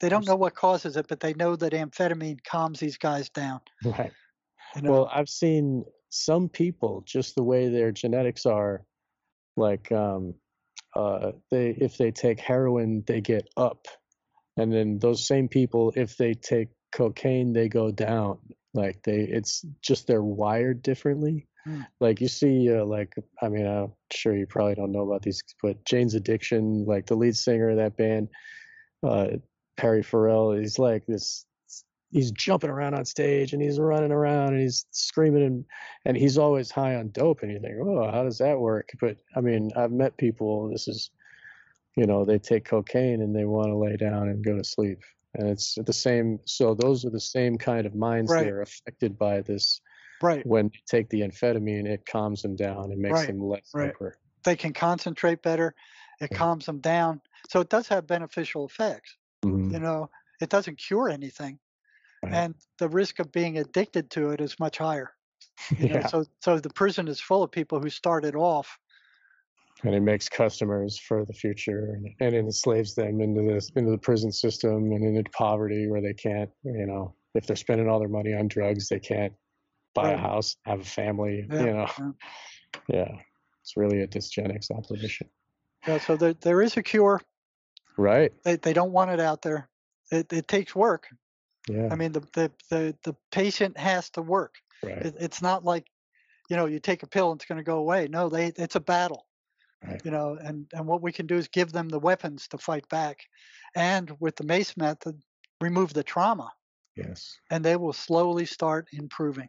[0.00, 3.60] they don't know what causes it, but they know that amphetamine calms these guys down.
[3.84, 4.12] right
[4.76, 8.84] You know, Well, I've seen some people just the way their genetics are,
[9.58, 10.34] like um,
[10.94, 13.86] uh, they if they take heroin they get up,
[14.56, 18.38] and then those same people if they take cocaine they go down.
[18.74, 21.46] Like they, it's just they're wired differently.
[21.64, 21.80] Hmm.
[22.00, 25.42] Like you see, uh, like I mean, I'm sure you probably don't know about these,
[25.62, 28.28] but Jane's Addiction, like the lead singer of that band,
[29.02, 29.28] uh,
[29.76, 31.44] Perry Farrell, he's like this
[32.10, 35.64] he's jumping around on stage and he's running around and he's screaming and
[36.04, 39.16] and he's always high on dope and you think oh how does that work but
[39.36, 41.10] i mean i've met people this is
[41.96, 44.98] you know they take cocaine and they want to lay down and go to sleep
[45.34, 48.38] and it's the same so those are the same kind of minds Right.
[48.38, 49.80] that are affected by this
[50.22, 50.44] right.
[50.44, 53.96] when you take the amphetamine it calms them down and makes Right, them less right.
[53.96, 55.74] hyper They can concentrate better.
[56.20, 56.38] It Yeah.
[56.38, 57.22] calms them down.
[57.48, 59.16] So it does have beneficial effects.
[59.44, 59.70] Mhm.
[59.70, 61.60] You know, it doesn't cure anything,
[62.22, 62.34] Right.
[62.34, 65.12] and the risk of being addicted to it is much higher.
[65.78, 68.78] You know, yeah so so the prison is full of people who started off
[69.84, 73.90] and it makes customers for the future and, and it enslaves them into this into
[73.90, 77.98] the prison system and into poverty where they can't you know if they're spending all
[77.98, 79.32] their money on drugs they can't
[79.94, 82.10] buy a house have a family Yeah, you know yeah.
[82.88, 83.18] yeah
[83.62, 85.28] it's really a dysgenics operation
[85.86, 87.20] Yeah, so there, there is a cure.
[87.96, 89.68] right They, they don't want it out there.
[90.10, 91.08] It, it takes work.
[91.68, 94.54] Yeah I mean, the, the, the, the patient has to work.
[94.82, 95.86] right It, it's not like,
[96.48, 98.08] you know, you take a pill and it's going to go away.
[98.08, 99.26] No, they it's a battle.
[99.86, 100.00] Right.
[100.04, 102.88] You know, and, and what we can do is give them the weapons to fight
[102.88, 103.20] back.
[103.76, 105.20] And with the MACE method,
[105.60, 106.50] remove the trauma
[106.96, 109.48] yes and they will slowly start improving.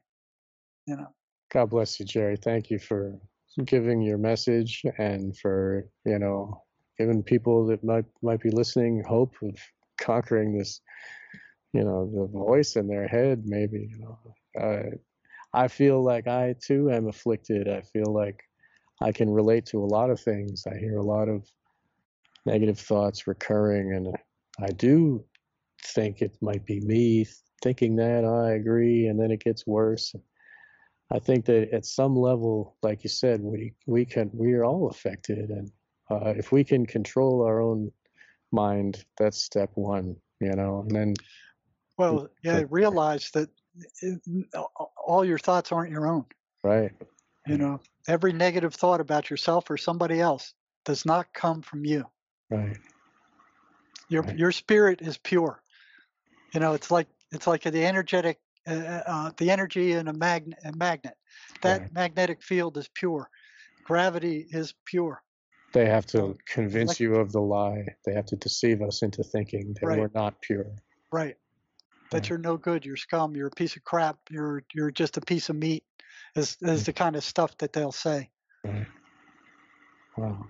[0.85, 1.13] You know,
[1.51, 3.19] god bless you jerry thank you for
[3.65, 6.63] giving your message and for you know
[6.97, 9.55] giving people that might might be listening hope of
[9.99, 10.81] conquering this
[11.73, 14.19] you know the voice in their head maybe you know.
[14.59, 14.95] Uh,
[15.53, 17.67] i feel like i too am afflicted.
[17.67, 18.41] I feel like
[19.01, 20.65] i can relate to a lot of things.
[20.67, 21.45] I hear a lot of
[22.45, 24.15] negative thoughts recurring and
[24.59, 25.23] i do
[25.83, 27.25] think it might be me
[27.61, 30.15] thinking that i agree and then it gets worse.
[31.11, 34.89] I think that at some level, like you said, we we can we are all
[34.89, 35.71] affected, and
[36.11, 37.91] uh, if we can control our own
[38.51, 40.81] mind, that's step one, you know.
[40.81, 41.13] And then
[41.99, 43.49] well, yeah, realize that
[44.01, 44.21] it,
[45.05, 46.25] all your thoughts aren't your own.
[46.63, 46.91] right,
[47.45, 50.53] You know, every negative thought about yourself or somebody else
[50.85, 52.05] does not come from you.
[52.49, 52.77] right,
[54.07, 54.37] Your Right.
[54.37, 55.61] your spirit is pure.
[56.53, 60.57] You know, it's like it's like the energetic, uh, uh, the energy in a magnet.
[60.63, 61.15] A magnet.
[61.61, 61.93] That Right.
[61.93, 63.29] magnetic field is pure.
[63.83, 65.21] Gravity is pure.
[65.71, 67.85] they have to convince like- you of the lie.
[68.03, 69.99] They have to deceive us into thinking that Right.
[69.99, 70.65] we're not pure.
[71.11, 71.37] Right.
[72.11, 72.85] That you're no good.
[72.85, 73.35] You're scum.
[73.35, 74.17] You're a piece of crap.
[74.29, 75.83] You're you're just a piece of meat.
[76.35, 76.73] Is Mm.
[76.73, 78.29] is the kind of stuff that they'll say.
[78.63, 78.87] Right.
[80.17, 80.47] Wow.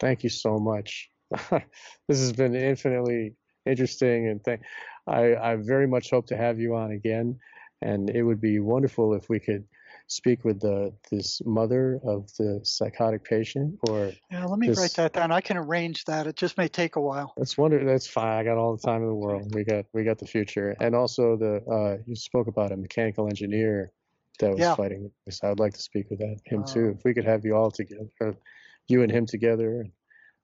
[0.00, 1.10] Thank you so much.
[1.50, 3.34] this has been infinitely
[3.66, 4.60] interesting, and th-
[5.06, 7.38] I, I very much hope to have you on again.
[7.82, 9.64] And it would be wonderful if we could
[10.14, 14.94] speak with the this mother of the psychotic patient or yeah let me this, write
[14.94, 15.32] that down.
[15.32, 16.26] I can arrange that.
[16.26, 17.34] It just may take a while.
[17.36, 18.38] That's wonder that's fine.
[18.38, 19.54] I got all the time in the world.
[19.54, 20.76] We got we got the future.
[20.80, 23.92] And also the uh you spoke about a mechanical engineer
[24.38, 24.74] that was yeah.
[24.74, 25.40] fighting this.
[25.42, 27.56] I would like to speak with that him uh, too if we could have you
[27.56, 28.08] all together
[28.88, 29.92] you and him together and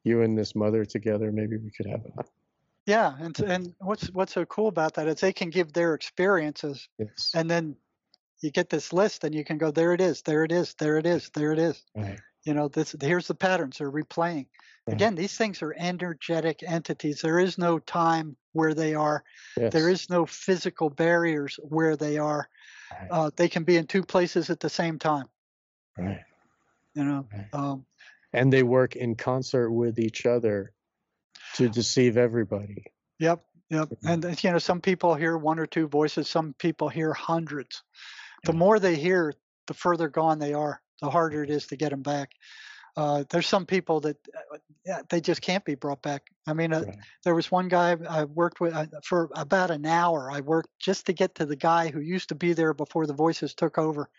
[0.05, 2.25] you and this mother together maybe we could have a
[2.87, 6.89] yeah and and what's what's so cool about that is they can give their experiences
[6.99, 7.33] yes.
[7.35, 7.77] and then
[8.41, 10.99] you get this list and you can go there it is there it is there
[10.99, 11.83] it is there it is.
[11.97, 12.21] Right.
[12.45, 14.47] you know this here's the patterns they're replaying.
[14.87, 14.95] Right.
[14.95, 19.25] again these things are energetic entities there is no time where they are.
[19.57, 19.73] Yes.
[19.73, 22.49] there is no physical barriers where they are.
[22.93, 23.09] Right.
[23.11, 25.27] uh, they can be in two places at the same time.
[25.97, 26.21] Right.
[26.95, 27.85] You know um,
[28.33, 30.73] and they work in concert with each other
[31.55, 32.85] to deceive everybody.
[33.19, 33.89] Yep yep.
[34.05, 37.83] And you know some people hear one or two voices some people hear hundreds
[38.45, 39.35] the more they hear,
[39.67, 42.31] the further gone they are, the harder it is to get them back.
[42.97, 44.17] Uh, there's some people that
[44.91, 46.23] uh, they just can't be brought back.
[46.49, 46.97] I mean, uh, right.
[47.23, 50.31] there was one guy I worked with uh, for about an hour.
[50.33, 53.13] I worked just to get to the guy who used to be there before the
[53.13, 54.11] voices took over.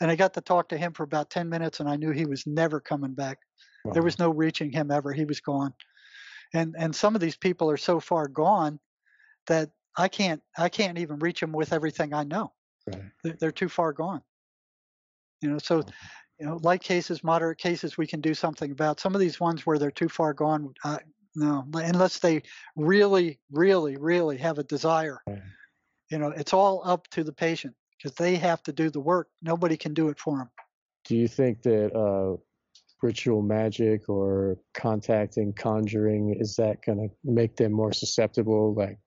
[0.00, 2.24] And I got to talk to him for about 10 minutes, and I knew he
[2.24, 3.38] was never coming back.
[3.84, 3.94] Wow.
[3.94, 5.12] There was no reaching him ever.
[5.12, 5.74] He was gone.
[6.52, 8.78] And and some of these people are so far gone
[9.46, 12.52] that I can't I can't even reach them with everything I know.
[12.92, 13.38] Right.
[13.38, 14.22] They're too far gone.
[15.40, 15.82] You know, so
[16.38, 18.98] you know, light cases, moderate cases, we can do something about.
[18.98, 20.98] Some of these ones where they're too far gone, uh,
[21.36, 22.42] no, unless they
[22.76, 25.20] really, really, really have a desire.
[25.26, 25.38] Right.
[26.10, 29.28] You know, it's all up to the patient because they have to do the work.
[29.42, 30.50] Nobody can do it for them.
[31.04, 32.36] Do you think that uh,
[33.02, 38.74] ritual magic or contacting, conjuring, is that going to make them more susceptible?
[38.74, 38.98] Like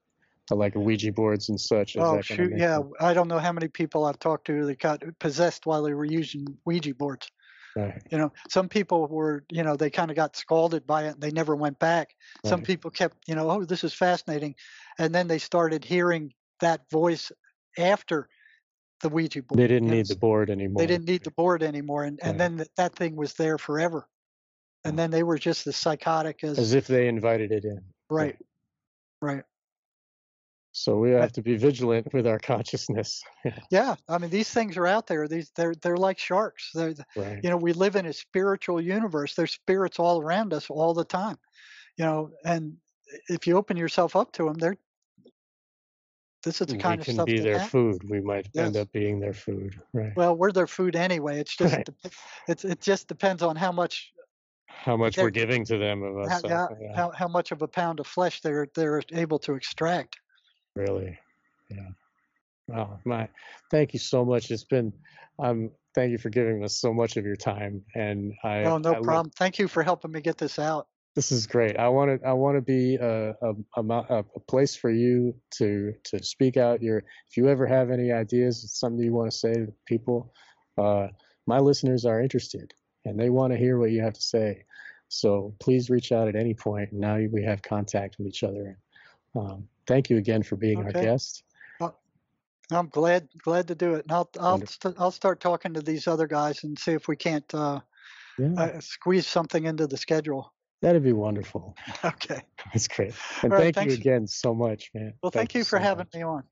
[0.52, 1.96] like Ouija boards and such.
[1.98, 2.78] oh shoot, yeah.
[2.78, 2.92] Them?
[3.00, 6.06] I don't know how many people I've talked to that got possessed while they were
[6.06, 7.30] using Ouija boards.
[7.76, 8.02] Right.
[8.12, 11.22] You know, some people were, you know, they kind of got scalded by it and
[11.22, 12.14] they never went back.
[12.44, 12.50] Right.
[12.50, 14.56] Some people kept, you know, oh, this is fascinating,
[15.00, 17.32] and then they started hearing that voice
[17.78, 18.28] after
[19.02, 19.60] the Ouija board.
[19.60, 20.80] They didn't need the board anymore.
[20.80, 24.08] They didn't need the board anymore, and and then that thing was there forever.
[24.86, 27.82] And then they were just as psychotic as as if they invited it in.
[28.10, 28.38] Right.
[29.22, 29.44] Right.
[30.76, 33.24] So we have to be vigilant with our consciousness.
[33.70, 35.28] yeah, I mean these things are out there.
[35.28, 36.72] These they're they're like sharks.
[36.74, 37.40] They're right.
[37.44, 39.36] you know we live in a spiritual universe.
[39.36, 41.38] There's spirits all around us all the time.
[41.98, 42.78] You know, and
[43.30, 44.78] if you open yourself up to them, they're
[46.44, 47.28] this is the kind we of stuff.
[47.28, 47.70] can be their happen.
[47.70, 48.10] food.
[48.10, 48.66] We might yes.
[48.66, 49.80] end up being their food.
[49.94, 50.12] Right.
[50.16, 51.40] Well, we're their food anyway.
[51.40, 51.90] It's just right.
[52.48, 54.12] it's it just depends on how much
[54.68, 56.42] how much we're giving to them of us.
[56.42, 56.96] How, how, yeah.
[56.96, 60.20] how, how much of a pound of flesh they're they're able to extract.
[60.76, 61.18] Really,
[61.70, 61.90] yeah.
[62.68, 63.28] Wow, my,
[63.70, 64.50] thank you so much.
[64.50, 64.94] It's been,
[65.40, 68.64] um, thank you for giving us so much of your time, and I.
[68.64, 69.32] Oh, no I problem.
[69.38, 70.88] Thank you for helping me get this out.
[71.16, 71.78] This is great.
[71.78, 72.28] I want to.
[72.28, 76.82] I want to be a, a, a, a place for you to to speak out.
[76.82, 80.34] Your, if you ever have any ideas, something you want to say to people,
[80.78, 81.08] uh,
[81.46, 82.74] my listeners are interested
[83.06, 84.64] and they want to hear what you have to say.
[85.10, 86.92] So please reach out at any point.
[86.92, 88.80] Now we have contact with each other.
[89.36, 91.00] Um, thank you again for being okay.
[91.00, 91.44] our guest.
[92.72, 95.82] I'm glad glad to do it, and I'll I'll i st- I'll start talking to
[95.82, 97.82] these other guys and see if we can't uh,
[98.38, 98.54] yeah.
[98.58, 100.54] uh, squeeze something into the schedule.
[100.82, 101.76] That'd be wonderful.
[102.06, 102.42] Okay,
[102.74, 103.14] that's great.
[103.42, 105.14] And All thank right, you again so much, man.
[105.22, 106.14] Well, thank, thank you for so having much.
[106.14, 106.44] me on.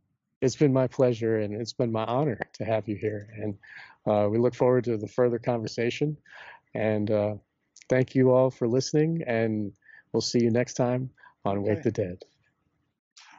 [0.41, 3.29] It's been my pleasure, and it's been my honor to have you here.
[3.35, 3.57] And
[4.05, 6.17] uh, we look forward to the further conversation.
[6.73, 7.35] And uh,
[7.89, 9.73] thank you all for listening, and
[10.13, 11.09] we'll see you next time
[11.45, 11.69] on Okay.
[11.69, 12.23] Wake the Dead.